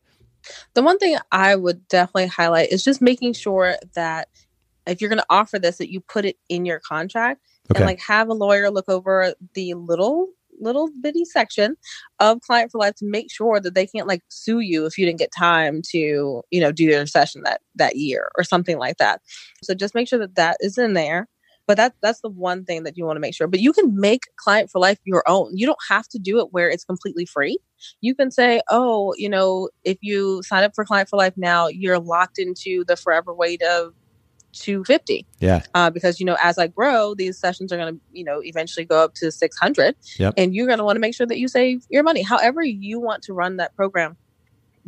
The 0.73 0.83
one 0.83 0.97
thing 0.99 1.17
I 1.31 1.55
would 1.55 1.87
definitely 1.87 2.27
highlight 2.27 2.73
is 2.73 2.83
just 2.83 3.01
making 3.01 3.33
sure 3.33 3.75
that 3.95 4.27
if 4.85 4.99
you're 4.99 5.09
going 5.09 5.19
to 5.19 5.25
offer 5.29 5.59
this, 5.59 5.77
that 5.77 5.89
you 5.91 6.01
put 6.01 6.25
it 6.25 6.37
in 6.49 6.65
your 6.65 6.79
contract 6.81 7.41
Okay. 7.71 7.79
and 7.81 7.85
like 7.87 8.01
have 8.01 8.27
a 8.29 8.33
lawyer 8.33 8.69
look 8.69 8.89
over 8.89 9.33
the 9.53 9.73
little 9.75 10.27
little 10.59 10.89
bitty 11.01 11.25
section 11.25 11.75
of 12.19 12.41
client 12.41 12.71
for 12.71 12.79
life 12.79 12.95
to 12.95 13.05
make 13.05 13.31
sure 13.31 13.59
that 13.59 13.75
they 13.75 13.87
can't 13.87 14.07
like 14.07 14.21
sue 14.29 14.59
you 14.59 14.85
if 14.85 14.97
you 14.97 15.05
didn't 15.05 15.19
get 15.19 15.31
time 15.37 15.81
to 15.91 16.41
you 16.51 16.61
know 16.61 16.71
do 16.71 16.83
your 16.83 17.05
session 17.05 17.41
that 17.43 17.61
that 17.75 17.95
year 17.95 18.29
or 18.37 18.43
something 18.43 18.77
like 18.77 18.97
that. 18.97 19.21
So 19.63 19.73
just 19.73 19.95
make 19.95 20.07
sure 20.07 20.19
that 20.19 20.35
that 20.35 20.57
is 20.59 20.77
in 20.77 20.93
there. 20.93 21.27
But 21.67 21.75
that 21.77 21.95
that's 22.01 22.21
the 22.21 22.29
one 22.29 22.63
thing 22.63 22.83
that 22.83 22.97
you 22.97 23.05
want 23.05 23.17
to 23.17 23.21
make 23.21 23.35
sure. 23.35 23.47
But 23.47 23.59
you 23.59 23.73
can 23.73 23.99
make 23.99 24.21
client 24.37 24.69
for 24.71 24.79
life 24.79 24.99
your 25.03 25.23
own. 25.27 25.51
You 25.53 25.65
don't 25.65 25.77
have 25.89 26.07
to 26.09 26.19
do 26.19 26.39
it 26.39 26.47
where 26.51 26.69
it's 26.69 26.85
completely 26.85 27.25
free. 27.25 27.57
You 28.01 28.15
can 28.15 28.31
say 28.31 28.61
oh 28.69 29.13
you 29.17 29.29
know 29.29 29.69
if 29.83 29.97
you 30.01 30.41
sign 30.43 30.63
up 30.63 30.73
for 30.75 30.85
client 30.85 31.09
for 31.09 31.17
life 31.17 31.33
now 31.35 31.67
you're 31.67 31.99
locked 31.99 32.39
into 32.39 32.85
the 32.87 32.95
forever 32.95 33.33
weight 33.33 33.61
of 33.61 33.93
250 34.59 35.25
Yeah. 35.39 35.61
uh, 35.73 35.89
because 35.89 36.19
you 36.19 36.25
know 36.25 36.37
as 36.41 36.57
i 36.57 36.67
grow 36.67 37.13
these 37.15 37.39
sessions 37.39 37.71
are 37.71 37.77
going 37.77 37.93
to 37.95 38.01
you 38.11 38.23
know 38.23 38.39
eventually 38.43 38.85
go 38.85 39.03
up 39.03 39.13
to 39.15 39.31
600 39.31 39.95
Yep. 40.19 40.33
and 40.37 40.53
you're 40.55 40.67
going 40.67 40.77
to 40.79 40.83
want 40.83 40.95
to 40.95 40.99
make 40.99 41.15
sure 41.15 41.27
that 41.27 41.37
you 41.39 41.47
save 41.47 41.83
your 41.89 42.03
money. 42.03 42.21
However 42.21 42.63
you 42.63 42.99
want 42.99 43.23
to 43.23 43.33
run 43.33 43.57
that 43.57 43.75
program 43.75 44.17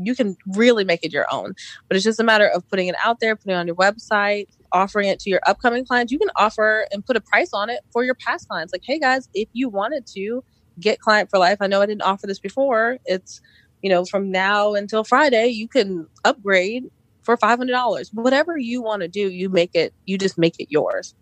you 0.01 0.15
can 0.15 0.37
really 0.55 0.85
make 0.85 1.03
it 1.03 1.11
your 1.11 1.25
own. 1.29 1.53
But 1.89 1.97
it's 1.97 2.05
just 2.05 2.21
a 2.21 2.23
matter 2.23 2.47
of 2.47 2.63
putting 2.69 2.87
it 2.87 2.95
out 3.03 3.17
there 3.19 3.35
putting 3.35 3.51
it 3.55 3.59
on 3.59 3.67
your 3.67 3.75
website 3.75 4.45
offering 4.71 5.09
it 5.09 5.19
to 5.19 5.29
your 5.29 5.41
upcoming 5.47 5.83
clients. 5.85 6.11
You 6.11 6.19
can 6.19 6.29
offer 6.37 6.85
and 6.91 7.03
put 7.05 7.15
a 7.17 7.21
price 7.21 7.49
on 7.53 7.69
it 7.69 7.81
for 7.91 8.03
your 8.03 8.15
past 8.25 8.47
clients. 8.47 8.71
Like 8.73 8.83
hey 8.85 8.99
guys 8.99 9.27
if 9.33 9.49
you 9.53 9.67
wanted 9.69 10.05
to 10.15 10.43
get 10.79 10.99
client 10.99 11.29
for 11.29 11.37
life 11.39 11.57
i 11.59 11.67
know 11.67 11.81
i 11.81 11.85
didn't 11.85 12.03
offer 12.03 12.25
this 12.27 12.39
before. 12.39 12.97
It's 13.05 13.41
you 13.81 13.89
know 13.89 14.05
from 14.05 14.29
now 14.31 14.73
until 14.73 15.03
friday 15.03 15.47
you 15.47 15.67
can 15.67 16.07
upgrade 16.25 16.83
for 17.29 17.37
$500 17.37 18.09
whatever 18.13 18.57
you 18.57 18.81
want 18.81 19.03
to 19.03 19.07
do 19.07 19.29
you 19.29 19.49
make 19.49 19.71
it 19.75 19.93
you 20.05 20.17
just 20.17 20.37
make 20.37 20.55
it 20.59 20.67
yours 20.71 21.15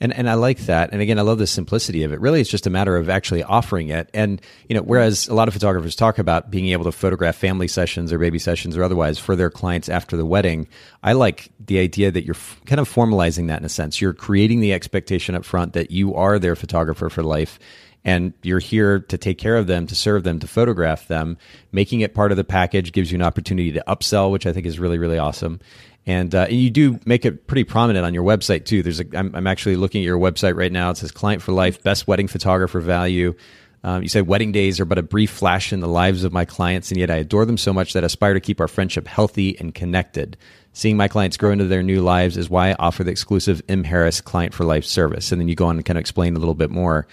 And 0.00 0.12
and 0.14 0.28
I 0.30 0.34
like 0.34 0.60
that. 0.60 0.90
And 0.92 1.02
again, 1.02 1.18
I 1.18 1.22
love 1.22 1.38
the 1.38 1.46
simplicity 1.46 2.02
of 2.04 2.12
it. 2.12 2.20
Really, 2.20 2.40
it's 2.40 2.50
just 2.50 2.66
a 2.66 2.70
matter 2.70 2.96
of 2.96 3.08
actually 3.10 3.42
offering 3.44 3.88
it. 3.88 4.10
And 4.14 4.42
you 4.68 4.76
know, 4.76 4.82
whereas 4.82 5.28
a 5.28 5.34
lot 5.34 5.48
of 5.48 5.54
photographers 5.54 5.96
talk 5.96 6.18
about 6.18 6.50
being 6.50 6.68
able 6.68 6.84
to 6.84 6.92
photograph 6.92 7.36
family 7.36 7.68
sessions 7.68 8.12
or 8.12 8.18
baby 8.18 8.38
sessions 8.38 8.76
or 8.76 8.84
otherwise 8.84 9.18
for 9.18 9.36
their 9.36 9.50
clients 9.50 9.88
after 9.88 10.16
the 10.16 10.26
wedding, 10.26 10.68
I 11.02 11.14
like 11.14 11.50
the 11.60 11.78
idea 11.80 12.10
that 12.10 12.24
you're 12.24 12.36
f- 12.36 12.60
kind 12.66 12.80
of 12.80 12.92
formalizing 12.92 13.48
that 13.48 13.60
in 13.60 13.64
a 13.64 13.70
sense. 13.70 14.00
You're 14.00 14.14
creating 14.14 14.60
the 14.60 14.74
expectation 14.74 15.34
up 15.34 15.44
front 15.46 15.72
that 15.74 15.90
you 15.90 16.14
are 16.14 16.38
their 16.38 16.56
photographer 16.56 17.10
for 17.10 17.22
life. 17.22 17.58
And 18.04 18.32
you're 18.42 18.60
here 18.60 19.00
to 19.00 19.18
take 19.18 19.36
care 19.36 19.56
of 19.56 19.66
them, 19.66 19.86
to 19.86 19.94
serve 19.94 20.24
them, 20.24 20.38
to 20.38 20.46
photograph 20.46 21.06
them. 21.06 21.36
Making 21.70 22.00
it 22.00 22.14
part 22.14 22.30
of 22.30 22.36
the 22.36 22.44
package 22.44 22.92
gives 22.92 23.12
you 23.12 23.16
an 23.16 23.22
opportunity 23.22 23.72
to 23.72 23.84
upsell, 23.86 24.30
which 24.30 24.46
I 24.46 24.52
think 24.52 24.66
is 24.66 24.78
really, 24.78 24.96
really 24.96 25.18
awesome. 25.18 25.60
And 26.06 26.34
uh, 26.34 26.46
you 26.48 26.70
do 26.70 26.98
make 27.04 27.26
it 27.26 27.46
pretty 27.46 27.64
prominent 27.64 28.06
on 28.06 28.14
your 28.14 28.24
website 28.24 28.64
too. 28.64 28.82
There's 28.82 29.00
a, 29.00 29.04
I'm, 29.14 29.34
I'm 29.34 29.46
actually 29.46 29.76
looking 29.76 30.02
at 30.02 30.06
your 30.06 30.18
website 30.18 30.56
right 30.56 30.72
now. 30.72 30.90
It 30.90 30.96
says 30.96 31.12
"Client 31.12 31.42
for 31.42 31.52
Life, 31.52 31.82
Best 31.82 32.08
Wedding 32.08 32.26
Photographer 32.26 32.80
Value." 32.80 33.34
Um, 33.82 34.02
you 34.02 34.08
say 34.08 34.20
wedding 34.20 34.52
days 34.52 34.78
are 34.78 34.84
but 34.84 34.98
a 34.98 35.02
brief 35.02 35.30
flash 35.30 35.72
in 35.72 35.80
the 35.80 35.88
lives 35.88 36.24
of 36.24 36.32
my 36.32 36.44
clients, 36.44 36.90
and 36.90 36.98
yet 36.98 37.10
I 37.10 37.16
adore 37.16 37.46
them 37.46 37.56
so 37.56 37.72
much 37.72 37.92
that 37.92 38.02
I 38.02 38.06
aspire 38.06 38.34
to 38.34 38.40
keep 38.40 38.60
our 38.60 38.68
friendship 38.68 39.06
healthy 39.06 39.58
and 39.58 39.74
connected. 39.74 40.36
Seeing 40.72 40.96
my 40.96 41.08
clients 41.08 41.36
grow 41.36 41.50
into 41.50 41.64
their 41.64 41.82
new 41.82 42.02
lives 42.02 42.36
is 42.36 42.50
why 42.50 42.70
I 42.70 42.76
offer 42.78 43.04
the 43.04 43.10
exclusive 43.10 43.62
M 43.68 43.84
Harris 43.84 44.20
Client 44.20 44.54
for 44.54 44.64
Life 44.64 44.84
service. 44.84 45.32
And 45.32 45.40
then 45.40 45.48
you 45.48 45.54
go 45.54 45.66
on 45.66 45.76
and 45.76 45.84
kind 45.84 45.96
of 45.96 46.00
explain 46.00 46.36
a 46.36 46.38
little 46.38 46.54
bit 46.54 46.70
more. 46.70 47.06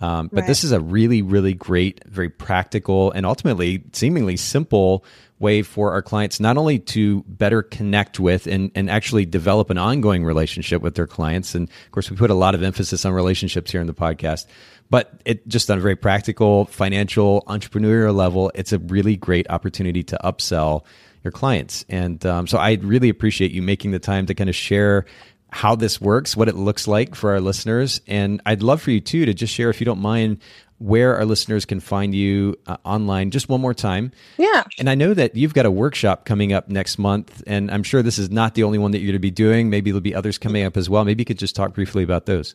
Um, 0.00 0.28
but 0.32 0.40
Right. 0.40 0.46
this 0.46 0.62
is 0.64 0.72
a 0.72 0.80
really, 0.80 1.22
really 1.22 1.54
great, 1.54 2.02
very 2.06 2.28
practical, 2.28 3.10
and 3.12 3.26
ultimately 3.26 3.82
seemingly 3.92 4.36
simple 4.36 5.04
way 5.40 5.62
for 5.62 5.92
our 5.92 6.02
clients 6.02 6.40
not 6.40 6.56
only 6.56 6.80
to 6.80 7.22
better 7.28 7.62
connect 7.62 8.18
with 8.18 8.46
and, 8.48 8.72
and 8.74 8.90
actually 8.90 9.24
develop 9.24 9.70
an 9.70 9.78
ongoing 9.78 10.24
relationship 10.24 10.82
with 10.82 10.96
their 10.96 11.06
clients. 11.06 11.54
And 11.54 11.68
of 11.68 11.92
course, 11.92 12.10
we 12.10 12.16
put 12.16 12.30
a 12.30 12.34
lot 12.34 12.54
of 12.56 12.62
emphasis 12.62 13.04
on 13.04 13.12
relationships 13.12 13.70
here 13.70 13.80
in 13.80 13.86
the 13.86 13.94
podcast, 13.94 14.46
but 14.90 15.20
it 15.24 15.46
just 15.46 15.70
on 15.70 15.78
a 15.78 15.80
very 15.80 15.94
practical, 15.94 16.64
financial, 16.64 17.44
entrepreneurial 17.46 18.14
level, 18.14 18.50
it's 18.54 18.72
a 18.72 18.78
really 18.78 19.16
great 19.16 19.48
opportunity 19.48 20.02
to 20.04 20.18
upsell 20.24 20.82
your 21.22 21.30
clients. 21.32 21.84
And 21.88 22.24
um, 22.26 22.46
so 22.46 22.58
I 22.58 22.74
really 22.80 23.08
appreciate 23.08 23.52
you 23.52 23.62
making 23.62 23.92
the 23.92 23.98
time 23.98 24.26
to 24.26 24.34
kind 24.34 24.50
of 24.50 24.56
share 24.56 25.04
how 25.50 25.74
this 25.74 26.00
works, 26.00 26.36
what 26.36 26.48
it 26.48 26.54
looks 26.54 26.86
like 26.86 27.14
for 27.14 27.32
our 27.32 27.40
listeners. 27.40 28.00
And 28.06 28.40
I'd 28.44 28.62
love 28.62 28.82
for 28.82 28.90
you 28.90 29.00
too 29.00 29.24
to 29.26 29.34
just 29.34 29.52
share, 29.52 29.70
if 29.70 29.80
you 29.80 29.84
don't 29.84 30.00
mind, 30.00 30.38
where 30.78 31.16
our 31.16 31.24
listeners 31.24 31.64
can 31.64 31.80
find 31.80 32.14
you 32.14 32.56
uh, 32.66 32.76
online 32.84 33.30
just 33.30 33.48
one 33.48 33.60
more 33.60 33.74
time. 33.74 34.12
Yeah. 34.36 34.64
And 34.78 34.88
I 34.88 34.94
know 34.94 35.12
that 35.14 35.34
you've 35.34 35.54
got 35.54 35.66
a 35.66 35.70
workshop 35.70 36.24
coming 36.24 36.52
up 36.52 36.68
next 36.68 36.98
month, 36.98 37.42
and 37.46 37.70
I'm 37.70 37.82
sure 37.82 38.02
this 38.02 38.18
is 38.18 38.30
not 38.30 38.54
the 38.54 38.62
only 38.62 38.78
one 38.78 38.92
that 38.92 38.98
you're 38.98 39.06
going 39.06 39.14
to 39.14 39.18
be 39.18 39.30
doing. 39.30 39.70
Maybe 39.70 39.90
there'll 39.90 40.00
be 40.00 40.14
others 40.14 40.38
coming 40.38 40.64
up 40.64 40.76
as 40.76 40.88
well. 40.88 41.04
Maybe 41.04 41.22
you 41.22 41.26
could 41.26 41.38
just 41.38 41.56
talk 41.56 41.74
briefly 41.74 42.04
about 42.04 42.26
those. 42.26 42.54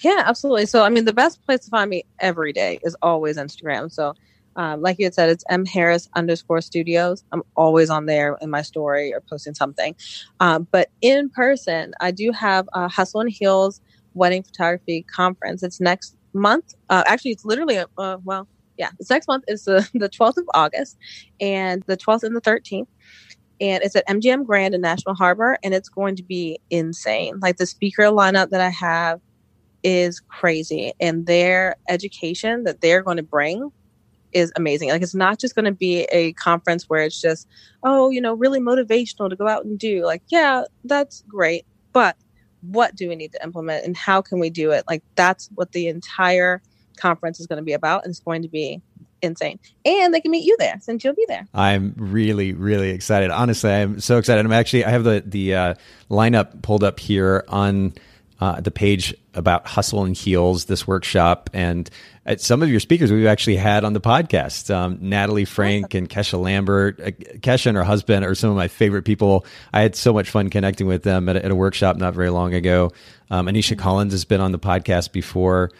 Yeah, 0.00 0.22
absolutely. 0.26 0.66
So, 0.66 0.82
I 0.82 0.88
mean, 0.88 1.04
the 1.04 1.12
best 1.12 1.44
place 1.44 1.60
to 1.60 1.70
find 1.70 1.88
me 1.88 2.04
every 2.18 2.52
day 2.52 2.78
is 2.82 2.96
always 3.02 3.36
Instagram. 3.36 3.92
So, 3.92 4.14
um, 4.56 4.82
like 4.82 4.98
you 4.98 5.06
had 5.06 5.14
said, 5.14 5.30
it's 5.30 5.44
M 5.48 5.64
Harris 5.64 6.08
underscore 6.14 6.60
studios. 6.60 7.24
I'm 7.32 7.42
always 7.56 7.90
on 7.90 8.06
there 8.06 8.36
in 8.40 8.50
my 8.50 8.62
story 8.62 9.12
or 9.14 9.22
posting 9.28 9.54
something. 9.54 9.94
Um, 10.40 10.66
but 10.70 10.88
in 11.00 11.30
person, 11.30 11.92
I 12.00 12.10
do 12.10 12.32
have 12.32 12.68
a 12.74 12.88
Hustle 12.88 13.20
and 13.20 13.30
Heels 13.30 13.80
wedding 14.14 14.42
photography 14.42 15.06
conference. 15.14 15.62
It's 15.62 15.80
next 15.80 16.16
month. 16.34 16.74
Uh, 16.88 17.04
actually, 17.06 17.32
it's 17.32 17.44
literally, 17.44 17.78
uh, 17.78 18.16
well, 18.24 18.48
yeah, 18.76 18.90
it's 18.98 19.10
next 19.10 19.28
month. 19.28 19.44
It's 19.46 19.64
the, 19.64 19.88
the 19.94 20.08
12th 20.08 20.38
of 20.38 20.44
August 20.54 20.96
and 21.40 21.82
the 21.86 21.96
12th 21.96 22.24
and 22.24 22.34
the 22.34 22.40
13th. 22.40 22.86
And 23.60 23.82
it's 23.82 23.94
at 23.94 24.08
MGM 24.08 24.46
Grand 24.46 24.74
in 24.74 24.80
National 24.80 25.14
Harbor. 25.14 25.58
And 25.62 25.74
it's 25.74 25.88
going 25.88 26.16
to 26.16 26.22
be 26.22 26.58
insane. 26.70 27.38
Like 27.40 27.58
the 27.58 27.66
speaker 27.66 28.04
lineup 28.04 28.50
that 28.50 28.60
I 28.60 28.70
have 28.70 29.20
is 29.82 30.20
crazy. 30.20 30.92
And 30.98 31.26
their 31.26 31.76
education 31.88 32.64
that 32.64 32.80
they're 32.80 33.02
going 33.02 33.18
to 33.18 33.22
bring 33.22 33.70
is 34.32 34.52
amazing. 34.56 34.90
Like 34.90 35.02
it's 35.02 35.14
not 35.14 35.38
just 35.38 35.54
going 35.54 35.64
to 35.64 35.72
be 35.72 36.02
a 36.12 36.32
conference 36.34 36.88
where 36.88 37.02
it's 37.02 37.20
just, 37.20 37.48
oh, 37.82 38.10
you 38.10 38.20
know, 38.20 38.34
really 38.34 38.60
motivational 38.60 39.28
to 39.28 39.36
go 39.36 39.48
out 39.48 39.64
and 39.64 39.78
do. 39.78 40.04
Like, 40.04 40.22
yeah, 40.28 40.64
that's 40.84 41.24
great. 41.28 41.66
But 41.92 42.16
what 42.62 42.94
do 42.94 43.08
we 43.08 43.16
need 43.16 43.32
to 43.32 43.42
implement 43.42 43.84
and 43.84 43.96
how 43.96 44.20
can 44.20 44.38
we 44.38 44.50
do 44.50 44.70
it? 44.70 44.84
Like 44.88 45.02
that's 45.14 45.48
what 45.54 45.72
the 45.72 45.88
entire 45.88 46.62
conference 46.96 47.40
is 47.40 47.46
going 47.46 47.58
to 47.58 47.64
be 47.64 47.72
about 47.72 48.04
and 48.04 48.10
it's 48.10 48.20
going 48.20 48.42
to 48.42 48.48
be 48.48 48.80
insane. 49.22 49.58
And 49.84 50.12
they 50.12 50.20
can 50.20 50.30
meet 50.30 50.44
you 50.44 50.56
there 50.58 50.78
since 50.80 51.04
you'll 51.04 51.14
be 51.14 51.24
there. 51.28 51.46
I'm 51.54 51.94
really, 51.96 52.52
really 52.52 52.90
excited. 52.90 53.30
Honestly, 53.30 53.70
I'm 53.70 54.00
so 54.00 54.18
excited. 54.18 54.44
I'm 54.44 54.52
actually 54.52 54.84
I 54.84 54.90
have 54.90 55.04
the 55.04 55.22
the 55.26 55.54
uh, 55.54 55.74
lineup 56.10 56.62
pulled 56.62 56.84
up 56.84 57.00
here 57.00 57.44
on 57.48 57.94
uh, 58.40 58.60
the 58.60 58.70
page 58.70 59.14
about 59.34 59.66
hustle 59.66 60.04
and 60.04 60.16
heels 60.16 60.64
this 60.64 60.86
workshop 60.86 61.50
and 61.52 61.90
some 62.36 62.62
of 62.62 62.68
your 62.68 62.80
speakers 62.80 63.10
we've 63.10 63.26
actually 63.26 63.56
had 63.56 63.84
on 63.84 63.92
the 63.92 64.00
podcast. 64.00 64.72
Um, 64.74 64.98
natalie 65.00 65.44
frank 65.44 65.94
and 65.94 66.08
kesha 66.08 66.40
lambert. 66.40 67.00
Uh, 67.00 67.10
kesha 67.40 67.66
and 67.66 67.76
her 67.76 67.84
husband 67.84 68.24
are 68.24 68.34
some 68.34 68.50
of 68.50 68.56
my 68.56 68.68
favorite 68.68 69.02
people. 69.02 69.44
I 69.72 69.82
had 69.82 69.96
so 69.96 70.12
much 70.12 70.30
fun 70.30 70.48
connecting 70.50 70.86
with 70.86 71.02
them 71.02 71.28
at 71.28 71.36
a, 71.36 71.44
at 71.44 71.50
a 71.50 71.54
workshop 71.54 71.96
not 71.96 72.14
very 72.14 72.30
long 72.30 72.54
ago. 72.54 72.92
Um, 73.30 73.46
anisha 73.46 73.78
collins 73.78 74.12
has 74.12 74.24
been 74.24 74.40
on 74.40 74.52
the 74.52 74.58
podcast 74.58 75.12
before 75.12 75.70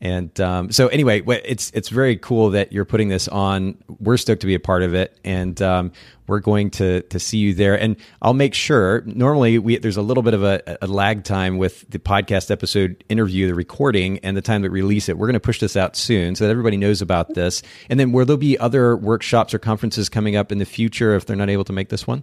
and 0.00 0.40
um, 0.40 0.70
so 0.70 0.86
anyway, 0.88 1.22
it's 1.26 1.72
it's 1.74 1.88
very 1.88 2.16
cool 2.16 2.50
that 2.50 2.72
you're 2.72 2.84
putting 2.84 3.08
this 3.08 3.26
on. 3.26 3.76
We're 3.98 4.16
stoked 4.16 4.42
to 4.42 4.46
be 4.46 4.54
a 4.54 4.60
part 4.60 4.84
of 4.84 4.94
it, 4.94 5.18
and 5.24 5.60
um, 5.60 5.92
we're 6.28 6.38
going 6.38 6.70
to 6.72 7.02
to 7.02 7.18
see 7.18 7.38
you 7.38 7.52
there. 7.52 7.78
And 7.78 7.96
I'll 8.22 8.34
make 8.34 8.54
sure. 8.54 9.02
Normally, 9.06 9.58
we 9.58 9.78
there's 9.78 9.96
a 9.96 10.02
little 10.02 10.22
bit 10.22 10.34
of 10.34 10.44
a, 10.44 10.78
a, 10.80 10.86
lag 10.86 11.24
time 11.24 11.58
with 11.58 11.84
the 11.90 11.98
podcast 11.98 12.52
episode 12.52 13.02
interview, 13.08 13.48
the 13.48 13.56
recording, 13.56 14.18
and 14.20 14.36
the 14.36 14.42
time 14.42 14.62
that 14.62 14.70
we 14.70 14.80
release 14.80 15.08
it. 15.08 15.18
We're 15.18 15.26
going 15.26 15.34
to 15.34 15.40
push 15.40 15.58
this 15.58 15.76
out 15.76 15.96
soon 15.96 16.36
so 16.36 16.44
that 16.44 16.50
everybody 16.52 16.76
knows 16.76 17.02
about 17.02 17.34
this. 17.34 17.62
And 17.90 17.98
then, 17.98 18.12
will 18.12 18.24
there 18.24 18.36
be 18.36 18.56
other 18.56 18.96
workshops 18.96 19.52
or 19.52 19.58
conferences 19.58 20.08
coming 20.08 20.36
up 20.36 20.52
in 20.52 20.58
the 20.58 20.66
future 20.66 21.16
if 21.16 21.26
they're 21.26 21.34
not 21.34 21.50
able 21.50 21.64
to 21.64 21.72
make 21.72 21.88
this 21.88 22.06
one? 22.06 22.22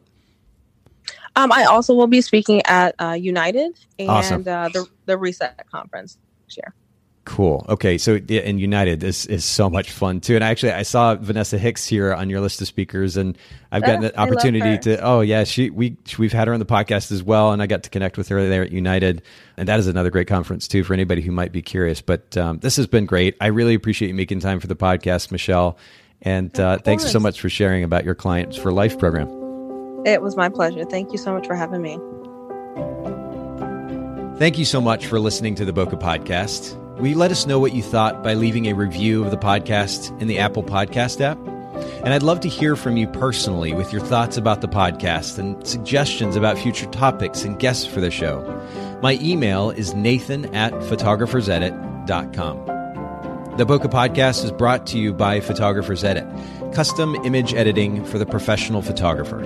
Um, 1.35 1.51
I 1.51 1.65
also 1.65 1.93
will 1.93 2.07
be 2.07 2.21
speaking 2.21 2.61
at 2.67 2.95
uh, 2.99 3.11
United 3.11 3.77
and 3.99 4.09
awesome. 4.09 4.41
uh, 4.47 4.69
the 4.69 4.87
the 5.07 5.17
Reset 5.17 5.69
conference 5.69 6.17
this 6.47 6.55
year. 6.55 6.73
Cool. 7.25 7.65
Okay, 7.67 7.97
so 7.97 8.17
in 8.17 8.59
United 8.59 9.03
is 9.03 9.25
is 9.25 9.43
so 9.43 9.67
much 9.67 9.91
fun 9.91 10.21
too. 10.21 10.35
And 10.35 10.43
actually, 10.43 10.73
I 10.73 10.83
saw 10.83 11.15
Vanessa 11.15 11.57
Hicks 11.57 11.87
here 11.87 12.13
on 12.13 12.29
your 12.29 12.39
list 12.39 12.61
of 12.61 12.67
speakers, 12.67 13.17
and 13.17 13.35
I've 13.71 13.81
gotten 13.81 14.05
oh, 14.05 14.07
the 14.09 14.19
opportunity 14.19 14.77
to. 14.83 15.03
Oh 15.03 15.21
yeah, 15.21 15.43
she 15.43 15.71
we 15.71 15.97
we've 16.19 16.31
had 16.31 16.47
her 16.47 16.53
on 16.53 16.59
the 16.59 16.67
podcast 16.67 17.11
as 17.11 17.23
well, 17.23 17.51
and 17.51 17.63
I 17.63 17.67
got 17.67 17.81
to 17.83 17.89
connect 17.89 18.19
with 18.19 18.27
her 18.27 18.47
there 18.47 18.61
at 18.61 18.71
United, 18.71 19.23
and 19.57 19.67
that 19.67 19.79
is 19.79 19.87
another 19.87 20.11
great 20.11 20.27
conference 20.27 20.67
too 20.67 20.83
for 20.83 20.93
anybody 20.93 21.23
who 21.23 21.31
might 21.31 21.51
be 21.51 21.63
curious. 21.63 21.99
But 21.99 22.37
um, 22.37 22.59
this 22.59 22.75
has 22.77 22.85
been 22.85 23.07
great. 23.07 23.35
I 23.41 23.47
really 23.47 23.73
appreciate 23.73 24.09
you 24.09 24.13
making 24.13 24.41
time 24.41 24.59
for 24.59 24.67
the 24.67 24.75
podcast, 24.75 25.31
Michelle, 25.31 25.79
and 26.21 26.57
uh, 26.59 26.77
thanks 26.77 27.11
so 27.11 27.19
much 27.19 27.41
for 27.41 27.49
sharing 27.49 27.83
about 27.83 28.05
your 28.05 28.15
Clients 28.15 28.55
for 28.55 28.71
Life 28.71 28.99
program. 28.99 29.27
It 30.05 30.21
was 30.21 30.37
my 30.37 30.49
pleasure. 30.49 30.85
Thank 30.85 31.11
you 31.11 31.17
so 31.17 31.33
much 31.33 31.47
for 31.47 31.55
having 31.55 31.81
me. 31.81 31.97
Thank 34.37 34.59
you 34.59 34.65
so 34.65 34.79
much 34.79 35.07
for 35.07 35.19
listening 35.19 35.55
to 35.55 35.65
the 35.65 35.73
Bokeh 35.73 35.99
Podcast. 35.99 36.79
Will 36.97 37.07
you 37.07 37.17
let 37.17 37.31
us 37.31 37.45
know 37.45 37.59
what 37.59 37.73
you 37.73 37.83
thought 37.83 38.23
by 38.23 38.35
leaving 38.35 38.67
a 38.67 38.73
review 38.73 39.25
of 39.25 39.31
the 39.31 39.37
podcast 39.37 40.17
in 40.21 40.29
the 40.29 40.39
Apple 40.39 40.63
Podcast 40.63 41.19
app? 41.19 41.37
And 42.05 42.13
I'd 42.13 42.23
love 42.23 42.39
to 42.41 42.47
hear 42.47 42.77
from 42.77 42.95
you 42.95 43.05
personally 43.05 43.73
with 43.73 43.91
your 43.91 44.01
thoughts 44.01 44.37
about 44.37 44.61
the 44.61 44.69
podcast 44.69 45.37
and 45.37 45.67
suggestions 45.67 46.37
about 46.37 46.57
future 46.57 46.85
topics 46.87 47.43
and 47.43 47.59
guests 47.59 47.85
for 47.85 47.99
the 47.99 48.09
show. 48.09 48.41
My 49.01 49.19
email 49.21 49.71
is 49.71 49.93
nathan 49.93 50.45
at 50.55 50.71
photographersedit.com. 50.73 52.65
The 53.57 53.65
Bokeh 53.65 53.91
Podcast 53.91 54.45
is 54.45 54.53
brought 54.53 54.87
to 54.87 54.97
you 54.97 55.11
by 55.13 55.41
Photographers 55.41 56.05
Edit, 56.05 56.25
custom 56.73 57.15
image 57.25 57.53
editing 57.53 58.05
for 58.05 58.17
the 58.17 58.25
professional 58.25 58.81
photographer. 58.81 59.41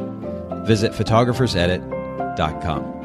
Visit 0.65 0.91
photographersedit.com. 0.91 2.98